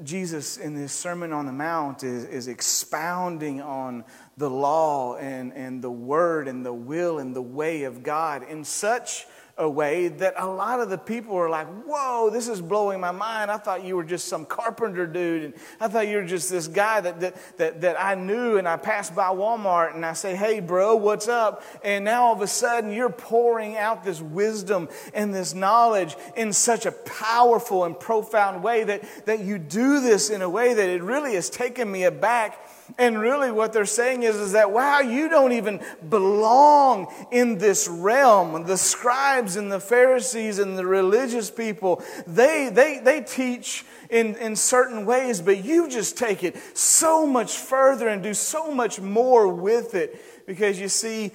Jesus, 0.04 0.58
in 0.58 0.76
his 0.76 0.92
Sermon 0.92 1.32
on 1.32 1.46
the 1.46 1.52
Mount, 1.52 2.04
is, 2.04 2.26
is 2.26 2.48
expounding 2.48 3.62
on 3.62 4.04
the 4.38 4.50
law 4.50 5.16
and, 5.16 5.54
and 5.54 5.82
the 5.82 5.92
word 5.92 6.48
and 6.48 6.66
the 6.66 6.74
will 6.74 7.20
and 7.20 7.36
the 7.36 7.42
way 7.42 7.84
of 7.84 8.04
God 8.04 8.44
in 8.44 8.64
such 8.64 9.26
a 9.58 9.70
way 9.70 10.10
that 10.10 10.34
a 10.38 10.46
lot 10.46 10.82
of 10.82 10.90
the 10.90 10.98
people 10.98 11.34
were 11.34 11.50
like, 11.50 11.68
Whoa, 11.86 12.30
this 12.30 12.50
is 12.50 12.62
blowing 12.62 13.00
my 13.00 13.12
mind. 13.12 13.50
I 13.50 13.58
thought 13.58 13.86
you 13.86 13.96
were 13.96 14.04
just 14.04 14.28
some 14.28 14.46
carpenter 14.46 15.08
dude. 15.08 15.44
And 15.44 15.54
I 15.80 15.88
thought 15.88 16.10
you 16.10 16.18
were 16.18 16.26
just 16.26 16.50
this 16.50 16.68
guy 16.68 17.00
that, 17.00 17.22
that, 17.22 17.58
that, 17.58 17.82
that 17.82 17.96
I 17.98 18.16
knew. 18.16 18.58
And 18.58 18.68
I 18.68 18.76
passed 18.76 19.16
by 19.16 19.30
Walmart 19.30 19.96
and 19.96 20.06
I 20.06 20.12
say, 20.12 20.36
Hey, 20.36 20.60
bro, 20.60 20.98
what's 20.98 21.30
up? 21.30 21.64
And 21.86 22.04
now 22.04 22.26
all 22.26 22.34
of 22.34 22.42
a 22.42 22.48
sudden 22.48 22.92
you're 22.92 23.10
pouring 23.10 23.78
out 23.78 24.04
this 24.04 24.22
wisdom 24.22 24.90
and 25.14 25.34
this 25.34 25.54
knowledge 25.54 26.18
in 26.36 26.52
such 26.52 26.86
a 26.86 26.92
powerful 26.92 27.86
and 27.86 27.98
profound 27.98 28.62
way 28.62 28.84
that, 28.84 29.04
that 29.26 29.40
you 29.40 29.58
do 29.58 30.02
this 30.02 30.30
in 30.30 30.42
a 30.42 30.50
way 30.50 30.74
that 30.74 30.90
it 30.90 31.02
really 31.02 31.36
has 31.36 31.50
taken 31.50 31.90
me 31.90 32.04
aback 32.04 32.60
and 32.98 33.20
really, 33.20 33.52
what 33.52 33.74
they're 33.74 33.86
saying 33.86 34.24
is, 34.24 34.36
is 34.36 34.52
that, 34.52 34.72
wow, 34.72 35.00
you 35.00 35.28
don't 35.28 35.54
even 35.54 35.82
belong 36.08 37.12
in 37.32 37.58
this 37.58 37.88
realm. 37.88 38.66
The 38.66 38.78
scribes 38.78 39.56
and 39.56 39.72
the 39.72 39.80
Pharisees 39.80 40.60
and 40.60 40.78
the 40.78 40.86
religious 40.86 41.50
people, 41.50 42.04
they, 42.28 42.70
they, 42.72 43.00
they 43.00 43.22
teach 43.22 43.86
in, 44.10 44.36
in 44.36 44.56
certain 44.56 45.06
ways, 45.06 45.42
but 45.42 45.66
you 45.66 45.90
just 45.90 46.18
take 46.18 46.44
it 46.44 46.56
so 46.78 47.26
much 47.26 47.58
further 47.58 48.08
and 48.08 48.22
do 48.22 48.36
so 48.36 48.72
much 48.72 49.00
more 49.02 49.48
with 49.48 49.96
it. 49.96 50.46
Because 50.46 50.80
you 50.80 50.88
see, 50.88 51.32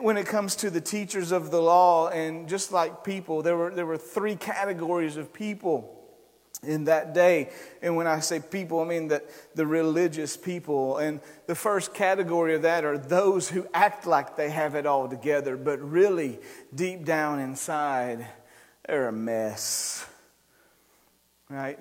when 0.00 0.16
it 0.16 0.26
comes 0.26 0.56
to 0.56 0.70
the 0.70 0.80
teachers 0.80 1.32
of 1.32 1.50
the 1.50 1.60
law, 1.60 2.08
and 2.08 2.48
just 2.48 2.72
like 2.72 3.04
people, 3.04 3.42
there 3.42 3.58
were, 3.58 3.74
there 3.74 3.86
were 3.86 3.98
three 3.98 4.36
categories 4.36 5.18
of 5.18 5.34
people 5.34 5.99
in 6.62 6.84
that 6.84 7.14
day. 7.14 7.50
And 7.80 7.96
when 7.96 8.06
I 8.06 8.20
say 8.20 8.40
people, 8.40 8.80
I 8.80 8.84
mean 8.84 9.08
that 9.08 9.24
the 9.54 9.66
religious 9.66 10.36
people. 10.36 10.98
And 10.98 11.20
the 11.46 11.54
first 11.54 11.94
category 11.94 12.54
of 12.54 12.62
that 12.62 12.84
are 12.84 12.98
those 12.98 13.48
who 13.48 13.66
act 13.72 14.06
like 14.06 14.36
they 14.36 14.50
have 14.50 14.74
it 14.74 14.86
all 14.86 15.08
together, 15.08 15.56
but 15.56 15.80
really, 15.80 16.38
deep 16.74 17.04
down 17.04 17.40
inside, 17.40 18.26
they're 18.86 19.08
a 19.08 19.12
mess. 19.12 20.06
Right? 21.48 21.78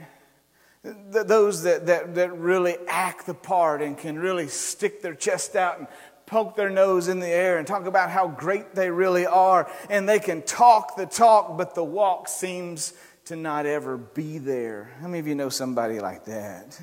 Those 0.84 1.64
that, 1.64 1.88
that, 1.88 2.16
that 2.16 2.38
really 2.38 2.78
act 2.88 3.26
the 3.26 3.34
part 3.34 3.82
and 3.82 3.98
can 3.98 4.18
really 4.18 4.48
stick 4.48 5.02
their 5.02 5.14
chest 5.14 5.56
out 5.56 5.78
and 5.78 5.88
poke 6.26 6.56
their 6.56 6.70
nose 6.70 7.08
in 7.08 7.20
the 7.20 7.28
air 7.28 7.58
and 7.58 7.68
talk 7.68 7.86
about 7.86 8.10
how 8.10 8.28
great 8.28 8.76
they 8.76 8.90
really 8.90 9.26
are. 9.26 9.70
And 9.90 10.08
they 10.08 10.20
can 10.20 10.42
talk 10.44 10.96
the 10.96 11.06
talk, 11.06 11.58
but 11.58 11.76
the 11.76 11.84
walk 11.84 12.28
seems 12.28 12.94
to 13.30 13.36
not 13.36 13.68
ever 13.68 13.96
be 13.96 14.40
there. 14.40 14.90
How 15.00 15.06
many 15.06 15.20
of 15.20 15.28
you 15.28 15.36
know 15.36 15.50
somebody 15.50 16.00
like 16.00 16.26
that? 16.26 16.82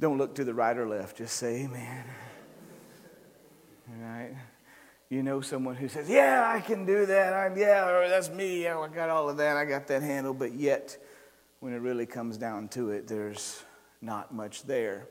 Don't 0.00 0.16
look 0.16 0.36
to 0.36 0.44
the 0.44 0.54
right 0.54 0.74
or 0.74 0.88
left, 0.88 1.18
just 1.18 1.36
say 1.36 1.64
amen. 1.64 2.04
All 3.90 4.08
right? 4.08 4.34
You 5.10 5.22
know 5.22 5.42
someone 5.42 5.74
who 5.74 5.86
says, 5.86 6.08
Yeah, 6.08 6.50
I 6.50 6.62
can 6.62 6.86
do 6.86 7.04
that. 7.04 7.34
I'm, 7.34 7.58
yeah, 7.58 7.84
oh, 7.86 8.08
that's 8.08 8.30
me. 8.30 8.62
Yeah, 8.62 8.78
I 8.78 8.88
got 8.88 9.10
all 9.10 9.28
of 9.28 9.36
that. 9.36 9.58
I 9.58 9.66
got 9.66 9.86
that 9.88 10.00
handled. 10.00 10.38
But 10.38 10.54
yet, 10.54 10.96
when 11.60 11.74
it 11.74 11.82
really 11.82 12.06
comes 12.06 12.38
down 12.38 12.68
to 12.68 12.88
it, 12.88 13.06
there's 13.06 13.62
not 14.00 14.32
much 14.32 14.62
there. 14.62 15.08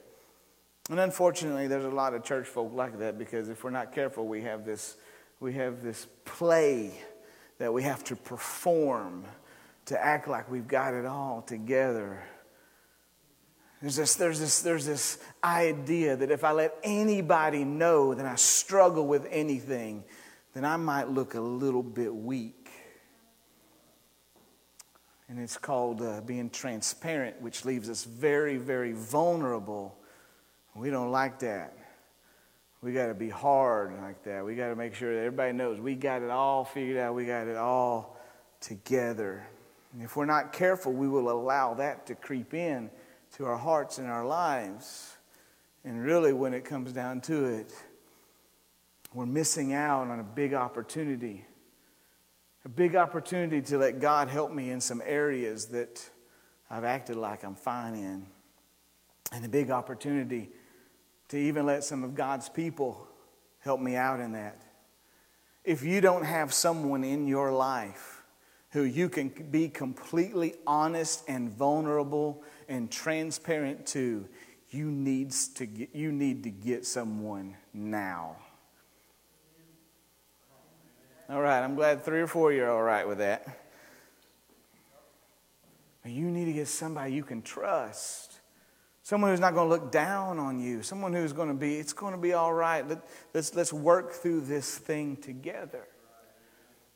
And 0.89 0.99
unfortunately, 0.99 1.67
there's 1.67 1.85
a 1.85 1.89
lot 1.89 2.15
of 2.15 2.23
church 2.23 2.47
folk 2.47 2.73
like 2.73 2.97
that 2.97 3.19
because 3.19 3.49
if 3.49 3.63
we're 3.63 3.69
not 3.69 3.93
careful, 3.93 4.27
we 4.27 4.41
have 4.41 4.65
this, 4.65 4.97
we 5.39 5.53
have 5.53 5.83
this 5.83 6.07
play 6.25 6.91
that 7.59 7.71
we 7.71 7.83
have 7.83 8.03
to 8.05 8.15
perform 8.15 9.25
to 9.85 10.03
act 10.03 10.27
like 10.27 10.49
we've 10.49 10.67
got 10.67 10.93
it 10.93 11.05
all 11.05 11.41
together. 11.41 12.23
There's 13.81 13.97
this, 13.97 14.15
there's, 14.15 14.39
this, 14.39 14.61
there's 14.61 14.85
this 14.85 15.17
idea 15.43 16.15
that 16.15 16.31
if 16.31 16.45
I 16.45 16.51
let 16.51 16.73
anybody 16.83 17.65
know 17.65 18.13
that 18.13 18.25
I 18.25 18.35
struggle 18.35 19.05
with 19.05 19.27
anything, 19.29 20.05
then 20.53 20.63
I 20.63 20.77
might 20.77 21.09
look 21.09 21.33
a 21.33 21.41
little 21.41 21.83
bit 21.83 22.15
weak. 22.15 22.69
And 25.27 25.37
it's 25.37 25.57
called 25.57 26.01
uh, 26.01 26.21
being 26.21 26.49
transparent, 26.49 27.41
which 27.41 27.65
leaves 27.65 27.89
us 27.89 28.05
very, 28.05 28.55
very 28.55 28.93
vulnerable. 28.93 29.97
We 30.75 30.89
don't 30.89 31.11
like 31.11 31.39
that. 31.39 31.75
We 32.81 32.93
got 32.93 33.07
to 33.07 33.13
be 33.13 33.29
hard 33.29 33.97
like 34.01 34.23
that. 34.23 34.45
We 34.45 34.55
got 34.55 34.69
to 34.69 34.75
make 34.75 34.93
sure 34.93 35.13
that 35.13 35.19
everybody 35.19 35.53
knows 35.53 35.79
we 35.79 35.95
got 35.95 36.21
it 36.21 36.29
all 36.29 36.65
figured 36.65 36.97
out. 36.97 37.15
We 37.15 37.25
got 37.25 37.47
it 37.47 37.57
all 37.57 38.17
together. 38.59 39.47
And 39.93 40.01
if 40.01 40.15
we're 40.15 40.25
not 40.25 40.51
careful, 40.51 40.91
we 40.91 41.07
will 41.07 41.29
allow 41.29 41.75
that 41.75 42.07
to 42.07 42.15
creep 42.15 42.53
in 42.53 42.89
to 43.37 43.45
our 43.45 43.57
hearts 43.57 43.99
and 43.99 44.09
our 44.09 44.25
lives. 44.25 45.17
And 45.83 46.03
really, 46.03 46.33
when 46.33 46.53
it 46.53 46.65
comes 46.65 46.91
down 46.91 47.21
to 47.21 47.45
it, 47.45 47.71
we're 49.13 49.27
missing 49.27 49.73
out 49.73 50.07
on 50.07 50.19
a 50.19 50.23
big 50.23 50.55
opportunity. 50.55 51.45
A 52.65 52.69
big 52.69 52.95
opportunity 52.95 53.61
to 53.61 53.77
let 53.77 53.99
God 53.99 54.29
help 54.29 54.51
me 54.51 54.71
in 54.71 54.81
some 54.81 55.01
areas 55.05 55.67
that 55.67 56.09
I've 56.69 56.85
acted 56.85 57.15
like 57.15 57.43
I'm 57.43 57.55
fine 57.55 57.93
in. 57.93 58.25
and 59.31 59.45
a 59.45 59.49
big 59.49 59.71
opportunity 59.71 60.49
to 61.29 61.37
even 61.37 61.65
let 61.65 61.83
some 61.83 62.03
of 62.03 62.13
God's 62.13 62.49
people 62.49 63.07
help 63.59 63.79
me 63.79 63.95
out 63.95 64.19
in 64.19 64.33
that. 64.33 64.61
If 65.63 65.83
you 65.83 66.01
don't 66.01 66.25
have 66.25 66.53
someone 66.53 67.03
in 67.03 67.27
your 67.27 67.51
life 67.51 68.12
who 68.73 68.83
you 68.83 69.07
can 69.07 69.29
be 69.29 69.69
completely 69.69 70.55
honest 70.65 71.23
and 71.27 71.49
vulnerable 71.51 72.43
and 72.67 72.91
transparent 72.91 73.85
to, 73.85 74.27
you, 74.71 74.89
needs 74.89 75.47
to 75.49 75.67
get, 75.67 75.95
you 75.95 76.11
need 76.11 76.43
to 76.43 76.49
get 76.49 76.83
someone 76.83 77.55
now. 77.71 78.35
All 81.29 81.39
right, 81.39 81.63
I'm 81.63 81.75
glad 81.75 82.03
three 82.03 82.19
or 82.19 82.27
four 82.27 82.51
of 82.51 82.57
you 82.57 82.63
are 82.63 82.71
all 82.71 82.81
right 82.81 83.07
with 83.07 83.19
that. 83.19 83.59
You 86.03 86.25
need 86.31 86.45
to 86.45 86.53
get 86.53 86.67
somebody 86.67 87.13
you 87.13 87.23
can 87.23 87.43
trust. 87.43 88.39
Someone 89.03 89.29
who's 89.29 89.39
not 89.39 89.53
going 89.53 89.69
to 89.69 89.73
look 89.73 89.91
down 89.91 90.39
on 90.39 90.59
you. 90.59 90.81
Someone 90.81 91.13
who's 91.13 91.31
going 91.31 91.49
to 91.49 91.53
be, 91.53 91.75
it's 91.75 91.93
going 91.93 92.13
to 92.13 92.19
be 92.19 92.33
all 92.33 92.53
right. 92.53 92.87
Let, 92.87 93.07
let's, 93.35 93.53
let's 93.53 93.71
work 93.71 94.13
through 94.13 94.41
this 94.41 94.77
thing 94.77 95.15
together. 95.17 95.87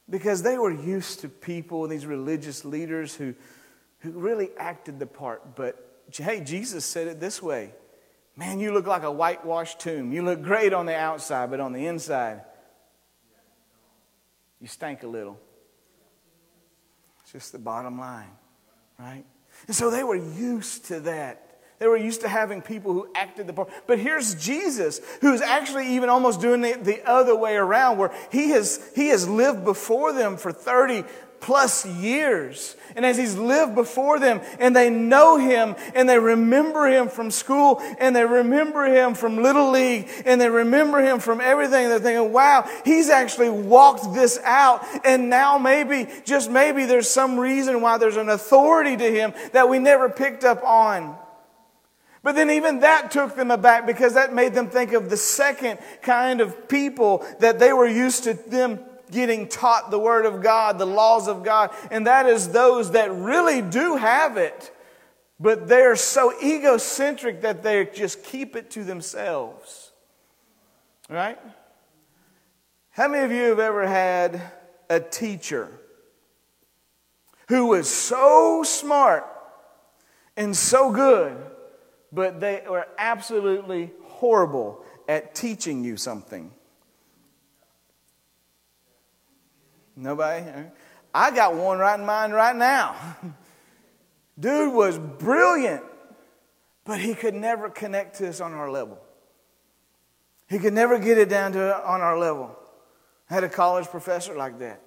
Because 0.10 0.42
they 0.42 0.58
were 0.58 0.72
used 0.72 1.22
to 1.22 1.30
people, 1.30 1.84
and 1.84 1.92
these 1.92 2.06
religious 2.06 2.64
leaders 2.64 3.16
who, 3.16 3.36
who 4.00 4.12
really 4.12 4.50
acted 4.58 5.00
the 5.00 5.06
part. 5.06 5.56
But 5.56 6.06
hey, 6.16 6.42
Jesus 6.42 6.86
said 6.86 7.08
it 7.08 7.20
this 7.20 7.42
way 7.42 7.74
Man, 8.38 8.60
you 8.60 8.72
look 8.72 8.86
like 8.86 9.02
a 9.02 9.12
whitewashed 9.12 9.80
tomb. 9.80 10.14
You 10.14 10.22
look 10.22 10.44
great 10.44 10.72
on 10.72 10.86
the 10.86 10.96
outside, 10.96 11.50
but 11.50 11.60
on 11.60 11.74
the 11.74 11.88
inside, 11.88 12.42
you 14.62 14.68
stank 14.68 15.02
a 15.02 15.08
little. 15.08 15.40
It's 17.24 17.32
just 17.32 17.52
the 17.52 17.60
bottom 17.60 18.00
line, 18.00 18.30
right? 19.00 19.26
And 19.66 19.76
so 19.76 19.90
they 19.90 20.04
were 20.04 20.16
used 20.16 20.86
to 20.86 21.00
that. 21.02 21.47
They 21.80 21.88
were 21.88 21.98
used 21.98 22.22
to 22.22 22.28
having 22.28 22.64
people 22.64 22.92
who 22.92 23.08
acted 23.14 23.46
the 23.46 23.54
part. 23.54 23.70
But 23.86 24.00
here's 24.00 24.34
Jesus, 24.34 25.00
who's 25.22 25.42
actually 25.42 25.96
even 25.96 26.10
almost 26.10 26.42
doing 26.42 26.66
it 26.66 26.84
the 26.84 27.08
other 27.08 27.36
way 27.36 27.56
around, 27.56 28.00
where 28.00 28.12
he 28.32 28.50
has, 28.50 28.82
he 28.96 29.10
has 29.10 29.30
lived 29.30 29.64
before 29.64 30.12
them 30.12 30.38
for 30.38 30.52
30 30.52 31.04
plus 31.40 31.86
years. 31.86 32.76
And 32.96 33.06
as 33.06 33.16
he's 33.16 33.36
lived 33.36 33.76
before 33.76 34.20
them 34.20 34.42
and 34.60 34.76
they 34.76 34.90
know 34.90 35.38
him 35.38 35.76
and 35.94 36.10
they 36.10 36.18
remember 36.18 36.88
him 36.88 37.10
from 37.10 37.30
school 37.30 37.80
and 38.00 38.16
they 38.16 38.26
remember 38.26 38.86
him 38.86 39.14
from 39.14 39.44
Little 39.44 39.70
League 39.70 40.10
and 40.26 40.42
they 40.42 40.50
remember 40.50 41.00
him 41.00 41.20
from 41.20 41.40
everything, 41.40 41.90
they're 41.90 42.00
thinking, 42.00 42.34
wow, 42.34 42.68
he's 42.86 43.10
actually 43.10 43.52
walked 43.52 44.16
this 44.16 44.40
out. 44.44 44.84
And 45.06 45.30
now 45.30 45.60
maybe, 45.60 46.08
just 46.26 46.50
maybe 46.50 46.86
there's 46.86 47.10
some 47.10 47.40
reason 47.40 47.82
why 47.82 48.00
there's 48.00 48.18
an 48.18 48.30
authority 48.30 48.98
to 48.98 49.12
him 49.12 49.34
that 49.52 49.70
we 49.70 49.78
never 49.78 50.10
picked 50.10 50.44
up 50.44 50.64
on. 50.64 51.16
But 52.28 52.36
then 52.36 52.50
even 52.50 52.82
that 52.82 53.10
took 53.10 53.38
them 53.38 53.52
aback 53.52 53.88
because 53.88 54.16
that 54.16 54.34
made 54.34 54.54
them 54.54 54.70
think 54.70 54.92
of 54.92 55.10
the 55.10 55.16
second 55.16 55.80
kind 56.02 56.42
of 56.42 56.68
people 56.68 57.26
that 57.40 57.58
they 57.58 57.72
were 57.72 57.88
used 57.88 58.26
to 58.26 58.34
them 58.34 58.82
getting 59.10 59.48
taught 59.48 59.92
the 59.92 59.98
Word 59.98 60.26
of 60.26 60.44
God, 60.44 60.78
the 60.78 60.86
laws 60.86 61.30
of 61.30 61.46
God, 61.46 61.70
and 61.90 62.06
that 62.06 62.26
is 62.26 62.50
those 62.50 62.92
that 62.92 63.14
really 63.14 63.62
do 63.62 63.96
have 63.96 64.36
it, 64.36 64.76
but 65.40 65.70
they're 65.70 65.96
so 65.96 66.34
egocentric 66.44 67.44
that 67.44 67.64
they 67.64 67.86
just 67.86 68.26
keep 68.26 68.58
it 68.58 68.72
to 68.72 68.84
themselves. 68.84 69.94
Right? 71.10 71.40
How 72.90 73.08
many 73.08 73.24
of 73.24 73.32
you 73.32 73.44
have 73.44 73.60
ever 73.60 73.88
had 73.88 74.42
a 74.90 75.00
teacher 75.00 75.72
who 77.48 77.68
was 77.68 77.90
so 77.90 78.64
smart 78.64 79.26
and 80.36 80.54
so 80.54 80.92
good, 80.92 81.38
but 82.12 82.40
they 82.40 82.62
are 82.66 82.88
absolutely 82.98 83.92
horrible 84.04 84.84
at 85.08 85.36
teaching 85.36 85.84
you 85.84 85.98
something? 85.98 86.52
Nobody? 89.96 90.46
I 91.14 91.32
got 91.32 91.56
one 91.56 91.80
right 91.80 92.00
in 92.00 92.06
mind 92.06 92.34
right 92.34 92.56
now. 92.56 92.96
Dude 94.40 94.74
was 94.74 95.00
brilliant, 95.00 95.84
but 96.86 97.00
he 97.00 97.16
could 97.16 97.34
never 97.34 97.70
connect 97.70 98.18
to 98.18 98.30
us 98.30 98.40
on 98.40 98.54
our 98.54 98.70
level. 98.70 99.00
He 100.48 100.60
could 100.60 100.74
never 100.74 101.00
get 101.00 101.18
it 101.18 101.28
down 101.28 101.54
to 101.54 101.86
on 101.86 102.02
our 102.02 102.18
level. 102.18 102.56
I 103.30 103.34
had 103.34 103.44
a 103.44 103.50
college 103.50 103.88
professor 103.88 104.36
like 104.36 104.60
that. 104.60 104.82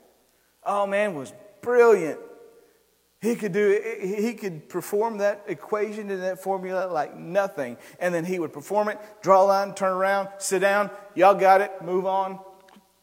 Oh 0.64 0.86
man, 0.86 1.14
was 1.14 1.32
brilliant. 1.60 2.20
He 3.20 3.36
could 3.36 3.52
do 3.52 3.78
he 4.00 4.32
could 4.32 4.70
perform 4.70 5.18
that 5.18 5.44
equation 5.46 6.10
and 6.10 6.22
that 6.22 6.42
formula 6.42 6.90
like 6.90 7.14
nothing. 7.14 7.76
And 7.98 8.14
then 8.14 8.24
he 8.24 8.38
would 8.38 8.52
perform 8.52 8.88
it, 8.88 8.98
draw 9.20 9.42
a 9.42 9.44
line, 9.44 9.74
turn 9.74 9.92
around, 9.92 10.28
sit 10.38 10.60
down, 10.60 10.90
y'all 11.14 11.34
got 11.34 11.60
it, 11.60 11.70
move 11.82 12.06
on, 12.06 12.38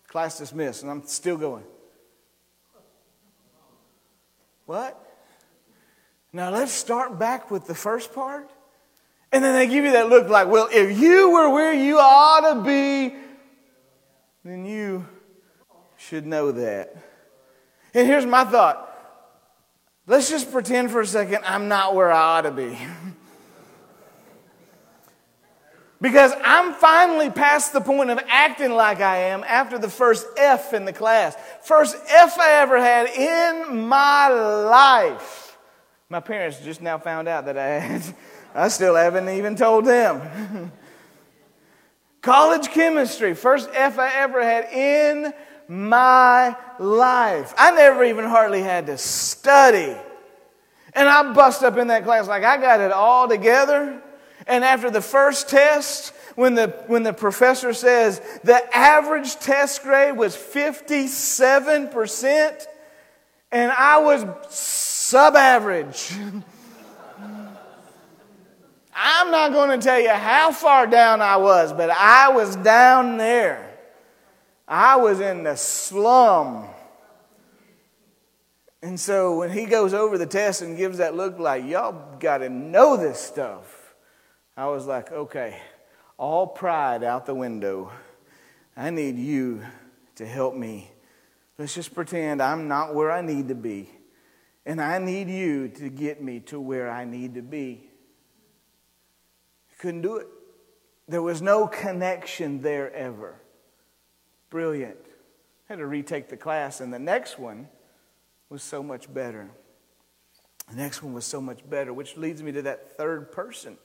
class 0.08 0.40
dismissed. 0.40 0.82
And 0.82 0.92
I'm 0.92 1.06
still 1.06 1.38
going. 1.38 1.64
What? 4.66 5.02
Now 6.34 6.50
let's 6.50 6.72
start 6.72 7.20
back 7.20 7.52
with 7.52 7.68
the 7.68 7.76
first 7.76 8.14
part. 8.14 8.50
And 9.32 9.44
then 9.44 9.54
they 9.54 9.68
give 9.68 9.86
you 9.86 9.92
that 9.92 10.10
look 10.10 10.30
like, 10.30 10.48
well, 10.48 10.68
if 10.72 11.00
you 11.00 11.30
were 11.30 11.50
where 11.50 11.74
you 11.74 12.00
ought 12.00 12.54
to 12.54 12.62
be, 12.62 13.14
then 14.44 14.66
you 14.66 15.06
should 15.98 16.26
know 16.26 16.52
that. 16.54 16.96
And 17.94 18.08
here's 18.08 18.26
my 18.26 18.44
thought. 18.44 18.87
Let's 20.08 20.30
just 20.30 20.54
pretend 20.54 20.90
for 20.90 21.02
a 21.02 21.06
second 21.06 21.40
I'm 21.46 21.68
not 21.68 21.94
where 21.94 22.12
I 22.12 22.38
ought 22.38 22.42
to 22.42 22.52
be. 22.52 22.78
Because 26.00 26.32
I'm 26.44 26.74
finally 26.74 27.30
past 27.30 27.74
the 27.74 27.82
point 27.82 28.10
of 28.12 28.20
acting 28.28 28.72
like 28.72 29.02
I 29.02 29.18
am 29.30 29.44
after 29.44 29.78
the 29.78 29.90
first 29.90 30.26
F 30.38 30.74
in 30.74 30.86
the 30.86 30.94
class. 30.94 31.36
First 31.64 31.98
F 32.08 32.40
I 32.40 32.62
ever 32.62 32.80
had 32.80 33.08
in 33.08 33.88
my 33.88 34.30
life. 34.30 35.58
My 36.08 36.20
parents 36.20 36.60
just 36.60 36.82
now 36.82 37.00
found 37.00 37.28
out 37.28 37.46
that 37.46 37.58
I 37.58 37.80
had. 37.80 38.16
I 38.56 38.70
still 38.70 38.96
haven't 38.96 39.28
even 39.28 39.56
told 39.56 39.86
them. 39.86 40.72
College 42.22 42.70
chemistry, 42.70 43.34
first 43.34 43.70
F 43.74 44.00
I 44.00 44.14
ever 44.16 44.44
had 44.44 44.72
in 44.72 45.34
my 45.68 46.56
life. 46.80 47.54
I 47.58 47.72
never 47.72 48.04
even 48.04 48.26
hardly 48.26 48.62
had 48.62 48.88
to 48.88 48.98
study. 48.98 49.96
And 50.94 51.08
I 51.08 51.34
bust 51.34 51.64
up 51.64 51.78
in 51.78 51.88
that 51.88 52.04
class 52.04 52.28
like 52.28 52.44
I 52.44 52.58
got 52.58 52.80
it 52.80 52.92
all 52.92 53.28
together. 53.28 54.02
And 54.48 54.64
after 54.64 54.90
the 54.90 55.02
first 55.02 55.50
test, 55.50 56.14
when 56.36 56.56
the, 56.56 56.68
when 56.88 57.04
the 57.04 57.14
professor 57.14 57.74
says 57.74 58.22
the 58.44 58.62
average 58.76 59.36
test 59.38 59.84
grade 59.84 60.16
was 60.16 60.36
57%, 60.36 62.68
and 63.52 63.72
I 63.72 64.00
was 64.00 64.26
sub 64.50 65.36
average. 65.36 66.14
I'm 69.00 69.30
not 69.30 69.52
going 69.52 69.80
to 69.80 69.86
tell 69.86 70.00
you 70.00 70.10
how 70.10 70.52
far 70.52 70.88
down 70.88 71.22
I 71.22 71.38
was, 71.38 71.72
but 71.72 71.92
I 71.92 72.30
was 72.30 72.56
down 72.56 73.18
there. 73.18 73.67
I 74.68 74.98
was 74.98 75.22
in 75.22 75.44
the 75.44 75.56
slum. 75.56 76.68
And 78.82 79.00
so 79.00 79.38
when 79.38 79.52
he 79.52 79.66
goes 79.66 79.94
over 79.94 80.18
the 80.18 80.26
test 80.26 80.62
and 80.62 80.78
gives 80.78 80.98
that 80.98 81.16
look 81.16 81.40
like, 81.40 81.66
y'all 81.66 82.18
got 82.20 82.40
to 82.40 82.50
know 82.50 82.98
this 82.98 83.20
stuff. 83.20 83.96
I 84.56 84.68
was 84.68 84.86
like, 84.86 85.12
okay, 85.12 85.60
all 86.18 86.48
pride 86.48 87.04
out 87.04 87.26
the 87.26 87.34
window. 87.34 87.92
I 88.76 88.90
need 88.90 89.18
you 89.18 89.64
to 90.16 90.26
help 90.26 90.56
me. 90.56 90.92
Let's 91.58 91.74
just 91.74 91.96
pretend 91.96 92.42
I'm 92.42 92.68
not 92.68 92.94
where 92.94 93.12
I 93.12 93.22
need 93.22 93.48
to 93.48 93.56
be. 93.56 93.90
And 94.66 94.82
I 94.82 95.00
need 95.00 95.30
you 95.30 95.70
to 95.70 95.90
get 95.90 96.22
me 96.22 96.42
to 96.42 96.60
where 96.60 96.90
I 96.90 97.06
need 97.06 97.36
to 97.36 97.42
be. 97.42 97.90
Couldn't 99.80 100.02
do 100.02 100.18
it. 100.18 100.28
There 101.08 101.22
was 101.22 101.42
no 101.42 101.68
connection 101.68 102.62
there 102.62 102.94
ever. 102.94 103.40
Brilliant. 104.58 104.98
I 105.70 105.74
had 105.74 105.78
to 105.78 105.86
retake 105.86 106.30
the 106.30 106.36
class, 106.36 106.82
and 106.82 106.92
the 106.92 106.98
next 106.98 107.38
one 107.38 107.68
was 108.50 108.64
so 108.64 108.82
much 108.82 109.14
better. 109.14 109.52
The 110.72 110.78
next 110.78 111.04
one 111.04 111.14
was 111.14 111.26
so 111.26 111.40
much 111.40 111.60
better, 111.70 111.94
which 111.94 112.18
leads 112.18 112.42
me 112.42 112.52
to 112.54 112.64
that 112.64 112.98
third 112.98 113.32
person 113.32 113.78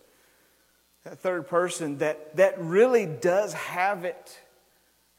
that 1.04 1.18
third 1.18 1.46
person 1.46 1.98
that, 1.98 2.36
that 2.36 2.58
really 2.58 3.04
does 3.04 3.52
have 3.52 4.06
it. 4.06 4.40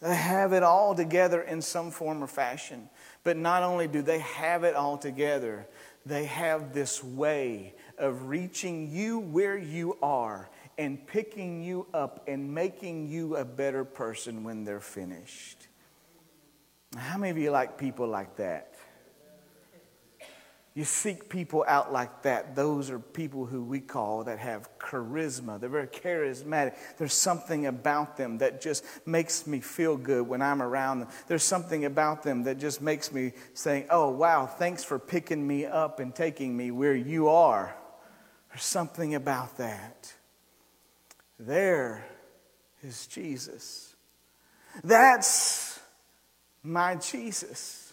They 0.02 0.16
have 0.16 0.54
it 0.54 0.64
all 0.64 0.96
together 0.96 1.40
in 1.40 1.62
some 1.62 1.92
form 1.92 2.24
or 2.24 2.28
fashion. 2.28 2.90
But 3.24 3.38
not 3.38 3.62
only 3.62 3.88
do 3.88 4.02
they 4.02 4.20
have 4.20 4.64
it 4.64 4.74
all 4.76 4.98
together, 4.98 5.68
they 6.04 6.26
have 6.26 6.74
this 6.74 7.04
way 7.04 7.76
of 8.00 8.28
reaching 8.28 8.90
you 8.90 9.20
where 9.20 9.56
you 9.56 9.98
are 10.02 10.50
and 10.78 11.06
picking 11.06 11.64
you 11.64 11.88
up 11.94 12.24
and 12.28 12.54
making 12.54 13.08
you 13.08 13.36
a 13.36 13.46
better 13.46 13.84
person 13.84 14.44
when 14.44 14.64
they're 14.64 14.80
finished. 14.80 15.68
How 16.96 17.18
many 17.18 17.32
of 17.32 17.38
you 17.38 17.52
like 17.52 17.78
people 17.78 18.08
like 18.08 18.36
that? 18.38 18.76
You 20.76 20.86
seek 20.86 21.30
people 21.30 21.64
out 21.68 21.94
like 21.94 22.24
that. 22.24 22.56
Those 22.56 22.90
are 22.90 22.98
people 22.98 23.46
who 23.46 23.64
we 23.64 23.80
call 23.80 24.24
that 24.24 24.40
have 24.40 24.68
charisma. 24.80 25.60
They're 25.60 25.70
very 25.70 25.88
charismatic. 25.88 26.76
There's 26.98 27.14
something 27.14 27.68
about 27.68 28.18
them 28.18 28.40
that 28.40 28.60
just 28.60 28.84
makes 29.06 29.46
me 29.46 29.60
feel 29.60 29.98
good 29.98 30.28
when 30.28 30.42
I'm 30.42 30.64
around 30.64 31.02
them. 31.02 31.10
There's 31.28 31.44
something 31.44 31.86
about 31.86 32.24
them 32.24 32.44
that 32.44 32.58
just 32.58 32.82
makes 32.82 33.12
me 33.12 33.34
say, 33.54 33.86
Oh, 33.92 34.10
wow, 34.10 34.48
thanks 34.48 34.84
for 34.84 34.98
picking 34.98 35.46
me 35.46 35.66
up 35.66 36.00
and 36.00 36.14
taking 36.14 36.58
me 36.58 36.72
where 36.72 36.96
you 36.96 37.30
are. 37.30 37.76
There's 38.50 38.64
something 38.64 39.14
about 39.14 39.58
that. 39.58 40.12
There 41.46 42.06
is 42.84 43.06
Jesus. 43.08 43.96
That's 44.82 45.78
my 46.64 46.96
Jesus. 46.96 47.92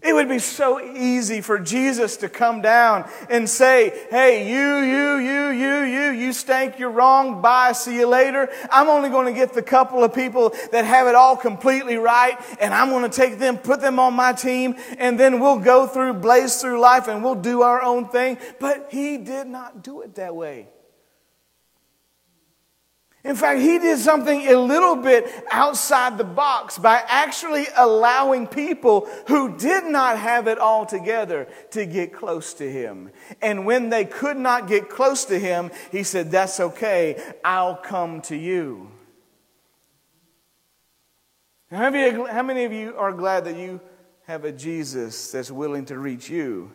It 0.00 0.12
would 0.12 0.28
be 0.28 0.38
so 0.38 0.80
easy 0.80 1.40
for 1.40 1.58
Jesus 1.58 2.18
to 2.18 2.28
come 2.28 2.62
down 2.62 3.10
and 3.28 3.48
say, 3.48 4.06
Hey, 4.10 4.48
you, 4.48 4.78
you, 4.78 5.16
you, 5.16 5.48
you, 5.48 5.80
you, 5.80 6.10
you 6.10 6.32
stink, 6.32 6.78
you're 6.78 6.92
wrong, 6.92 7.42
bye, 7.42 7.72
see 7.72 7.96
you 7.96 8.06
later. 8.06 8.48
I'm 8.70 8.88
only 8.88 9.08
going 9.08 9.26
to 9.26 9.32
get 9.32 9.52
the 9.52 9.62
couple 9.62 10.04
of 10.04 10.14
people 10.14 10.54
that 10.70 10.84
have 10.84 11.08
it 11.08 11.16
all 11.16 11.36
completely 11.36 11.96
right, 11.96 12.38
and 12.60 12.72
I'm 12.72 12.90
going 12.90 13.10
to 13.10 13.16
take 13.16 13.40
them, 13.40 13.58
put 13.58 13.80
them 13.80 13.98
on 13.98 14.14
my 14.14 14.32
team, 14.32 14.76
and 14.98 15.18
then 15.18 15.40
we'll 15.40 15.58
go 15.58 15.88
through, 15.88 16.14
blaze 16.14 16.60
through 16.60 16.78
life, 16.78 17.08
and 17.08 17.24
we'll 17.24 17.34
do 17.34 17.62
our 17.62 17.82
own 17.82 18.08
thing. 18.08 18.38
But 18.60 18.90
he 18.92 19.18
did 19.18 19.48
not 19.48 19.82
do 19.82 20.02
it 20.02 20.14
that 20.14 20.36
way. 20.36 20.68
In 23.24 23.34
fact, 23.34 23.60
he 23.60 23.78
did 23.80 23.98
something 23.98 24.46
a 24.46 24.56
little 24.56 24.94
bit 24.94 25.28
outside 25.50 26.18
the 26.18 26.24
box 26.24 26.78
by 26.78 27.02
actually 27.08 27.66
allowing 27.76 28.46
people 28.46 29.08
who 29.26 29.56
did 29.56 29.84
not 29.84 30.18
have 30.18 30.46
it 30.46 30.58
all 30.58 30.86
together 30.86 31.48
to 31.72 31.84
get 31.84 32.12
close 32.12 32.54
to 32.54 32.70
him. 32.70 33.10
And 33.42 33.66
when 33.66 33.90
they 33.90 34.04
could 34.04 34.36
not 34.36 34.68
get 34.68 34.88
close 34.88 35.24
to 35.26 35.38
him, 35.38 35.72
he 35.90 36.04
said, 36.04 36.30
That's 36.30 36.60
okay, 36.60 37.20
I'll 37.44 37.76
come 37.76 38.20
to 38.22 38.36
you. 38.36 38.92
How 41.70 41.90
many 41.90 42.64
of 42.64 42.72
you 42.72 42.96
are 42.96 43.12
glad 43.12 43.44
that 43.44 43.56
you 43.56 43.80
have 44.26 44.44
a 44.44 44.52
Jesus 44.52 45.32
that's 45.32 45.50
willing 45.50 45.84
to 45.86 45.98
reach 45.98 46.30
you 46.30 46.72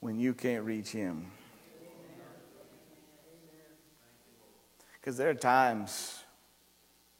when 0.00 0.18
you 0.18 0.32
can't 0.32 0.64
reach 0.64 0.88
him? 0.88 1.30
Because 5.00 5.16
there 5.16 5.30
are 5.30 5.34
times, 5.34 6.24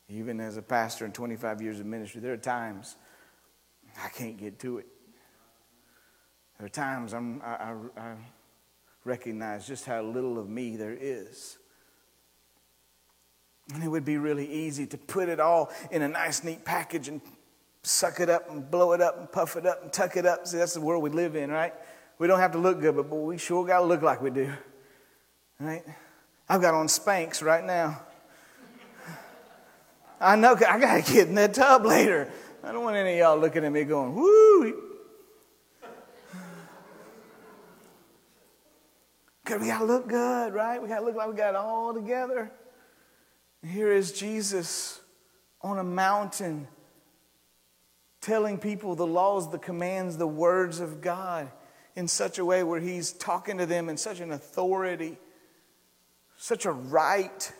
even 0.08 0.40
as 0.40 0.56
a 0.56 0.62
pastor 0.62 1.04
in 1.04 1.12
25 1.12 1.62
years 1.62 1.80
of 1.80 1.86
ministry, 1.86 2.20
there 2.20 2.32
are 2.32 2.36
times 2.36 2.96
I 4.02 4.08
can't 4.08 4.36
get 4.36 4.58
to 4.60 4.78
it. 4.78 4.86
There 6.58 6.66
are 6.66 6.70
times 6.70 7.12
I'm, 7.14 7.40
I, 7.42 7.54
I, 7.54 7.74
I 7.96 8.14
recognize 9.04 9.66
just 9.66 9.84
how 9.84 10.02
little 10.02 10.38
of 10.38 10.48
me 10.48 10.76
there 10.76 10.96
is. 10.98 11.58
And 13.74 13.84
it 13.84 13.88
would 13.88 14.04
be 14.04 14.16
really 14.16 14.50
easy 14.50 14.86
to 14.86 14.98
put 14.98 15.28
it 15.28 15.40
all 15.40 15.70
in 15.90 16.02
a 16.02 16.08
nice, 16.08 16.42
neat 16.42 16.64
package 16.64 17.08
and 17.08 17.20
suck 17.82 18.20
it 18.20 18.28
up 18.28 18.50
and 18.50 18.70
blow 18.70 18.92
it 18.92 19.00
up 19.00 19.18
and 19.18 19.30
puff 19.30 19.56
it 19.56 19.66
up 19.66 19.82
and 19.82 19.92
tuck 19.92 20.16
it 20.16 20.26
up. 20.26 20.46
See, 20.46 20.56
that's 20.56 20.74
the 20.74 20.80
world 20.80 21.02
we 21.02 21.10
live 21.10 21.36
in, 21.36 21.50
right? 21.50 21.74
We 22.18 22.26
don't 22.26 22.40
have 22.40 22.52
to 22.52 22.58
look 22.58 22.80
good, 22.80 22.96
but 22.96 23.04
we 23.04 23.38
sure 23.38 23.66
got 23.66 23.80
to 23.80 23.84
look 23.84 24.02
like 24.02 24.20
we 24.20 24.30
do, 24.30 24.52
right? 25.60 25.84
I've 26.48 26.62
got 26.62 26.74
on 26.74 26.86
Spanx 26.86 27.42
right 27.42 27.64
now. 27.64 28.00
I 30.20 30.34
know 30.36 30.54
I 30.54 30.80
got 30.80 31.04
to 31.04 31.12
get 31.12 31.28
in 31.28 31.34
that 31.34 31.54
tub 31.54 31.84
later. 31.84 32.30
I 32.64 32.72
don't 32.72 32.82
want 32.82 32.96
any 32.96 33.12
of 33.12 33.18
y'all 33.18 33.38
looking 33.38 33.64
at 33.64 33.70
me 33.70 33.84
going, 33.84 34.14
woo. 34.14 34.82
Because 39.44 39.62
we 39.62 39.68
got 39.68 39.78
to 39.78 39.84
look 39.84 40.08
good, 40.08 40.52
right? 40.52 40.82
We 40.82 40.88
got 40.88 41.00
to 41.00 41.04
look 41.04 41.16
like 41.16 41.28
we 41.28 41.36
got 41.36 41.50
it 41.50 41.56
all 41.56 41.94
together. 41.94 42.50
And 43.62 43.70
here 43.70 43.92
is 43.92 44.12
Jesus 44.12 45.00
on 45.62 45.78
a 45.78 45.84
mountain 45.84 46.66
telling 48.20 48.58
people 48.58 48.94
the 48.94 49.06
laws, 49.06 49.50
the 49.50 49.58
commands, 49.58 50.16
the 50.16 50.26
words 50.26 50.80
of 50.80 51.00
God 51.00 51.50
in 51.94 52.08
such 52.08 52.38
a 52.38 52.44
way 52.44 52.62
where 52.62 52.80
he's 52.80 53.12
talking 53.12 53.58
to 53.58 53.66
them 53.66 53.88
in 53.88 53.96
such 53.96 54.20
an 54.20 54.32
authority 54.32 55.16
such 56.38 56.64
a 56.64 56.72
right 56.72 57.52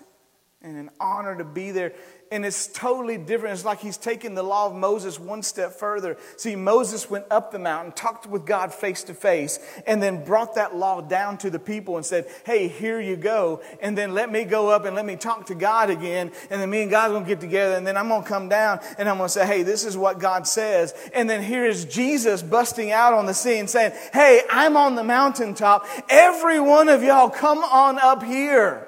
and 0.63 0.77
an 0.77 0.91
honor 1.01 1.37
to 1.37 1.45
be 1.45 1.71
there. 1.73 1.93
And 2.31 2.45
it's 2.45 2.67
totally 2.67 3.17
different. 3.17 3.55
It's 3.55 3.65
like 3.65 3.81
he's 3.81 3.97
taking 3.97 4.35
the 4.35 4.43
law 4.43 4.67
of 4.67 4.75
Moses 4.75 5.19
one 5.19 5.43
step 5.43 5.73
further. 5.73 6.19
See, 6.37 6.57
Moses 6.57 7.09
went 7.09 7.25
up 7.31 7.53
the 7.53 7.59
mountain, 7.59 7.93
talked 7.93 8.27
with 8.27 8.45
God 8.45 8.75
face 8.75 9.03
to 9.05 9.15
face, 9.15 9.59
and 9.87 10.03
then 10.03 10.25
brought 10.25 10.57
that 10.57 10.77
law 10.77 11.01
down 11.01 11.39
to 11.39 11.51
the 11.51 11.59
people 11.59 11.97
and 11.97 12.05
said, 12.05 12.27
Hey, 12.45 12.69
here 12.69 13.01
you 13.01 13.17
go. 13.17 13.63
And 13.81 13.97
then 13.97 14.13
let 14.13 14.31
me 14.31 14.45
go 14.45 14.69
up 14.69 14.85
and 14.85 14.95
let 14.95 15.07
me 15.07 15.17
talk 15.17 15.47
to 15.47 15.55
God 15.55 15.89
again. 15.89 16.31
And 16.51 16.61
then 16.61 16.69
me 16.69 16.83
and 16.83 16.91
God's 16.91 17.15
gonna 17.15 17.27
get 17.27 17.41
together. 17.41 17.77
And 17.77 17.87
then 17.87 17.97
I'm 17.97 18.09
to 18.09 18.29
come 18.29 18.49
down 18.49 18.81
and 18.99 19.09
I'm 19.09 19.19
to 19.19 19.29
say, 19.29 19.47
Hey, 19.47 19.63
this 19.63 19.85
is 19.87 19.97
what 19.97 20.19
God 20.19 20.47
says. 20.47 20.93
And 21.15 21.31
then 21.31 21.43
here 21.43 21.65
is 21.65 21.87
Jesus 21.87 22.43
busting 22.43 22.91
out 22.91 23.15
on 23.15 23.25
the 23.25 23.35
scene 23.35 23.69
saying, 23.69 23.93
Hey, 24.13 24.43
I'm 24.51 24.77
on 24.77 24.97
the 24.97 25.05
mountaintop. 25.05 25.87
Every 26.11 26.61
one 26.61 26.89
of 26.89 27.03
y'all 27.03 27.31
come 27.31 27.59
on 27.59 27.99
up 27.99 28.23
here. 28.23 28.88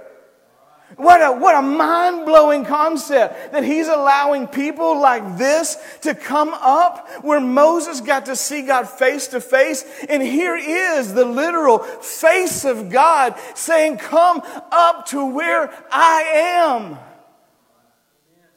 What 1.01 1.23
a, 1.23 1.33
what 1.33 1.57
a 1.57 1.63
mind 1.63 2.27
blowing 2.27 2.67
concept 2.67 3.53
that 3.53 3.65
he's 3.65 3.89
allowing 3.89 4.47
people 4.47 5.01
like 5.01 5.39
this 5.39 5.79
to 6.03 6.15
come 6.15 6.51
up 6.53 7.09
where 7.25 7.41
Moses 7.41 8.03
got 8.03 8.27
to 8.27 8.37
see 8.37 8.61
God 8.61 8.87
face 8.87 9.29
to 9.29 9.41
face. 9.41 9.83
And 10.11 10.23
here 10.23 10.57
is 10.57 11.15
the 11.15 11.25
literal 11.25 11.79
face 11.79 12.67
of 12.67 12.91
God 12.91 13.35
saying, 13.55 13.97
Come 13.97 14.43
up 14.45 15.07
to 15.07 15.25
where 15.25 15.73
I 15.91 16.21
am. 16.35 16.99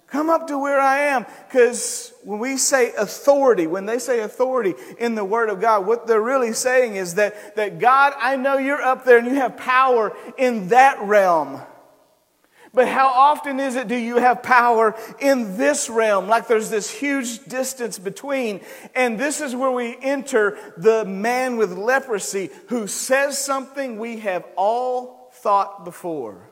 Come 0.07 0.29
up 0.29 0.47
to 0.47 0.59
where 0.59 0.81
I 0.81 0.99
am. 0.99 1.25
Because 1.47 2.11
when 2.25 2.39
we 2.39 2.57
say 2.57 2.91
authority, 2.95 3.67
when 3.67 3.85
they 3.85 3.99
say 3.99 4.19
authority 4.19 4.73
in 4.99 5.15
the 5.15 5.23
Word 5.23 5.49
of 5.49 5.61
God, 5.61 5.85
what 5.85 6.07
they're 6.07 6.21
really 6.21 6.51
saying 6.51 6.97
is 6.97 7.15
that, 7.15 7.55
that 7.55 7.79
God, 7.79 8.13
I 8.17 8.35
know 8.35 8.57
you're 8.57 8.81
up 8.81 9.05
there 9.05 9.17
and 9.17 9.27
you 9.27 9.35
have 9.35 9.55
power 9.55 10.11
in 10.37 10.67
that 10.67 11.01
realm. 11.03 11.61
But 12.73 12.87
how 12.87 13.07
often 13.07 13.59
is 13.59 13.75
it 13.75 13.87
do 13.87 13.95
you 13.95 14.17
have 14.17 14.41
power 14.41 14.95
in 15.19 15.57
this 15.57 15.89
realm? 15.89 16.27
Like 16.27 16.47
there's 16.47 16.71
this 16.71 16.89
huge 16.89 17.45
distance 17.45 17.99
between. 17.99 18.61
And 18.95 19.19
this 19.19 19.41
is 19.41 19.55
where 19.55 19.69
we 19.69 19.95
enter 20.01 20.57
the 20.75 21.05
man 21.05 21.57
with 21.57 21.77
leprosy 21.77 22.49
who 22.69 22.87
says 22.87 23.37
something 23.37 23.99
we 23.99 24.19
have 24.19 24.43
all 24.55 25.29
thought 25.33 25.85
before. 25.85 26.49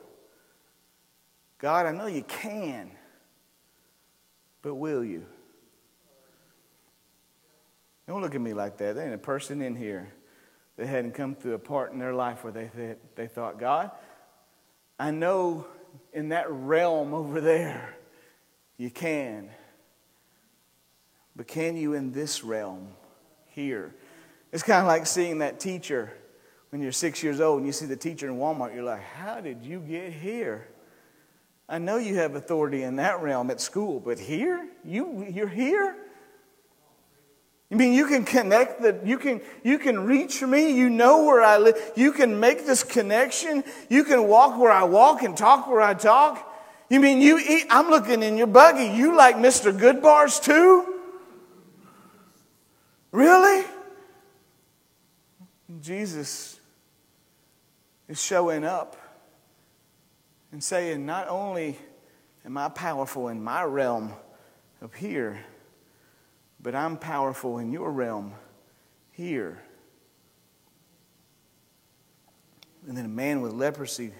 God, 1.58 1.86
I 1.86 1.92
know 1.92 2.06
you 2.06 2.22
can, 2.22 2.92
but 4.62 4.76
will 4.76 5.04
you? 5.04 5.26
Don't 8.06 8.20
look 8.20 8.34
at 8.34 8.40
me 8.40 8.52
like 8.52 8.76
that. 8.78 8.94
There 8.94 9.04
ain't 9.04 9.14
a 9.14 9.18
person 9.18 9.60
in 9.60 9.74
here 9.74 10.12
that 10.76 10.86
hadn't 10.86 11.14
come 11.14 11.34
through 11.34 11.54
a 11.54 11.58
part 11.58 11.92
in 11.92 11.98
their 11.98 12.14
life 12.14 12.44
where 12.44 12.52
they, 12.52 12.70
they, 12.74 12.94
they 13.16 13.26
thought, 13.26 13.58
God, 13.58 13.90
I 14.98 15.10
know 15.10 15.66
in 16.12 16.30
that 16.30 16.50
realm 16.50 17.14
over 17.14 17.40
there, 17.40 17.96
you 18.76 18.90
can. 18.90 19.50
But 21.34 21.46
can 21.46 21.76
you 21.76 21.94
in 21.94 22.12
this 22.12 22.44
realm 22.44 22.88
here? 23.46 23.94
It's 24.52 24.62
kind 24.62 24.80
of 24.80 24.86
like 24.86 25.06
seeing 25.06 25.38
that 25.38 25.60
teacher 25.60 26.12
when 26.72 26.80
you're 26.80 26.90
six 26.90 27.22
years 27.22 27.38
old 27.38 27.58
and 27.58 27.66
you 27.66 27.72
see 27.72 27.84
the 27.84 27.96
teacher 27.96 28.26
in 28.28 28.36
Walmart, 28.36 28.74
you're 28.74 28.82
like, 28.82 29.02
how 29.02 29.40
did 29.42 29.62
you 29.62 29.78
get 29.80 30.10
here? 30.10 30.68
I 31.68 31.78
know 31.78 31.98
you 31.98 32.16
have 32.16 32.34
authority 32.34 32.82
in 32.82 32.96
that 32.96 33.20
realm 33.20 33.50
at 33.50 33.60
school, 33.60 34.00
but 34.00 34.18
here? 34.18 34.68
You, 34.82 35.26
you're 35.30 35.48
here? 35.48 35.96
I 37.72 37.74
mean, 37.74 37.94
you 37.94 38.06
can 38.06 38.26
connect 38.26 38.82
that, 38.82 39.06
you 39.06 39.16
can, 39.16 39.40
you 39.62 39.78
can 39.78 40.04
reach 40.04 40.42
me, 40.42 40.76
you 40.76 40.90
know 40.90 41.24
where 41.24 41.40
I 41.40 41.56
live, 41.56 41.92
you 41.96 42.12
can 42.12 42.38
make 42.38 42.66
this 42.66 42.84
connection, 42.84 43.64
you 43.88 44.04
can 44.04 44.28
walk 44.28 44.60
where 44.60 44.70
I 44.70 44.84
walk 44.84 45.22
and 45.22 45.34
talk 45.34 45.66
where 45.66 45.80
I 45.80 45.94
talk. 45.94 46.50
You 46.90 47.00
mean 47.00 47.22
you 47.22 47.38
eat, 47.38 47.64
I'm 47.70 47.88
looking 47.88 48.22
in 48.22 48.36
your 48.36 48.46
buggy, 48.46 48.94
you 48.94 49.16
like 49.16 49.36
Mr. 49.36 49.72
Goodbars 49.72 50.42
too? 50.42 51.00
Really? 53.10 53.64
Jesus 55.80 56.60
is 58.06 58.22
showing 58.22 58.64
up 58.64 58.98
and 60.52 60.62
saying, 60.62 61.06
Not 61.06 61.28
only 61.28 61.78
am 62.44 62.58
I 62.58 62.68
powerful 62.68 63.28
in 63.28 63.42
my 63.42 63.64
realm 63.64 64.12
up 64.82 64.94
here, 64.94 65.42
but 66.62 66.74
I'm 66.74 66.96
powerful 66.96 67.58
in 67.58 67.72
your 67.72 67.90
realm 67.90 68.34
here. 69.10 69.62
And 72.86 72.96
then 72.96 73.04
a 73.04 73.08
man 73.08 73.40
with 73.40 73.52
leprosy, 73.52 74.12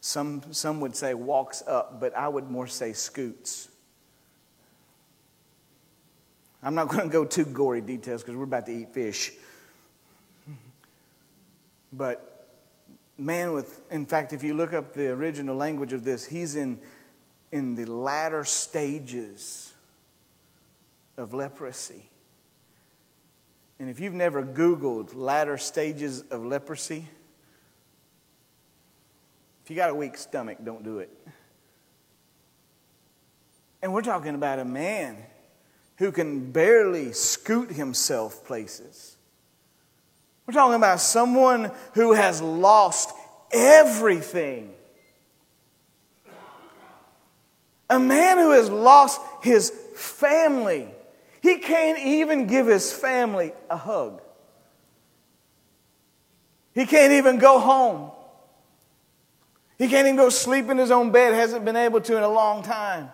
some, 0.00 0.42
some 0.50 0.80
would 0.80 0.96
say 0.96 1.14
walks 1.14 1.62
up, 1.66 2.00
but 2.00 2.16
I 2.16 2.28
would 2.28 2.48
more 2.50 2.66
say 2.66 2.92
scoots. 2.92 3.68
I'm 6.62 6.74
not 6.74 6.88
going 6.90 7.02
to 7.02 7.08
go 7.08 7.24
too 7.24 7.44
gory 7.44 7.80
details 7.80 8.22
because 8.22 8.36
we're 8.36 8.44
about 8.44 8.66
to 8.66 8.72
eat 8.72 8.92
fish. 8.94 9.32
But 11.92 12.48
man 13.18 13.52
with, 13.52 13.80
in 13.90 14.06
fact, 14.06 14.32
if 14.32 14.44
you 14.44 14.54
look 14.54 14.72
up 14.72 14.94
the 14.94 15.08
original 15.08 15.56
language 15.56 15.92
of 15.92 16.04
this, 16.04 16.24
he's 16.24 16.54
in, 16.54 16.78
in 17.50 17.74
the 17.74 17.84
latter 17.84 18.44
stages 18.44 19.69
of 21.16 21.34
leprosy. 21.34 22.08
And 23.78 23.88
if 23.88 23.98
you've 23.98 24.14
never 24.14 24.42
Googled 24.42 25.14
latter 25.14 25.56
stages 25.56 26.22
of 26.30 26.44
leprosy, 26.44 27.06
if 29.64 29.70
you 29.70 29.76
got 29.76 29.90
a 29.90 29.94
weak 29.94 30.16
stomach, 30.16 30.58
don't 30.62 30.84
do 30.84 30.98
it. 30.98 31.10
And 33.82 33.94
we're 33.94 34.02
talking 34.02 34.34
about 34.34 34.58
a 34.58 34.64
man 34.64 35.16
who 35.96 36.12
can 36.12 36.50
barely 36.50 37.12
scoot 37.12 37.70
himself 37.70 38.44
places. 38.44 39.16
We're 40.46 40.54
talking 40.54 40.74
about 40.74 41.00
someone 41.00 41.70
who 41.94 42.12
has 42.12 42.42
lost 42.42 43.12
everything. 43.52 44.74
A 47.88 47.98
man 47.98 48.38
who 48.38 48.50
has 48.52 48.68
lost 48.68 49.20
his 49.42 49.70
family. 49.94 50.88
He 51.40 51.58
can't 51.58 51.98
even 51.98 52.46
give 52.46 52.66
his 52.66 52.92
family 52.92 53.52
a 53.68 53.76
hug. 53.76 54.20
He 56.74 56.86
can't 56.86 57.12
even 57.12 57.38
go 57.38 57.58
home. 57.58 58.10
He 59.78 59.88
can't 59.88 60.06
even 60.06 60.16
go 60.16 60.28
sleep 60.28 60.68
in 60.68 60.76
his 60.76 60.90
own 60.90 61.10
bed, 61.10 61.32
hasn't 61.32 61.64
been 61.64 61.76
able 61.76 62.02
to 62.02 62.16
in 62.16 62.22
a 62.22 62.28
long 62.28 62.62
time. 62.62 63.10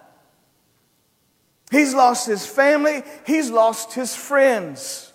He's 1.71 1.95
lost 1.95 2.27
his 2.27 2.45
family, 2.45 3.03
he's 3.27 3.51
lost 3.51 3.95
his 3.95 4.15
friends. 4.15 5.13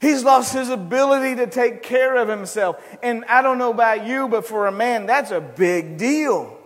He's 0.00 0.22
lost 0.22 0.52
his 0.52 0.68
ability 0.68 1.36
to 1.36 1.46
take 1.46 1.82
care 1.82 2.16
of 2.16 2.28
himself. 2.28 2.76
And 3.02 3.24
I 3.24 3.40
don't 3.40 3.58
know 3.58 3.70
about 3.70 4.06
you, 4.06 4.28
but 4.28 4.46
for 4.46 4.66
a 4.66 4.72
man, 4.72 5.06
that's 5.06 5.30
a 5.30 5.40
big 5.40 5.96
deal. 5.96 6.56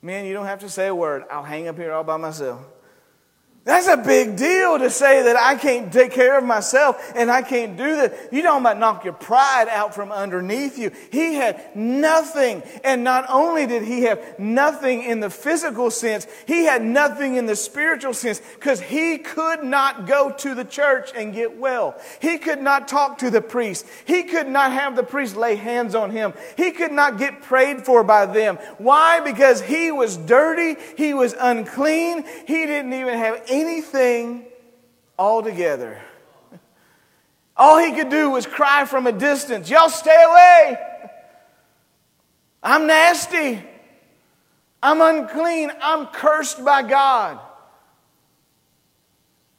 Man, 0.00 0.24
you 0.24 0.32
don't 0.34 0.46
have 0.46 0.60
to 0.60 0.68
say 0.68 0.86
a 0.86 0.94
word. 0.94 1.24
I'll 1.30 1.42
hang 1.42 1.66
up 1.66 1.76
here 1.76 1.92
all 1.92 2.04
by 2.04 2.16
myself. 2.16 2.60
That's 3.66 3.88
a 3.88 3.96
big 3.96 4.36
deal 4.36 4.78
to 4.78 4.88
say 4.90 5.24
that 5.24 5.34
I 5.36 5.56
can't 5.56 5.92
take 5.92 6.12
care 6.12 6.38
of 6.38 6.44
myself 6.44 7.12
and 7.16 7.28
I 7.28 7.42
can't 7.42 7.76
do 7.76 7.96
that. 7.96 8.32
You 8.32 8.40
talking 8.40 8.60
about 8.60 8.78
knock 8.78 9.04
your 9.04 9.12
pride 9.12 9.66
out 9.68 9.92
from 9.92 10.12
underneath 10.12 10.78
you. 10.78 10.92
He 11.10 11.34
had 11.34 11.74
nothing. 11.74 12.62
And 12.84 13.02
not 13.02 13.26
only 13.28 13.66
did 13.66 13.82
he 13.82 14.02
have 14.02 14.38
nothing 14.38 15.02
in 15.02 15.18
the 15.18 15.30
physical 15.30 15.90
sense, 15.90 16.28
he 16.46 16.64
had 16.64 16.80
nothing 16.80 17.34
in 17.34 17.46
the 17.46 17.56
spiritual 17.56 18.14
sense 18.14 18.40
because 18.54 18.80
he 18.80 19.18
could 19.18 19.64
not 19.64 20.06
go 20.06 20.30
to 20.30 20.54
the 20.54 20.64
church 20.64 21.10
and 21.16 21.34
get 21.34 21.58
well. 21.58 22.00
He 22.20 22.38
could 22.38 22.62
not 22.62 22.86
talk 22.86 23.18
to 23.18 23.30
the 23.30 23.42
priest. 23.42 23.84
He 24.04 24.22
could 24.22 24.46
not 24.46 24.70
have 24.70 24.94
the 24.94 25.02
priest 25.02 25.34
lay 25.34 25.56
hands 25.56 25.96
on 25.96 26.12
him. 26.12 26.34
He 26.56 26.70
could 26.70 26.92
not 26.92 27.18
get 27.18 27.42
prayed 27.42 27.84
for 27.84 28.04
by 28.04 28.26
them. 28.26 28.58
Why? 28.78 29.18
Because 29.18 29.60
he 29.60 29.90
was 29.90 30.16
dirty. 30.16 30.80
He 30.96 31.14
was 31.14 31.34
unclean. 31.36 32.24
He 32.46 32.64
didn't 32.64 32.92
even 32.92 33.18
have 33.18 33.42
anything 33.60 34.44
altogether. 35.18 36.00
All 37.56 37.78
he 37.78 37.92
could 37.92 38.10
do 38.10 38.30
was 38.30 38.46
cry 38.46 38.84
from 38.84 39.06
a 39.06 39.12
distance, 39.12 39.70
Y'all 39.70 39.88
stay 39.88 40.24
away. 40.28 40.78
I'm 42.62 42.86
nasty. 42.86 43.62
I'm 44.82 45.00
unclean. 45.00 45.70
I'm 45.80 46.06
cursed 46.06 46.64
by 46.64 46.82
God. 46.82 47.38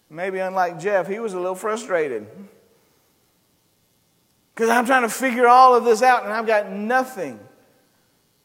Maybe 0.10 0.40
unlike 0.40 0.80
Jeff, 0.80 1.08
he 1.08 1.20
was 1.20 1.34
a 1.34 1.38
little 1.38 1.56
frustrated. 1.56 2.28
Because 4.54 4.70
I'm 4.70 4.86
trying 4.86 5.04
to 5.04 5.10
figure 5.10 5.48
all 5.48 5.76
of 5.76 5.86
this 5.86 6.02
out 6.02 6.24
and 6.24 6.34
I've 6.34 6.48
got 6.48 6.70
nothing 6.70 7.40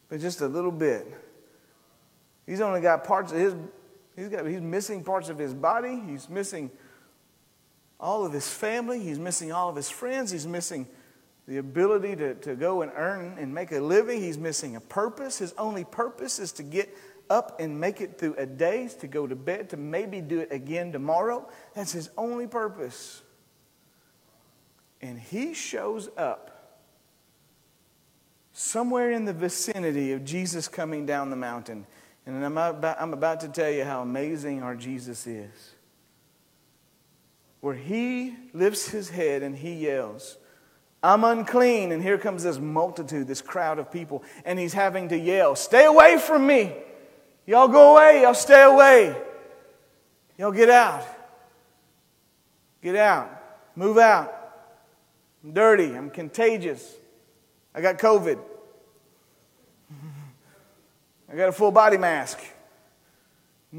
but 0.09 0.21
just 0.21 0.41
a 0.41 0.47
little 0.47 0.73
bit. 0.73 1.07
He's 2.47 2.61
only 2.61 2.81
got 2.81 3.05
parts 3.05 3.33
of 3.33 3.39
his 3.39 3.55
He's, 4.17 4.29
got, 4.29 4.47
he's 4.47 4.61
missing 4.61 5.03
parts 5.05 5.29
of 5.29 5.39
his 5.39 5.55
body. 5.55 6.01
He's 6.07 6.29
missing 6.29 6.71
all 7.99 8.27
of 8.27 8.33
his 8.33 8.49
family. 8.49 9.01
He's 9.01 9.19
missing 9.19 9.53
all 9.53 9.69
of 9.69 9.77
his 9.77 9.89
friends. 9.89 10.31
He's 10.31 10.47
missing 10.47 10.87
the 11.49 11.59
ability 11.59 12.17
to, 12.17 12.35
to 12.35 12.55
go 12.55 12.83
and 12.83 12.93
earn 12.95 13.37
and 13.39 13.55
make 13.55 13.73
a 13.73 13.81
living. 13.81 14.21
He's 14.21 14.39
missing 14.39 14.77
a 14.77 14.81
purpose. 14.81 15.39
His 15.39 15.55
only 15.59 15.85
purpose 15.85 16.39
is 16.39 16.53
to 16.53 16.63
get 16.63 16.95
up 17.31 17.61
and 17.61 17.81
make 17.81 18.01
it 18.01 18.19
through 18.19 18.35
a 18.37 18.47
day, 18.47 18.89
to 19.01 19.07
go 19.07 19.27
to 19.27 19.35
bed, 19.35 19.71
to 19.71 19.77
maybe 19.77 20.21
do 20.21 20.41
it 20.41 20.53
again 20.53 20.93
tomorrow. 20.93 21.49
That's 21.75 21.93
his 21.93 22.11
only 22.19 22.47
purpose. 22.47 23.23
And 25.01 25.19
he 25.19 25.55
shows 25.55 26.09
up 26.17 26.79
somewhere 28.53 29.11
in 29.11 29.25
the 29.25 29.33
vicinity 29.33 30.13
of 30.13 30.25
Jesus 30.25 30.69
coming 30.69 31.07
down 31.07 31.31
the 31.31 31.37
mountain. 31.37 31.87
And 32.25 32.45
I'm 32.45 32.57
about, 32.57 33.01
I'm 33.01 33.13
about 33.13 33.41
to 33.41 33.49
tell 33.49 33.71
you 33.71 33.85
how 33.85 34.03
amazing 34.03 34.63
our 34.63 34.77
Jesus 34.77 35.27
is. 35.27 35.75
Where 37.61 37.75
he 37.75 38.35
lifts 38.53 38.89
his 38.89 39.11
head 39.11 39.43
and 39.43 39.57
he 39.57 39.75
yells, 39.75 40.37
I'm 41.03 41.25
unclean. 41.25 41.91
And 41.91 42.03
here 42.03 42.19
comes 42.19 42.45
this 42.45 42.59
multitude, 42.59 43.27
this 43.27 43.43
crowd 43.43 43.79
of 43.79 43.91
people. 43.91 44.23
And 44.45 44.59
he's 44.59 44.73
having 44.73 45.09
to 45.09 45.19
yell, 45.19 45.57
Stay 45.57 45.85
away 45.85 46.19
from 46.19 46.47
me. 46.47 46.73
Y'all 47.47 47.69
go 47.69 47.93
away. 47.93 48.23
Y'all 48.23 48.35
stay 48.35 48.63
away. 48.63 49.17
Y'all 50.39 50.53
get 50.53 50.71
out. 50.71 51.05
Get 52.83 52.97
out. 52.97 53.31
Move 53.77 53.99
out. 53.99 54.33
I'm 55.43 55.53
dirty. 55.53 55.97
I'm 55.97 56.11
contagious. 56.11 56.97
I 57.75 57.81
got 57.81 57.99
COVID. 57.99 58.39
I 61.33 61.37
got 61.37 61.49
a 61.49 61.53
full 61.53 61.71
body 61.71 61.97
mask. 61.97 62.39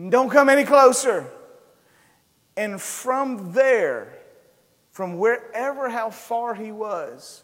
Don't 0.10 0.30
come 0.30 0.50
any 0.50 0.64
closer. 0.64 1.30
And 2.58 2.82
from 2.82 3.54
there, 3.54 4.18
from 4.90 5.20
wherever 5.20 5.88
how 5.88 6.10
far 6.10 6.56
he 6.56 6.72
was, 6.72 7.44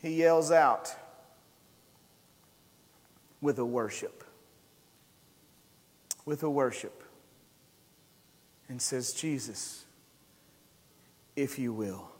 he 0.00 0.10
yells 0.10 0.52
out 0.52 0.94
with 3.40 3.58
a 3.58 3.64
worship. 3.64 4.22
With 6.24 6.44
a 6.44 6.50
worship. 6.50 7.02
And 8.68 8.80
says, 8.80 9.12
Jesus, 9.12 9.84
if 11.34 11.58
you 11.58 11.72
will. 11.72 12.10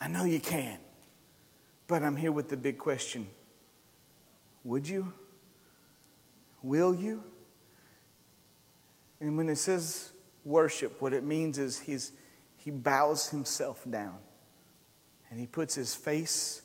I 0.00 0.08
know 0.08 0.24
you 0.24 0.40
can, 0.40 0.78
but 1.86 2.02
I'm 2.02 2.16
here 2.16 2.32
with 2.32 2.48
the 2.48 2.56
big 2.56 2.78
question 2.78 3.26
would 4.64 4.88
you? 4.88 5.12
Will 6.62 6.94
you? 6.94 7.22
And 9.20 9.36
when 9.36 9.48
it 9.48 9.56
says 9.56 10.10
worship, 10.44 11.00
what 11.00 11.12
it 11.12 11.22
means 11.24 11.58
is 11.58 11.78
he's, 11.78 12.12
he 12.56 12.70
bows 12.70 13.28
himself 13.28 13.82
down 13.88 14.18
and 15.30 15.38
he 15.38 15.46
puts 15.46 15.74
his 15.74 15.94
face 15.94 16.62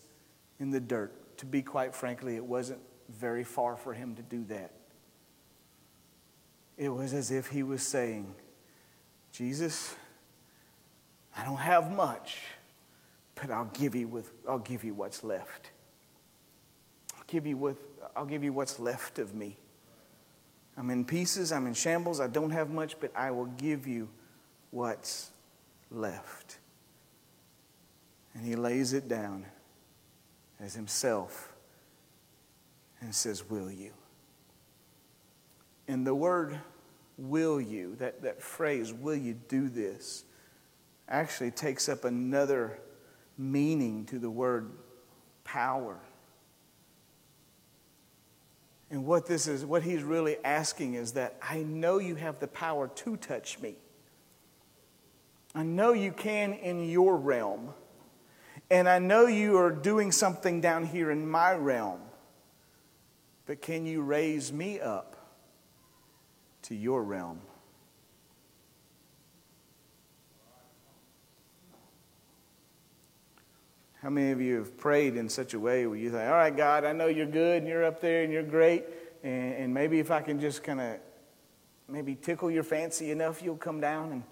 in 0.60 0.72
the 0.72 0.80
dirt. 0.80 1.38
To 1.38 1.46
be 1.46 1.62
quite 1.62 1.96
frankly, 1.96 2.36
it 2.36 2.44
wasn't 2.44 2.80
very 3.10 3.44
far 3.44 3.78
for 3.78 3.94
him 3.94 4.16
to 4.16 4.22
do 4.22 4.44
that. 4.46 4.72
It 6.78 6.90
was 6.90 7.14
as 7.14 7.32
if 7.32 7.48
he 7.48 7.64
was 7.64 7.82
saying, 7.82 8.34
Jesus, 9.32 9.96
I 11.38 11.44
don't 11.44 11.58
have 11.58 11.92
much, 11.92 12.38
but 13.36 13.52
I'll 13.52 13.72
give 13.74 13.96
you, 13.96 14.08
with, 14.08 14.32
I'll 14.48 14.60
give 14.60 14.84
you 14.84 14.94
what's 14.94 15.24
left. 15.24 15.72
Give 17.30 17.46
you 17.46 17.58
with, 17.58 17.78
I'll 18.16 18.26
give 18.26 18.44
you 18.44 18.52
what's 18.52 18.80
left 18.80 19.20
of 19.20 19.36
me. 19.36 19.56
I'm 20.76 20.90
in 20.90 21.06
pieces, 21.06 21.52
I'm 21.52 21.68
in 21.68 21.74
shambles, 21.74 22.20
I 22.20 22.28
don't 22.28 22.52
have 22.52 22.70
much, 22.70 23.00
but 23.00 23.12
I 23.16 23.32
will 23.32 23.46
give 23.46 23.86
you 23.86 24.10
what's 24.72 25.30
left. 25.92 26.58
And 28.34 28.46
he 28.46 28.56
lays 28.56 28.94
it 28.94 29.08
down 29.08 29.46
as 30.60 30.74
himself 30.74 31.54
and 33.02 33.14
says, 33.14 33.50
Will 33.50 33.72
you? 33.72 33.92
And 35.88 36.06
the 36.06 36.16
word 36.16 36.60
will 37.18 37.60
you, 37.60 37.96
that, 37.98 38.22
that 38.22 38.42
phrase, 38.42 38.94
will 38.94 39.16
you 39.16 39.34
do 39.34 39.70
this, 39.70 40.24
actually 41.08 41.52
takes 41.52 41.90
up 41.90 42.06
another 42.06 42.80
meaning 43.38 44.06
to 44.06 44.20
the 44.20 44.30
word 44.30 44.72
power. 45.44 46.00
And 48.92 49.06
what 49.06 49.28
this 49.28 49.48
is, 49.48 49.66
what 49.66 49.84
he's 49.84 50.02
really 50.02 50.38
asking 50.44 50.96
is 50.96 51.14
that 51.14 51.36
I 51.42 51.60
know 51.60 52.00
you 52.00 52.16
have 52.16 52.40
the 52.40 52.48
power 52.48 52.88
to 52.88 53.18
touch 53.18 53.60
me. 53.60 53.76
I 55.54 55.64
know 55.64 55.94
you 55.94 56.12
can 56.12 56.54
in 56.54 56.90
your 56.90 57.16
realm. 57.16 57.74
And 58.72 58.88
I 58.88 59.00
know 59.00 59.26
you 59.26 59.58
are 59.58 59.72
doing 59.72 60.12
something 60.12 60.62
down 60.62 60.86
here 60.86 61.12
in 61.12 61.28
my 61.28 61.54
realm. 61.54 62.00
But 63.46 63.62
can 63.62 63.86
you 63.86 64.02
raise 64.02 64.54
me 64.54 64.80
up 64.80 65.16
to 66.64 66.76
your 66.76 67.04
realm? 67.04 67.42
How 74.02 74.10
many 74.10 74.32
of 74.32 74.40
you 74.40 74.56
have 74.58 74.78
prayed 74.78 75.18
in 75.18 75.28
such 75.28 75.54
a 75.54 75.60
way 75.60 75.86
where 75.86 75.98
you 75.98 76.10
think, 76.10 76.24
all 76.24 76.32
right, 76.32 76.56
God, 76.56 76.86
I 76.86 76.94
know 76.94 77.08
you're 77.08 77.26
good 77.26 77.58
and 77.58 77.68
you're 77.68 77.84
up 77.84 78.00
there 78.00 78.24
and 78.24 78.32
you're 78.32 78.44
great, 78.44 78.86
and, 79.24 79.54
and 79.56 79.74
maybe 79.74 80.00
if 80.00 80.10
I 80.10 80.22
can 80.22 80.40
just 80.40 80.64
kind 80.64 80.80
of 80.80 80.98
maybe 81.88 82.16
tickle 82.16 82.50
your 82.50 82.64
fancy 82.64 83.12
enough, 83.12 83.42
you'll 83.44 83.58
come 83.58 83.82
down 83.82 84.12
and 84.12 84.24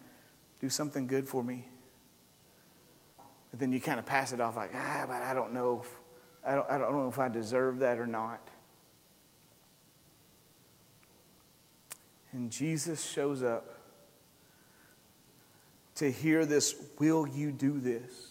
do 0.62 0.70
something 0.70 1.06
good 1.06 1.28
for 1.28 1.44
me. 1.44 1.66
But 3.52 3.60
then 3.60 3.72
you 3.72 3.82
kind 3.82 4.00
of 4.00 4.06
pass 4.06 4.32
it 4.32 4.40
off 4.40 4.56
like, 4.56 4.72
ah, 4.74 5.06
but 5.08 5.22
I 5.22 5.34
don't 5.34 5.54
know. 5.54 5.82
If, 5.84 5.90
I, 6.46 6.56
don't, 6.56 6.70
I 6.70 6.78
don't 6.78 6.94
know 6.94 7.10
if 7.10 7.20
I 7.20 7.28
deserve 7.28 7.80
that 7.80 8.00
or 8.00 8.08
not. 8.08 8.40
And 12.32 12.52
Jesus 12.52 13.04
shows 13.04 13.44
up 13.44 13.78
to 15.96 16.12
hear 16.12 16.46
this, 16.46 16.76
will 17.00 17.28
you 17.28 17.52
do 17.52 17.80
this? 17.80 18.27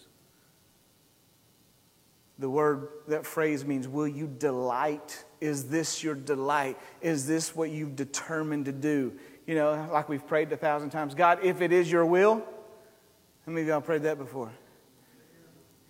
The 2.39 2.49
word, 2.49 2.89
that 3.07 3.25
phrase 3.25 3.65
means, 3.65 3.87
will 3.87 4.07
you 4.07 4.27
delight? 4.27 5.23
Is 5.41 5.69
this 5.69 6.03
your 6.03 6.13
delight? 6.13 6.77
Is 7.01 7.25
this 7.25 7.55
what 7.55 7.71
you've 7.71 7.95
determined 7.95 8.65
to 8.65 8.71
do? 8.71 9.13
You 9.47 9.55
know, 9.55 9.89
like 9.91 10.07
we've 10.07 10.25
prayed 10.25 10.51
a 10.51 10.57
thousand 10.57 10.91
times 10.91 11.15
God, 11.15 11.39
if 11.41 11.61
it 11.61 11.71
is 11.71 11.91
your 11.91 12.05
will, 12.05 12.43
how 13.45 13.51
many 13.51 13.61
of 13.61 13.67
y'all 13.67 13.81
prayed 13.81 14.03
that 14.03 14.17
before? 14.17 14.51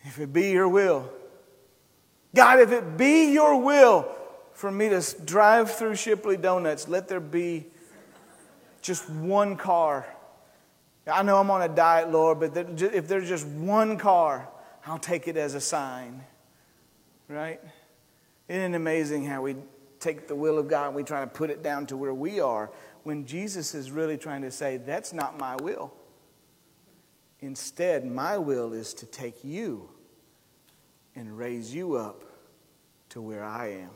If 0.03 0.19
it 0.19 0.31
be 0.31 0.51
your 0.51 0.69
will. 0.69 1.09
God, 2.33 2.59
if 2.59 2.71
it 2.71 2.97
be 2.97 3.33
your 3.33 3.61
will 3.61 4.07
for 4.53 4.71
me 4.71 4.89
to 4.89 5.03
drive 5.25 5.71
through 5.71 5.95
Shipley 5.95 6.37
Donuts, 6.37 6.87
let 6.87 7.07
there 7.07 7.19
be 7.19 7.65
just 8.81 9.09
one 9.09 9.57
car. 9.57 10.05
I 11.05 11.23
know 11.23 11.37
I'm 11.37 11.49
on 11.51 11.61
a 11.61 11.67
diet, 11.67 12.11
Lord, 12.11 12.39
but 12.39 12.55
if 12.55 13.07
there's 13.07 13.27
just 13.27 13.47
one 13.47 13.97
car, 13.97 14.47
I'll 14.85 14.99
take 14.99 15.27
it 15.27 15.35
as 15.35 15.55
a 15.55 15.61
sign. 15.61 16.23
Right? 17.27 17.59
Isn't 18.47 18.73
it 18.73 18.75
amazing 18.75 19.25
how 19.25 19.41
we 19.41 19.55
take 19.99 20.27
the 20.27 20.35
will 20.35 20.57
of 20.57 20.67
God 20.67 20.87
and 20.87 20.95
we 20.95 21.03
try 21.03 21.21
to 21.21 21.27
put 21.27 21.49
it 21.49 21.61
down 21.61 21.85
to 21.87 21.97
where 21.97 22.13
we 22.13 22.39
are 22.39 22.71
when 23.03 23.25
Jesus 23.25 23.73
is 23.73 23.91
really 23.91 24.17
trying 24.17 24.41
to 24.43 24.51
say, 24.51 24.77
That's 24.77 25.13
not 25.13 25.37
my 25.37 25.55
will. 25.57 25.93
Instead, 27.39 28.05
my 28.05 28.37
will 28.37 28.73
is 28.73 28.93
to 28.95 29.05
take 29.05 29.43
you 29.43 29.89
and 31.15 31.37
raise 31.37 31.73
you 31.73 31.95
up 31.95 32.23
to 33.09 33.21
where 33.21 33.43
I 33.43 33.71
am. 33.71 33.89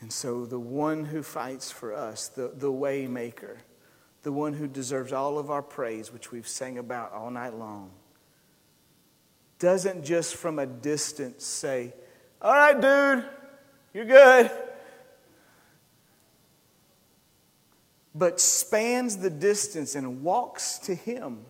And 0.00 0.12
so, 0.12 0.44
the 0.44 0.58
one 0.58 1.04
who 1.04 1.22
fights 1.22 1.70
for 1.70 1.94
us, 1.94 2.26
the, 2.28 2.52
the 2.54 2.70
way 2.72 3.06
maker, 3.06 3.58
the 4.22 4.32
one 4.32 4.52
who 4.52 4.66
deserves 4.66 5.12
all 5.12 5.38
of 5.38 5.50
our 5.50 5.62
praise, 5.62 6.12
which 6.12 6.32
we've 6.32 6.48
sang 6.48 6.78
about 6.78 7.12
all 7.12 7.30
night 7.30 7.54
long, 7.54 7.92
doesn't 9.62 10.04
just 10.04 10.34
from 10.34 10.58
a 10.58 10.66
distance 10.66 11.44
say, 11.44 11.94
All 12.42 12.52
right, 12.52 12.78
dude, 12.78 13.24
you're 13.94 14.04
good. 14.04 14.50
But 18.12 18.40
spans 18.40 19.18
the 19.18 19.30
distance 19.30 19.94
and 19.94 20.24
walks 20.24 20.78
to 20.80 20.96
him 20.96 21.46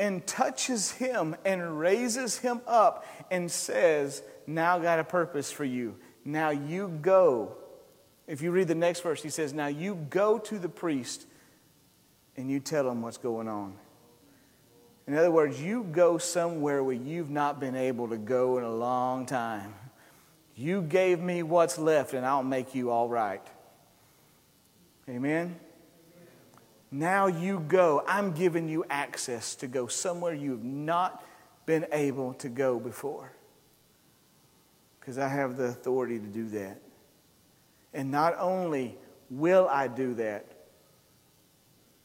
and 0.00 0.26
touches 0.26 0.90
him 0.90 1.36
and 1.44 1.78
raises 1.78 2.38
him 2.38 2.60
up 2.66 3.06
and 3.30 3.48
says, 3.48 4.24
Now 4.44 4.80
got 4.80 4.98
a 4.98 5.04
purpose 5.04 5.52
for 5.52 5.64
you. 5.64 5.94
Now 6.24 6.50
you 6.50 6.88
go. 7.00 7.56
If 8.26 8.42
you 8.42 8.50
read 8.50 8.66
the 8.66 8.74
next 8.74 9.02
verse, 9.02 9.22
he 9.22 9.30
says, 9.30 9.54
Now 9.54 9.68
you 9.68 9.94
go 10.10 10.40
to 10.40 10.58
the 10.58 10.68
priest 10.68 11.24
and 12.36 12.50
you 12.50 12.58
tell 12.58 12.90
him 12.90 13.00
what's 13.00 13.16
going 13.16 13.46
on. 13.46 13.76
In 15.08 15.16
other 15.16 15.30
words, 15.30 15.58
you 15.58 15.84
go 15.84 16.18
somewhere 16.18 16.84
where 16.84 16.94
you've 16.94 17.30
not 17.30 17.58
been 17.58 17.74
able 17.74 18.08
to 18.08 18.18
go 18.18 18.58
in 18.58 18.64
a 18.64 18.70
long 18.70 19.24
time. 19.24 19.74
You 20.54 20.82
gave 20.82 21.18
me 21.18 21.42
what's 21.42 21.78
left, 21.78 22.12
and 22.12 22.26
I'll 22.26 22.42
make 22.42 22.74
you 22.74 22.90
all 22.90 23.08
right. 23.08 23.40
Amen? 25.08 25.58
Now 26.90 27.26
you 27.26 27.60
go. 27.60 28.04
I'm 28.06 28.32
giving 28.32 28.68
you 28.68 28.84
access 28.90 29.54
to 29.56 29.66
go 29.66 29.86
somewhere 29.86 30.34
you've 30.34 30.64
not 30.64 31.24
been 31.64 31.86
able 31.90 32.34
to 32.34 32.50
go 32.50 32.78
before. 32.78 33.32
Because 35.00 35.16
I 35.16 35.28
have 35.28 35.56
the 35.56 35.64
authority 35.64 36.18
to 36.18 36.26
do 36.26 36.48
that. 36.50 36.82
And 37.94 38.10
not 38.10 38.36
only 38.38 38.98
will 39.30 39.66
I 39.70 39.88
do 39.88 40.12
that, 40.14 40.44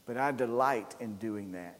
but 0.05 0.15
I 0.15 0.31
delight 0.31 0.95
in 1.01 1.17
doing 1.17 1.51
that. 1.51 1.79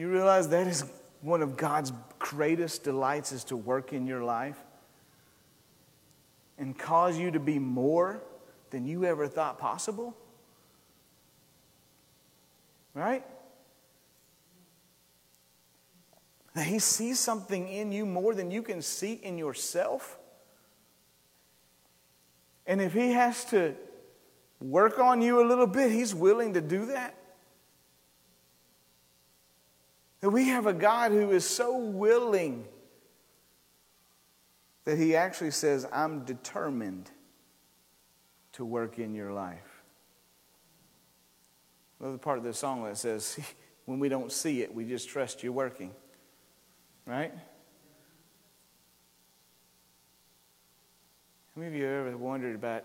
You 0.00 0.08
realize 0.08 0.48
that 0.48 0.66
is 0.66 0.82
one 1.20 1.42
of 1.42 1.58
God's 1.58 1.92
greatest 2.18 2.84
delights 2.84 3.32
is 3.32 3.44
to 3.44 3.56
work 3.58 3.92
in 3.92 4.06
your 4.06 4.24
life 4.24 4.56
and 6.56 6.78
cause 6.78 7.18
you 7.18 7.30
to 7.32 7.38
be 7.38 7.58
more 7.58 8.22
than 8.70 8.86
you 8.86 9.04
ever 9.04 9.28
thought 9.28 9.58
possible? 9.58 10.16
Right? 12.94 13.26
That 16.54 16.64
he 16.64 16.78
sees 16.78 17.18
something 17.18 17.68
in 17.68 17.92
you 17.92 18.06
more 18.06 18.34
than 18.34 18.50
you 18.50 18.62
can 18.62 18.80
see 18.80 19.20
in 19.22 19.36
yourself. 19.36 20.18
And 22.66 22.80
if 22.80 22.94
he 22.94 23.12
has 23.12 23.44
to 23.50 23.74
work 24.62 24.98
on 24.98 25.20
you 25.20 25.44
a 25.44 25.46
little 25.46 25.66
bit, 25.66 25.90
he's 25.90 26.14
willing 26.14 26.54
to 26.54 26.62
do 26.62 26.86
that. 26.86 27.19
That 30.20 30.30
we 30.30 30.48
have 30.48 30.66
a 30.66 30.72
God 30.72 31.12
who 31.12 31.30
is 31.30 31.48
so 31.48 31.78
willing 31.78 32.66
that 34.84 34.98
he 34.98 35.16
actually 35.16 35.50
says, 35.50 35.86
I'm 35.92 36.24
determined 36.24 37.10
to 38.52 38.64
work 38.64 38.98
in 38.98 39.14
your 39.14 39.32
life. 39.32 39.82
Another 42.00 42.18
part 42.18 42.38
of 42.38 42.44
the 42.44 42.52
song 42.52 42.84
that 42.84 42.96
says, 42.96 43.38
when 43.84 43.98
we 43.98 44.08
don't 44.08 44.32
see 44.32 44.62
it, 44.62 44.74
we 44.74 44.84
just 44.84 45.08
trust 45.08 45.42
you're 45.42 45.52
working. 45.52 45.92
Right? 47.06 47.32
How 51.54 51.60
many 51.60 51.74
of 51.74 51.74
you 51.74 51.86
ever 51.86 52.16
wondered 52.16 52.54
about 52.54 52.84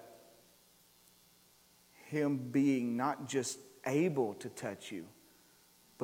him 2.08 2.38
being 2.38 2.98
not 2.98 3.28
just 3.28 3.60
able 3.86 4.34
to 4.36 4.50
touch 4.50 4.92
you, 4.92 5.06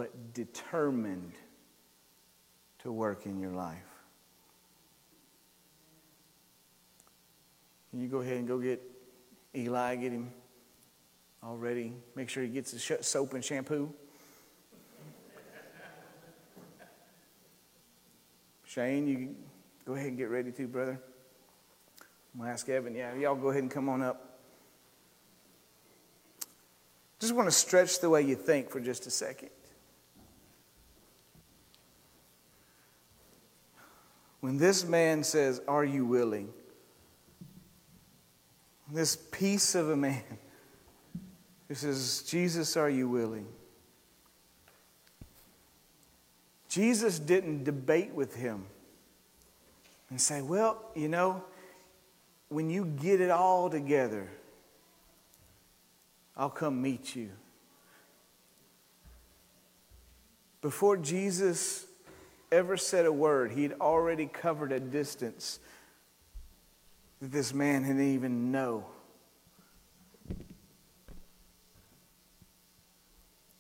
but 0.02 0.34
determined 0.34 1.34
to 2.80 2.92
work 2.92 3.28
in 3.28 3.40
your 3.40 3.52
life. 3.52 3.78
Can 7.92 8.02
you 8.02 8.08
go 8.08 8.18
ahead 8.18 8.38
and 8.38 8.48
go 8.48 8.58
get 8.58 8.82
Eli, 9.56 9.98
get 9.98 10.12
him 10.12 10.32
all 11.44 11.56
ready? 11.56 11.94
Make 12.16 12.30
sure 12.30 12.42
he 12.42 12.50
gets 12.50 12.72
the 12.72 13.04
soap 13.04 13.36
and 13.36 13.46
shampoo. 13.46 13.94
Shane, 18.66 19.08
you 19.08 19.36
go 19.86 19.94
ahead 19.94 20.08
and 20.08 20.18
get 20.18 20.32
ready 20.32 20.52
too, 20.52 20.68
brother. 20.68 21.00
I'm 22.34 22.40
going 22.40 22.48
to 22.48 22.54
ask 22.54 22.68
Evan, 22.68 22.96
yeah, 22.96 23.14
y'all 23.14 23.36
go 23.36 23.52
ahead 23.52 23.62
and 23.62 23.70
come 23.70 23.88
on 23.88 24.02
up. 24.02 24.40
Just 27.20 27.36
want 27.36 27.48
to 27.48 27.56
stretch 27.56 28.00
the 28.00 28.10
way 28.10 28.24
you 28.24 28.34
think 28.34 28.72
for 28.72 28.80
just 28.80 29.06
a 29.06 29.12
second. 29.12 29.52
When 34.42 34.58
this 34.58 34.84
man 34.86 35.24
says, 35.24 35.62
Are 35.68 35.86
you 35.86 36.06
willing? 36.06 36.52
This 38.92 39.16
piece 39.16 39.74
of 39.76 39.90
a 39.90 39.96
man 39.96 40.24
who 41.68 41.76
says, 41.76 42.24
Jesus, 42.28 42.76
are 42.76 42.90
you 42.90 43.08
willing? 43.08 43.48
Jesus 46.68 47.20
didn't 47.20 47.64
debate 47.64 48.14
with 48.14 48.36
him 48.36 48.66
and 50.10 50.20
say, 50.20 50.42
Well, 50.42 50.82
you 50.96 51.08
know, 51.08 51.44
when 52.50 52.70
you 52.70 52.86
get 52.86 53.22
it 53.22 53.30
all 53.30 53.70
together, 53.70 54.28
I'll 56.36 56.50
come 56.50 56.82
meet 56.82 57.16
you. 57.16 57.30
Before 60.62 60.98
Jesus 60.98 61.86
ever 62.52 62.78
said 62.78 63.06
a 63.06 63.12
word, 63.12 63.52
he'd 63.52 63.74
already 63.74 64.26
covered 64.26 64.72
a 64.72 64.80
distance 64.80 65.60
that 67.22 67.32
this 67.32 67.54
man 67.54 67.84
didn't 67.84 68.14
even 68.14 68.52
know. 68.52 68.86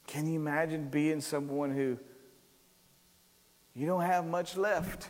Can 0.07 0.27
you 0.27 0.37
imagine 0.39 0.89
being 0.89 1.21
someone 1.21 1.71
who 1.71 1.97
you 3.73 3.87
don't 3.87 4.01
have 4.01 4.25
much 4.25 4.57
left? 4.57 5.09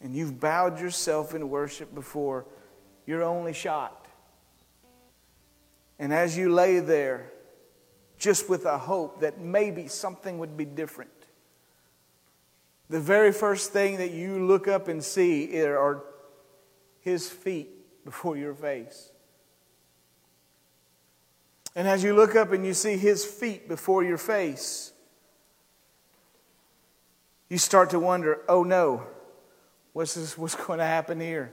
And 0.00 0.14
you've 0.14 0.38
bowed 0.38 0.80
yourself 0.80 1.34
in 1.34 1.48
worship 1.48 1.92
before 1.94 2.46
your 3.06 3.22
only 3.22 3.52
shot. 3.52 4.06
And 5.98 6.12
as 6.12 6.36
you 6.36 6.52
lay 6.52 6.78
there, 6.80 7.32
just 8.16 8.48
with 8.48 8.64
a 8.64 8.78
hope 8.78 9.20
that 9.20 9.40
maybe 9.40 9.88
something 9.88 10.38
would 10.38 10.56
be 10.56 10.64
different. 10.64 11.21
The 12.92 13.00
very 13.00 13.32
first 13.32 13.72
thing 13.72 13.96
that 13.96 14.10
you 14.10 14.46
look 14.46 14.68
up 14.68 14.86
and 14.86 15.02
see 15.02 15.58
are 15.64 16.04
his 17.00 17.26
feet 17.26 17.70
before 18.04 18.36
your 18.36 18.52
face. 18.52 19.10
And 21.74 21.88
as 21.88 22.04
you 22.04 22.14
look 22.14 22.36
up 22.36 22.52
and 22.52 22.66
you 22.66 22.74
see 22.74 22.98
his 22.98 23.24
feet 23.24 23.66
before 23.66 24.04
your 24.04 24.18
face, 24.18 24.92
you 27.48 27.56
start 27.56 27.88
to 27.90 27.98
wonder, 27.98 28.40
oh 28.46 28.62
no, 28.62 29.06
what's, 29.94 30.12
this, 30.12 30.36
what's 30.36 30.54
going 30.54 30.78
to 30.78 30.84
happen 30.84 31.18
here? 31.18 31.50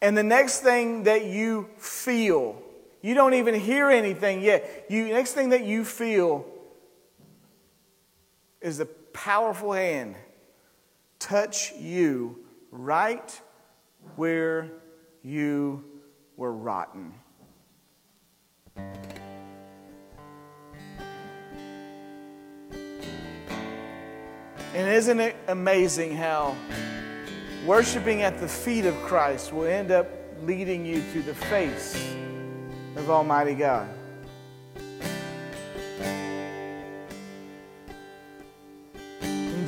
And 0.00 0.18
the 0.18 0.24
next 0.24 0.62
thing 0.62 1.04
that 1.04 1.26
you 1.26 1.70
feel, 1.76 2.60
you 3.02 3.14
don't 3.14 3.34
even 3.34 3.54
hear 3.54 3.88
anything 3.88 4.42
yet. 4.42 4.86
You 4.88 5.10
next 5.10 5.34
thing 5.34 5.50
that 5.50 5.62
you 5.64 5.84
feel 5.84 6.44
is 8.60 8.78
the 8.78 8.88
powerful 9.12 9.72
hand 9.72 10.16
touch 11.18 11.72
you 11.78 12.44
right 12.70 13.40
where 14.16 14.70
you 15.22 15.84
were 16.36 16.52
rotten. 16.52 17.14
And 24.74 24.90
isn't 24.90 25.20
it 25.20 25.36
amazing 25.48 26.16
how 26.16 26.56
worshiping 27.66 28.22
at 28.22 28.40
the 28.40 28.48
feet 28.48 28.86
of 28.86 28.96
Christ 29.02 29.52
will 29.52 29.66
end 29.66 29.90
up 29.90 30.08
leading 30.42 30.86
you 30.86 31.02
to 31.12 31.22
the 31.22 31.34
face 31.34 31.94
of 32.96 33.10
Almighty 33.10 33.54
God? 33.54 33.88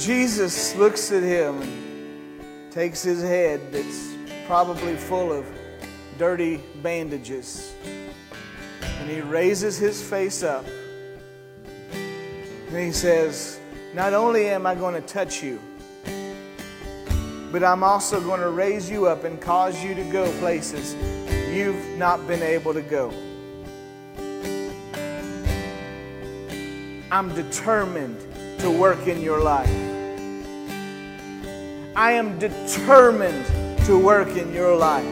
Jesus 0.05 0.77
looks 0.77 1.11
at 1.13 1.23
him 1.23 1.63
and 1.63 2.71
takes 2.71 3.03
his 3.03 3.23
head 3.23 3.73
that's 3.73 4.13
probably 4.47 4.97
full 4.97 5.33
of 5.33 5.47
dirty 6.19 6.61
bandages. 6.83 7.75
And 9.01 9.09
he 9.09 9.23
raises 9.23 9.79
his 9.79 10.03
face 10.03 10.43
up 10.43 10.67
and 11.95 12.77
he 12.77 12.93
says, 12.93 13.59
Not 13.95 14.13
only 14.13 14.49
am 14.49 14.67
I 14.67 14.75
going 14.75 14.93
to 14.93 15.01
touch 15.01 15.43
you, 15.43 15.59
but 17.51 17.65
I'm 17.65 17.83
also 17.83 18.21
going 18.21 18.43
to 18.43 18.51
raise 18.51 18.91
you 18.91 19.07
up 19.07 19.25
and 19.25 19.41
cause 19.41 19.83
you 19.83 19.95
to 19.95 20.05
go 20.13 20.31
places 20.39 20.95
you've 21.51 21.97
not 21.97 22.29
been 22.29 22.43
able 22.43 22.75
to 22.75 22.83
go. 22.83 23.09
I'm 27.11 27.35
determined 27.35 28.21
to 28.59 28.71
work 28.71 29.07
in 29.07 29.23
your 29.23 29.41
life. 29.41 29.94
I 31.97 32.11
am 32.13 32.41
determined 32.41 33.47
to 33.87 33.97
work 33.97 34.37
in 34.37 34.53
your 34.53 34.77
life. 34.77 35.07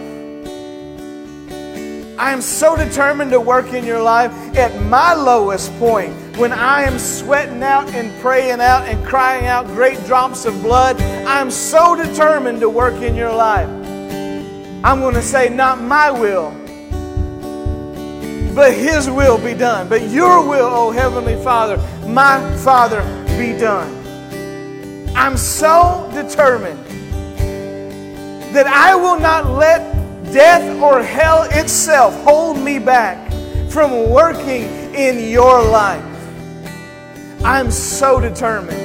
I 2.18 2.32
am 2.32 2.42
so 2.42 2.74
determined 2.74 3.30
to 3.30 3.40
work 3.40 3.72
in 3.72 3.84
your 3.84 4.02
life 4.02 4.32
at 4.56 4.82
my 4.86 5.14
lowest 5.14 5.72
point 5.78 6.12
when 6.36 6.52
I 6.52 6.82
am 6.82 6.98
sweating 6.98 7.62
out 7.62 7.88
and 7.90 8.12
praying 8.20 8.60
out 8.60 8.88
and 8.88 9.04
crying 9.06 9.46
out 9.46 9.66
great 9.66 10.04
drops 10.06 10.44
of 10.44 10.60
blood. 10.60 11.00
I'm 11.00 11.52
so 11.52 11.94
determined 11.94 12.58
to 12.60 12.68
work 12.68 13.00
in 13.00 13.14
your 13.14 13.32
life. 13.32 13.68
I'm 14.84 14.98
going 14.98 15.14
to 15.14 15.22
say, 15.22 15.48
not 15.48 15.80
my 15.80 16.10
will, 16.10 16.50
but 18.56 18.74
His 18.74 19.08
will 19.08 19.38
be 19.38 19.54
done. 19.54 19.88
But 19.88 20.10
your 20.10 20.44
will, 20.48 20.66
O 20.66 20.90
Heavenly 20.90 21.36
Father, 21.44 21.76
my 22.08 22.40
Father, 22.56 23.02
be 23.38 23.56
done. 23.56 24.01
I'm 25.14 25.36
so 25.36 26.10
determined 26.14 26.84
that 28.54 28.66
I 28.66 28.94
will 28.94 29.18
not 29.18 29.50
let 29.50 29.80
death 30.32 30.82
or 30.82 31.02
hell 31.02 31.44
itself 31.50 32.14
hold 32.22 32.58
me 32.58 32.78
back 32.78 33.30
from 33.70 34.10
working 34.10 34.64
in 34.94 35.30
your 35.30 35.62
life. 35.62 36.04
I'm 37.44 37.70
so 37.70 38.20
determined. 38.20 38.80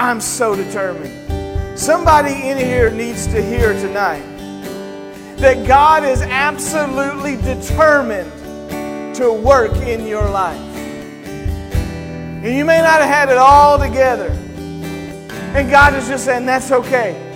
I'm 0.00 0.20
so 0.20 0.56
determined. 0.56 1.78
Somebody 1.78 2.48
in 2.48 2.58
here 2.58 2.90
needs 2.90 3.26
to 3.28 3.42
hear 3.42 3.72
tonight 3.74 4.22
that 5.36 5.66
God 5.66 6.04
is 6.04 6.22
absolutely 6.22 7.36
determined 7.36 8.30
to 9.16 9.32
work 9.32 9.74
in 9.76 10.06
your 10.06 10.28
life. 10.28 10.58
And 12.42 12.56
you 12.56 12.64
may 12.64 12.80
not 12.80 13.00
have 13.00 13.08
had 13.08 13.28
it 13.28 13.38
all 13.38 13.78
together. 13.78 14.36
And 15.52 15.68
God 15.70 15.94
is 15.94 16.06
just 16.06 16.24
saying, 16.24 16.46
that's 16.46 16.70
okay. 16.70 17.26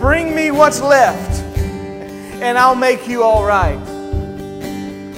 Bring 0.00 0.34
me 0.34 0.52
what's 0.52 0.80
left, 0.80 1.42
and 2.40 2.56
I'll 2.56 2.76
make 2.76 3.08
you 3.08 3.24
all 3.24 3.44
right. 3.44 3.78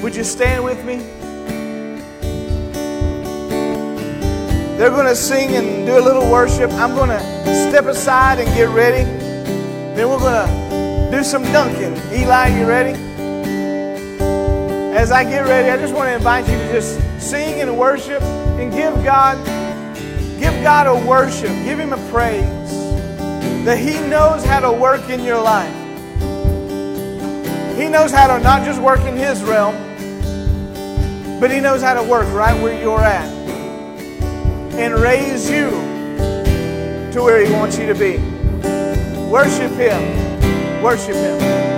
Would 0.00 0.16
you 0.16 0.24
stand 0.24 0.64
with 0.64 0.82
me? 0.84 0.96
They're 4.78 4.88
going 4.88 5.06
to 5.06 5.14
sing 5.14 5.56
and 5.56 5.86
do 5.86 5.98
a 5.98 6.00
little 6.00 6.30
worship. 6.32 6.70
I'm 6.72 6.94
going 6.94 7.10
to 7.10 7.20
step 7.68 7.84
aside 7.84 8.38
and 8.38 8.48
get 8.56 8.70
ready. 8.70 9.04
Then 9.94 10.08
we're 10.08 10.18
going 10.18 10.48
to 10.48 11.16
do 11.18 11.22
some 11.22 11.42
dunking. 11.52 11.94
Eli, 12.18 12.58
you 12.58 12.66
ready? 12.66 12.98
As 14.96 15.12
I 15.12 15.24
get 15.24 15.42
ready, 15.42 15.68
I 15.68 15.76
just 15.76 15.94
want 15.94 16.08
to 16.08 16.14
invite 16.14 16.48
you 16.48 16.56
to 16.56 16.72
just 16.72 16.98
sing 17.20 17.60
and 17.60 17.76
worship 17.78 18.22
and 18.22 18.72
give 18.72 18.94
God 19.04 19.36
give 20.40 20.52
God 20.64 20.88
a 20.88 21.06
worship. 21.06 21.52
Give 21.64 21.78
him 21.78 21.92
a 21.92 22.10
praise. 22.10 22.42
That 23.64 23.78
he 23.78 24.00
knows 24.08 24.44
how 24.44 24.58
to 24.60 24.72
work 24.72 25.08
in 25.08 25.22
your 25.22 25.40
life. 25.40 25.72
He 27.78 27.88
knows 27.88 28.10
how 28.10 28.26
to 28.36 28.42
not 28.42 28.64
just 28.64 28.80
work 28.82 29.00
in 29.02 29.16
his 29.16 29.42
realm, 29.44 29.76
but 31.38 31.52
he 31.52 31.60
knows 31.60 31.80
how 31.80 31.94
to 31.94 32.02
work 32.02 32.26
right 32.34 32.60
where 32.60 32.80
you're 32.82 33.00
at 33.00 33.40
and 34.80 34.94
raise 34.94 35.50
you 35.50 35.70
to 37.12 37.22
where 37.22 37.44
He 37.44 37.52
wants 37.52 37.76
you 37.76 37.86
to 37.86 37.94
be. 37.94 38.16
Worship 39.28 39.72
Him. 39.72 40.82
Worship 40.82 41.14
Him. 41.14 41.69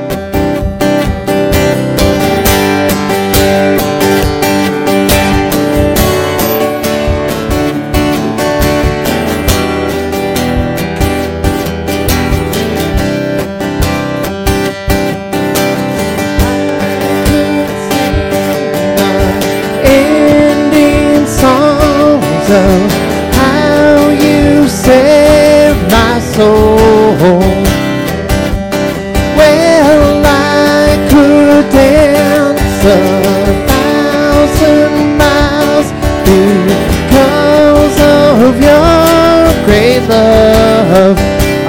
Love. 40.13 41.17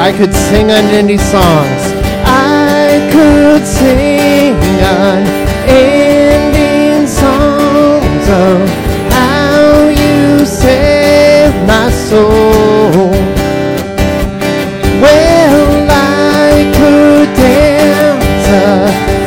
I 0.07 0.09
could 0.17 0.33
sing 0.33 0.67
unending 0.71 1.19
songs. 1.33 1.83
I 2.25 2.87
could 3.13 3.63
sing 3.65 4.55
unending 5.01 6.27
songs 7.21 8.25
of 8.45 8.59
how 9.15 9.59
you 10.01 10.45
saved 10.45 11.59
my 11.73 11.87
soul. 12.07 13.11
Well, 15.03 15.59
I 15.89 16.51
could 16.77 17.29
dance 17.43 18.47
a 18.65 18.73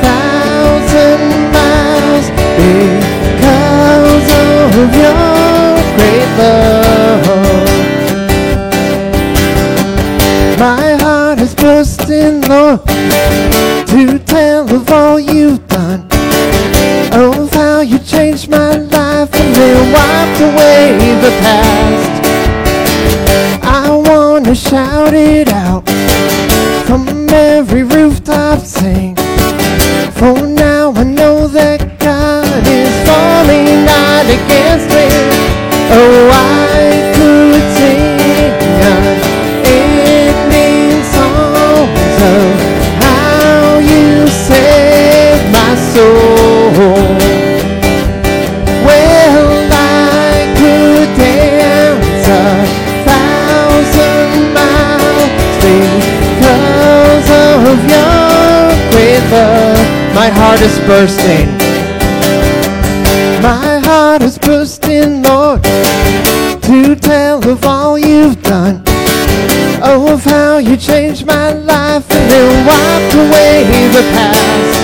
thousand 0.06 1.22
miles 1.56 2.26
because 2.60 4.28
of 4.48 4.70
your 5.02 5.36
great 5.96 6.30
love. 6.40 6.75
To 12.74 14.18
tell 14.26 14.68
of 14.74 14.90
all 14.90 15.20
you've 15.20 15.64
done. 15.68 16.00
Of 17.12 17.52
how 17.52 17.80
you 17.80 18.00
changed 18.00 18.48
my 18.48 18.76
life 18.76 19.32
and 19.34 19.54
then 19.54 19.92
wiped 19.92 20.40
away 20.40 20.98
the 21.22 21.30
past. 21.42 22.10
I 23.62 23.90
wanna 23.90 24.54
shout 24.56 25.14
it 25.14 25.45
My 60.26 60.32
heart 60.32 60.60
is 60.60 60.80
bursting. 60.80 61.46
My 63.40 63.78
heart 63.78 64.22
is 64.22 64.36
bursting, 64.36 65.22
Lord, 65.22 65.62
to 65.62 66.96
tell 66.96 67.48
of 67.48 67.64
all 67.64 67.96
you've 67.96 68.42
done. 68.42 68.82
Oh, 69.84 70.12
of 70.12 70.24
how 70.24 70.58
you 70.58 70.76
changed 70.76 71.26
my 71.26 71.52
life 71.52 72.10
and 72.10 72.28
then 72.28 72.66
wiped 72.66 73.14
away 73.14 73.62
the 73.92 74.02
past. 74.14 74.75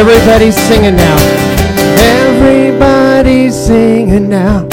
Everybody's 0.00 0.56
singing 0.56 0.96
now. 0.96 1.16
Everybody's 2.24 3.54
singing 3.54 4.30
now. 4.30 4.66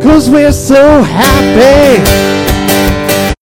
Cause 0.00 0.30
we're 0.30 0.52
so 0.52 1.02
happy 1.02 2.00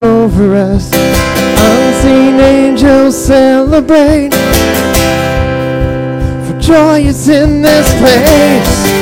over 0.00 0.56
us. 0.56 0.90
Unseen 0.94 2.40
angels 2.40 3.14
celebrate. 3.14 4.32
For 6.46 6.58
joy 6.58 7.00
is 7.00 7.28
in 7.28 7.60
this 7.60 7.92
place. 8.00 8.99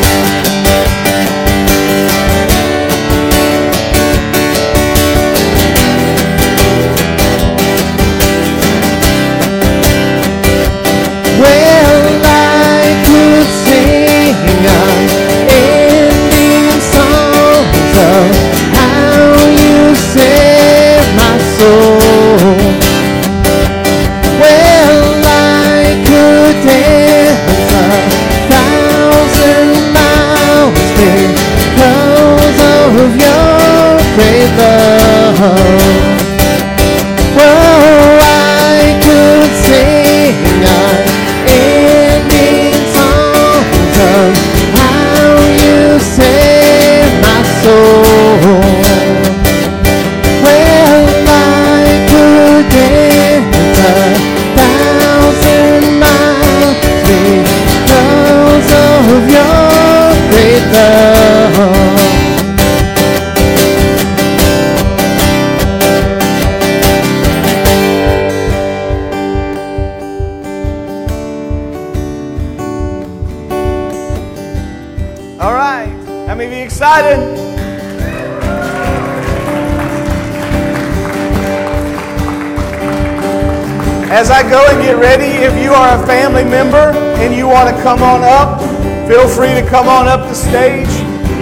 To 89.62 89.68
come 89.68 89.88
on 89.88 90.06
up 90.06 90.20
the 90.28 90.34
stage. 90.34 90.88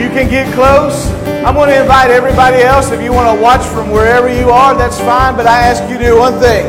You 0.00 0.08
can 0.08 0.28
get 0.30 0.52
close. 0.54 1.10
I'm 1.44 1.54
going 1.54 1.68
to 1.68 1.80
invite 1.80 2.10
everybody 2.10 2.62
else. 2.62 2.90
If 2.90 3.02
you 3.02 3.12
want 3.12 3.36
to 3.36 3.42
watch 3.42 3.64
from 3.66 3.90
wherever 3.90 4.28
you 4.28 4.50
are, 4.50 4.74
that's 4.74 4.98
fine. 4.98 5.36
But 5.36 5.46
I 5.46 5.60
ask 5.60 5.82
you 5.90 5.98
to 5.98 6.04
do 6.04 6.18
one 6.18 6.38
thing. 6.40 6.66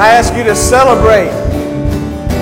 I 0.00 0.08
ask 0.08 0.34
you 0.34 0.44
to 0.44 0.56
celebrate. 0.56 1.30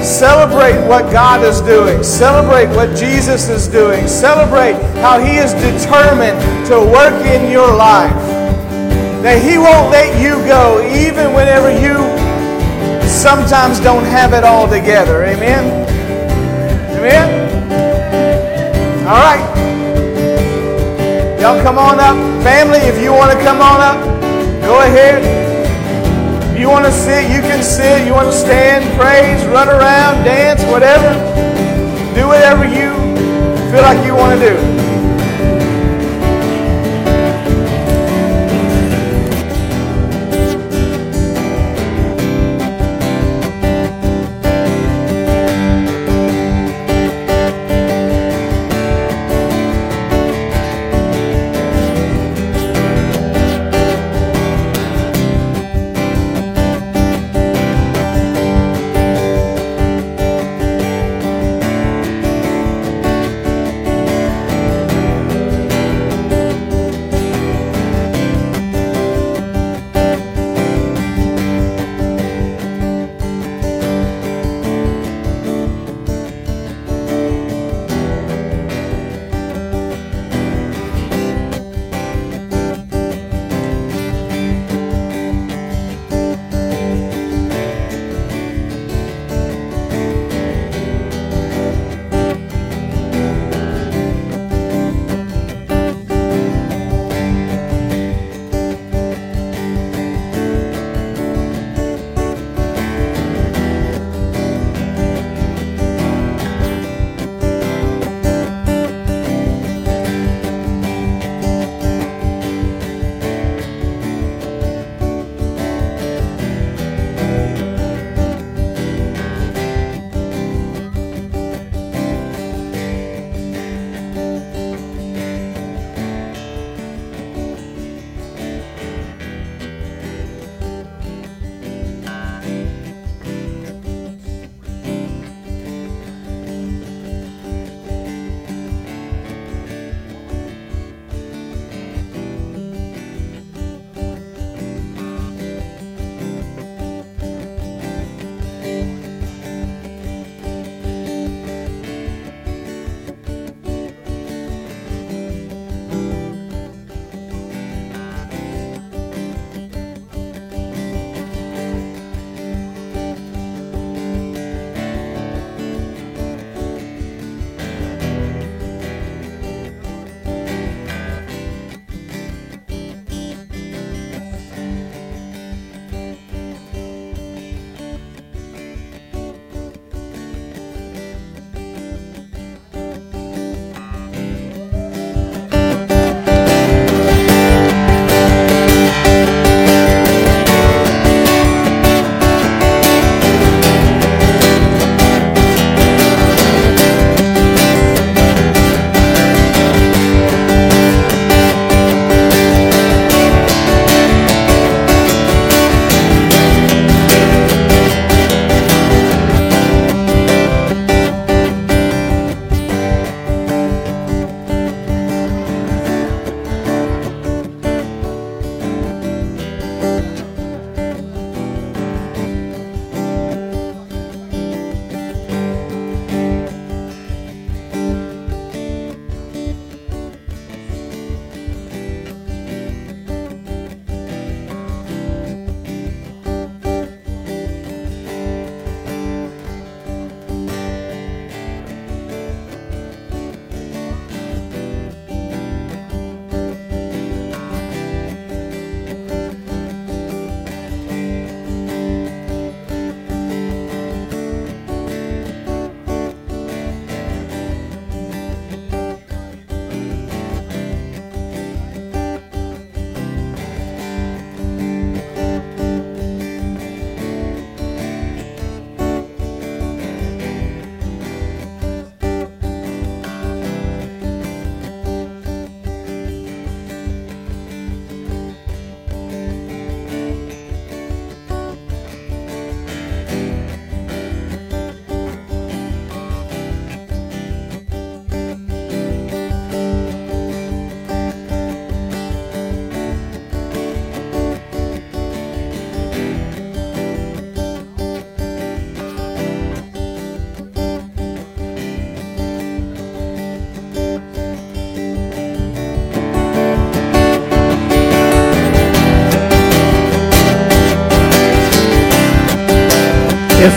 Celebrate 0.05 0.87
what 0.87 1.13
God 1.13 1.45
is 1.45 1.61
doing. 1.61 2.03
Celebrate 2.05 2.69
what 2.77 2.97
Jesus 2.97 3.49
is 3.49 3.67
doing. 3.67 4.07
Celebrate 4.07 4.75
how 5.01 5.19
He 5.19 5.37
is 5.37 5.53
determined 5.55 6.39
to 6.69 6.79
work 6.79 7.15
in 7.27 7.51
your 7.51 7.75
life. 7.75 8.15
That 9.23 9.43
He 9.43 9.59
won't 9.59 9.91
let 9.91 10.21
you 10.23 10.35
go 10.47 10.79
even 10.87 11.35
whenever 11.35 11.71
you 11.71 11.99
sometimes 13.09 13.81
don't 13.81 14.05
have 14.05 14.33
it 14.33 14.45
all 14.45 14.69
together. 14.69 15.25
Amen? 15.25 15.87
Amen? 16.97 17.40
All 19.11 19.17
right. 19.17 19.43
Y'all 21.41 21.61
come 21.65 21.79
on 21.79 21.99
up. 21.99 22.15
Family, 22.45 22.79
if 22.79 23.03
you 23.03 23.11
want 23.11 23.37
to 23.37 23.45
come 23.45 23.61
on 23.61 23.81
up, 23.81 23.99
go 24.63 24.83
ahead. 24.83 25.25
If 26.55 26.61
you 26.61 26.69
want 26.69 26.85
to 26.85 26.93
sit, 26.93 27.25
you 27.25 27.41
can 27.41 27.61
sit. 27.61 28.07
You 28.07 28.13
want 28.13 28.29
to 28.29 28.33
stand, 28.33 28.87
praise, 28.97 29.45
run 29.49 29.69
around, 29.69 30.23
dance, 30.23 30.63
whatever. 30.71 31.11
Do 32.15 32.29
whatever 32.29 32.65
you 32.67 32.95
feel 33.73 33.83
like 33.83 34.07
you 34.07 34.15
want 34.15 34.39
to 34.39 34.49
do. 34.49 34.70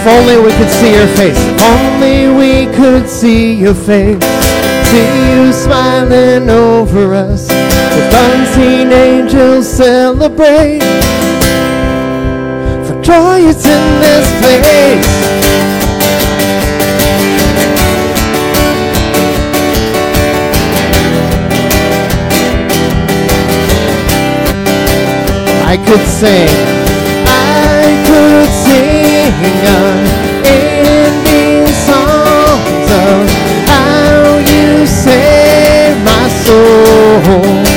If 0.06 0.10
only 0.10 0.38
we 0.38 0.52
could 0.58 0.70
see 0.70 0.92
your 0.92 1.08
face. 1.16 1.38
If 1.40 1.62
only 1.62 2.28
we 2.28 2.76
could 2.76 3.08
see 3.08 3.54
your 3.54 3.74
face. 3.74 4.22
See 4.92 5.32
you 5.32 5.54
smiling 5.54 6.50
over 6.50 7.14
us. 7.14 7.48
With 7.48 8.14
unseen 8.14 8.92
angels 8.92 9.66
celebrate. 9.66 10.82
For 12.86 13.02
joy 13.02 13.48
is 13.48 13.66
in 13.66 14.02
this 14.02 14.28
place. 14.42 15.24
I 25.66 25.78
could 25.88 26.06
sing, 26.06 26.73
sing 37.26 37.73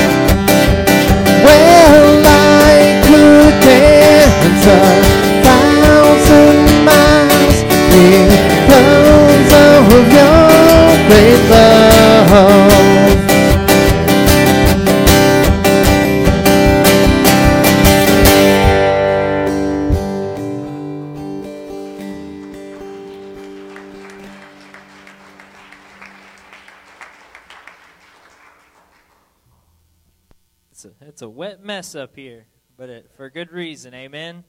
It's 30.76 30.84
a, 30.84 30.90
it's 31.00 31.22
a 31.22 31.28
wet 31.30 31.64
mess 31.64 31.94
up 31.94 32.14
here, 32.14 32.44
but 32.76 32.90
it, 32.90 33.10
for 33.16 33.30
good 33.30 33.50
reason. 33.50 33.94
Amen. 33.94 34.44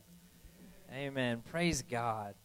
Amen. 0.93 1.41
Praise 1.49 1.81
God. 1.81 2.35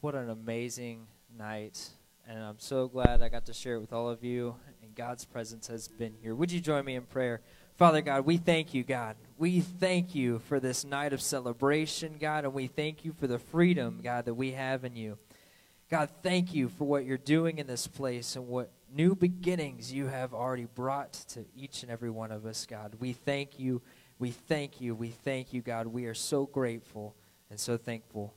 What 0.00 0.16
an 0.16 0.28
amazing 0.28 1.06
night. 1.38 1.90
And 2.26 2.42
I'm 2.42 2.58
so 2.58 2.88
glad 2.88 3.22
I 3.22 3.28
got 3.28 3.46
to 3.46 3.52
share 3.52 3.76
it 3.76 3.80
with 3.80 3.92
all 3.92 4.08
of 4.08 4.24
you. 4.24 4.56
And 4.82 4.96
God's 4.96 5.24
presence 5.24 5.68
has 5.68 5.86
been 5.86 6.14
here. 6.20 6.34
Would 6.34 6.50
you 6.50 6.58
join 6.58 6.84
me 6.84 6.96
in 6.96 7.04
prayer? 7.04 7.40
Father 7.76 8.00
God, 8.00 8.26
we 8.26 8.36
thank 8.36 8.74
you, 8.74 8.82
God. 8.82 9.14
We 9.38 9.60
thank 9.60 10.12
you 10.12 10.40
for 10.40 10.58
this 10.58 10.84
night 10.84 11.12
of 11.12 11.22
celebration, 11.22 12.16
God, 12.18 12.42
and 12.42 12.52
we 12.52 12.66
thank 12.66 13.04
you 13.04 13.12
for 13.12 13.28
the 13.28 13.38
freedom, 13.38 14.00
God, 14.02 14.24
that 14.24 14.34
we 14.34 14.50
have 14.50 14.84
in 14.84 14.96
you. 14.96 15.18
God, 15.88 16.10
thank 16.24 16.52
you 16.52 16.68
for 16.68 16.84
what 16.84 17.04
you're 17.04 17.16
doing 17.16 17.58
in 17.58 17.68
this 17.68 17.86
place 17.86 18.34
and 18.34 18.48
what 18.48 18.72
new 18.94 19.14
beginnings 19.14 19.92
you 19.92 20.06
have 20.06 20.34
already 20.34 20.66
brought 20.66 21.12
to 21.12 21.44
each 21.56 21.82
and 21.82 21.90
every 21.90 22.10
one 22.10 22.30
of 22.30 22.46
us, 22.46 22.66
God. 22.66 22.96
We 23.00 23.12
thank 23.12 23.58
you. 23.58 23.82
We 24.18 24.30
thank 24.30 24.80
you. 24.80 24.94
We 24.94 25.08
thank 25.08 25.52
you, 25.52 25.62
God. 25.62 25.86
We 25.86 26.06
are 26.06 26.14
so 26.14 26.46
grateful 26.46 27.14
and 27.50 27.58
so 27.58 27.76
thankful. 27.76 28.34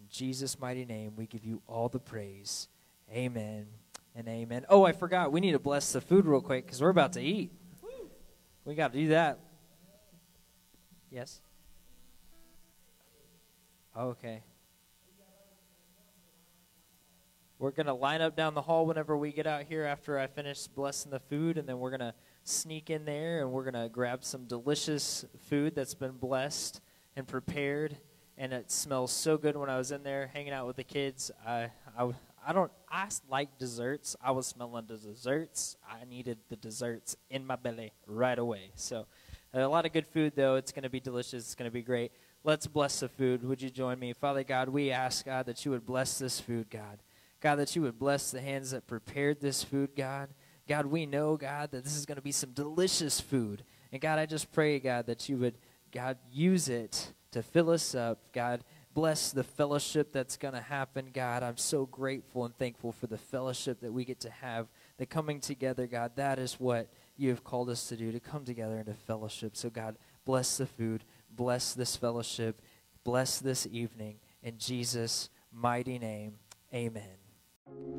In 0.00 0.06
Jesus' 0.10 0.58
mighty 0.58 0.84
name, 0.84 1.14
we 1.16 1.26
give 1.26 1.44
you 1.44 1.62
all 1.66 1.88
the 1.88 2.00
praise. 2.00 2.68
Amen 3.12 3.66
and 4.14 4.28
amen. 4.28 4.66
Oh, 4.68 4.84
I 4.84 4.92
forgot. 4.92 5.32
We 5.32 5.40
need 5.40 5.52
to 5.52 5.58
bless 5.58 5.92
the 5.92 6.00
food 6.00 6.26
real 6.26 6.40
quick 6.40 6.66
because 6.66 6.80
we're 6.80 6.88
about 6.88 7.12
to 7.14 7.20
eat. 7.20 7.52
We 8.64 8.74
got 8.74 8.92
to 8.92 8.98
do 8.98 9.08
that. 9.08 9.38
Yes? 11.10 11.40
Okay. 13.96 14.42
We're 17.60 17.72
going 17.72 17.86
to 17.86 17.94
line 17.94 18.20
up 18.20 18.36
down 18.36 18.54
the 18.54 18.62
hall 18.62 18.86
whenever 18.86 19.16
we 19.16 19.32
get 19.32 19.46
out 19.46 19.64
here 19.64 19.84
after 19.84 20.16
I 20.16 20.28
finish 20.28 20.68
blessing 20.68 21.10
the 21.10 21.18
food, 21.18 21.58
and 21.58 21.68
then 21.68 21.80
we're 21.80 21.90
going 21.90 22.00
to 22.00 22.14
sneak 22.44 22.88
in 22.88 23.04
there 23.04 23.40
and 23.40 23.50
we're 23.50 23.68
going 23.68 23.82
to 23.82 23.88
grab 23.88 24.22
some 24.22 24.44
delicious 24.44 25.24
food 25.48 25.74
that's 25.74 25.94
been 25.94 26.12
blessed 26.12 26.80
and 27.16 27.26
prepared. 27.26 27.96
And 28.36 28.52
it 28.52 28.70
smells 28.70 29.10
so 29.10 29.36
good 29.36 29.56
when 29.56 29.68
I 29.68 29.76
was 29.76 29.90
in 29.90 30.04
there 30.04 30.30
hanging 30.32 30.52
out 30.52 30.68
with 30.68 30.76
the 30.76 30.84
kids. 30.84 31.32
I, 31.44 31.70
I, 31.98 32.12
I 32.46 32.52
don't, 32.52 32.70
I 32.88 33.08
like 33.28 33.58
desserts. 33.58 34.14
I 34.22 34.30
was 34.30 34.46
smelling 34.46 34.86
the 34.86 34.96
desserts. 34.96 35.76
I 35.90 36.04
needed 36.08 36.38
the 36.48 36.56
desserts 36.56 37.16
in 37.28 37.44
my 37.44 37.56
belly 37.56 37.90
right 38.06 38.38
away. 38.38 38.70
So, 38.76 39.06
a 39.52 39.66
lot 39.66 39.84
of 39.84 39.92
good 39.92 40.06
food, 40.06 40.34
though. 40.36 40.54
It's 40.54 40.70
going 40.70 40.84
to 40.84 40.90
be 40.90 41.00
delicious. 41.00 41.44
It's 41.44 41.54
going 41.56 41.68
to 41.68 41.74
be 41.74 41.82
great. 41.82 42.12
Let's 42.44 42.68
bless 42.68 43.00
the 43.00 43.08
food. 43.08 43.42
Would 43.42 43.60
you 43.60 43.70
join 43.70 43.98
me? 43.98 44.12
Father 44.12 44.44
God, 44.44 44.68
we 44.68 44.92
ask, 44.92 45.24
God, 45.24 45.46
that 45.46 45.64
you 45.64 45.72
would 45.72 45.84
bless 45.84 46.18
this 46.18 46.38
food, 46.38 46.70
God. 46.70 46.98
God, 47.40 47.56
that 47.56 47.74
you 47.76 47.82
would 47.82 47.98
bless 47.98 48.30
the 48.30 48.40
hands 48.40 48.72
that 48.72 48.86
prepared 48.86 49.40
this 49.40 49.62
food, 49.62 49.90
God. 49.96 50.30
God, 50.68 50.86
we 50.86 51.06
know, 51.06 51.36
God, 51.36 51.70
that 51.70 51.84
this 51.84 51.96
is 51.96 52.04
going 52.04 52.16
to 52.16 52.22
be 52.22 52.32
some 52.32 52.50
delicious 52.50 53.20
food. 53.20 53.62
And 53.92 54.00
God, 54.00 54.18
I 54.18 54.26
just 54.26 54.52
pray, 54.52 54.78
God, 54.78 55.06
that 55.06 55.28
you 55.28 55.38
would, 55.38 55.54
God, 55.92 56.18
use 56.30 56.68
it 56.68 57.12
to 57.30 57.42
fill 57.42 57.70
us 57.70 57.94
up. 57.94 58.18
God, 58.32 58.64
bless 58.92 59.30
the 59.30 59.44
fellowship 59.44 60.12
that's 60.12 60.36
going 60.36 60.54
to 60.54 60.60
happen, 60.60 61.10
God. 61.12 61.42
I'm 61.42 61.56
so 61.56 61.86
grateful 61.86 62.44
and 62.44 62.56
thankful 62.58 62.92
for 62.92 63.06
the 63.06 63.16
fellowship 63.16 63.80
that 63.80 63.92
we 63.92 64.04
get 64.04 64.20
to 64.20 64.30
have, 64.30 64.66
the 64.98 65.06
coming 65.06 65.40
together, 65.40 65.86
God. 65.86 66.12
That 66.16 66.38
is 66.38 66.58
what 66.58 66.88
you 67.16 67.30
have 67.30 67.44
called 67.44 67.70
us 67.70 67.88
to 67.88 67.96
do, 67.96 68.12
to 68.12 68.20
come 68.20 68.44
together 68.44 68.78
into 68.78 68.94
fellowship. 68.94 69.56
So, 69.56 69.70
God, 69.70 69.96
bless 70.24 70.56
the 70.56 70.66
food, 70.66 71.04
bless 71.30 71.74
this 71.74 71.96
fellowship, 71.96 72.60
bless 73.04 73.38
this 73.38 73.66
evening. 73.70 74.16
In 74.42 74.58
Jesus' 74.58 75.30
mighty 75.52 75.98
name, 75.98 76.34
amen. 76.74 77.17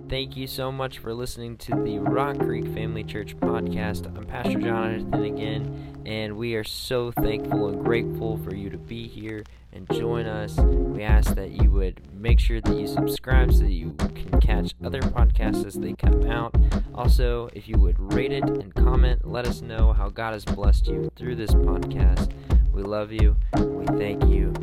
Thank 0.10 0.36
you 0.36 0.48
so 0.48 0.72
much 0.72 0.98
for 0.98 1.14
listening 1.14 1.56
to 1.58 1.76
the 1.84 2.00
Rock 2.00 2.40
Creek 2.40 2.66
Family 2.74 3.04
Church 3.04 3.38
podcast. 3.38 4.08
I'm 4.08 4.26
Pastor 4.26 4.60
Jonathan 4.60 5.24
again, 5.24 6.02
and 6.04 6.36
we 6.36 6.56
are 6.56 6.64
so 6.64 7.12
thankful 7.12 7.68
and 7.68 7.86
grateful 7.86 8.40
for 8.40 8.56
you 8.56 8.72
to 8.72 8.78
be 8.80 9.08
here 9.08 9.44
and 9.72 9.88
join 9.92 10.26
us. 10.26 10.58
We 10.58 11.04
ask 11.04 11.36
that 11.36 11.52
you 11.52 11.70
would 11.70 12.12
make 12.12 12.40
sure 12.40 12.60
that 12.60 12.76
you 12.76 12.88
subscribe 12.88 13.54
so 13.54 13.60
that 13.60 13.72
you 13.72 13.92
can 13.94 14.42
catch 14.42 14.74
other 14.84 15.00
podcasts 15.00 15.64
as 15.64 15.76
they 15.76 15.94
come 15.94 16.26
out. 16.26 16.56
Also, 16.96 17.48
if 17.54 17.68
you 17.68 17.78
would 17.78 18.00
rate 18.12 18.32
it 18.32 18.50
and 18.50 18.74
comment, 18.74 19.28
let 19.28 19.46
us 19.46 19.62
know 19.62 19.94
how 19.94 20.10
God 20.10 20.34
has 20.34 20.44
blessed 20.44 20.88
you 20.88 21.12
through 21.16 21.36
this 21.36 21.52
podcast. 21.52 22.32
We 22.74 22.82
love 22.82 23.12
you. 23.12 23.38
We 23.58 23.86
thank 23.98 24.24
you. 24.26 24.54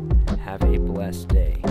Have 0.43 0.61
a 0.63 0.77
blessed 0.77 1.29
day. 1.29 1.61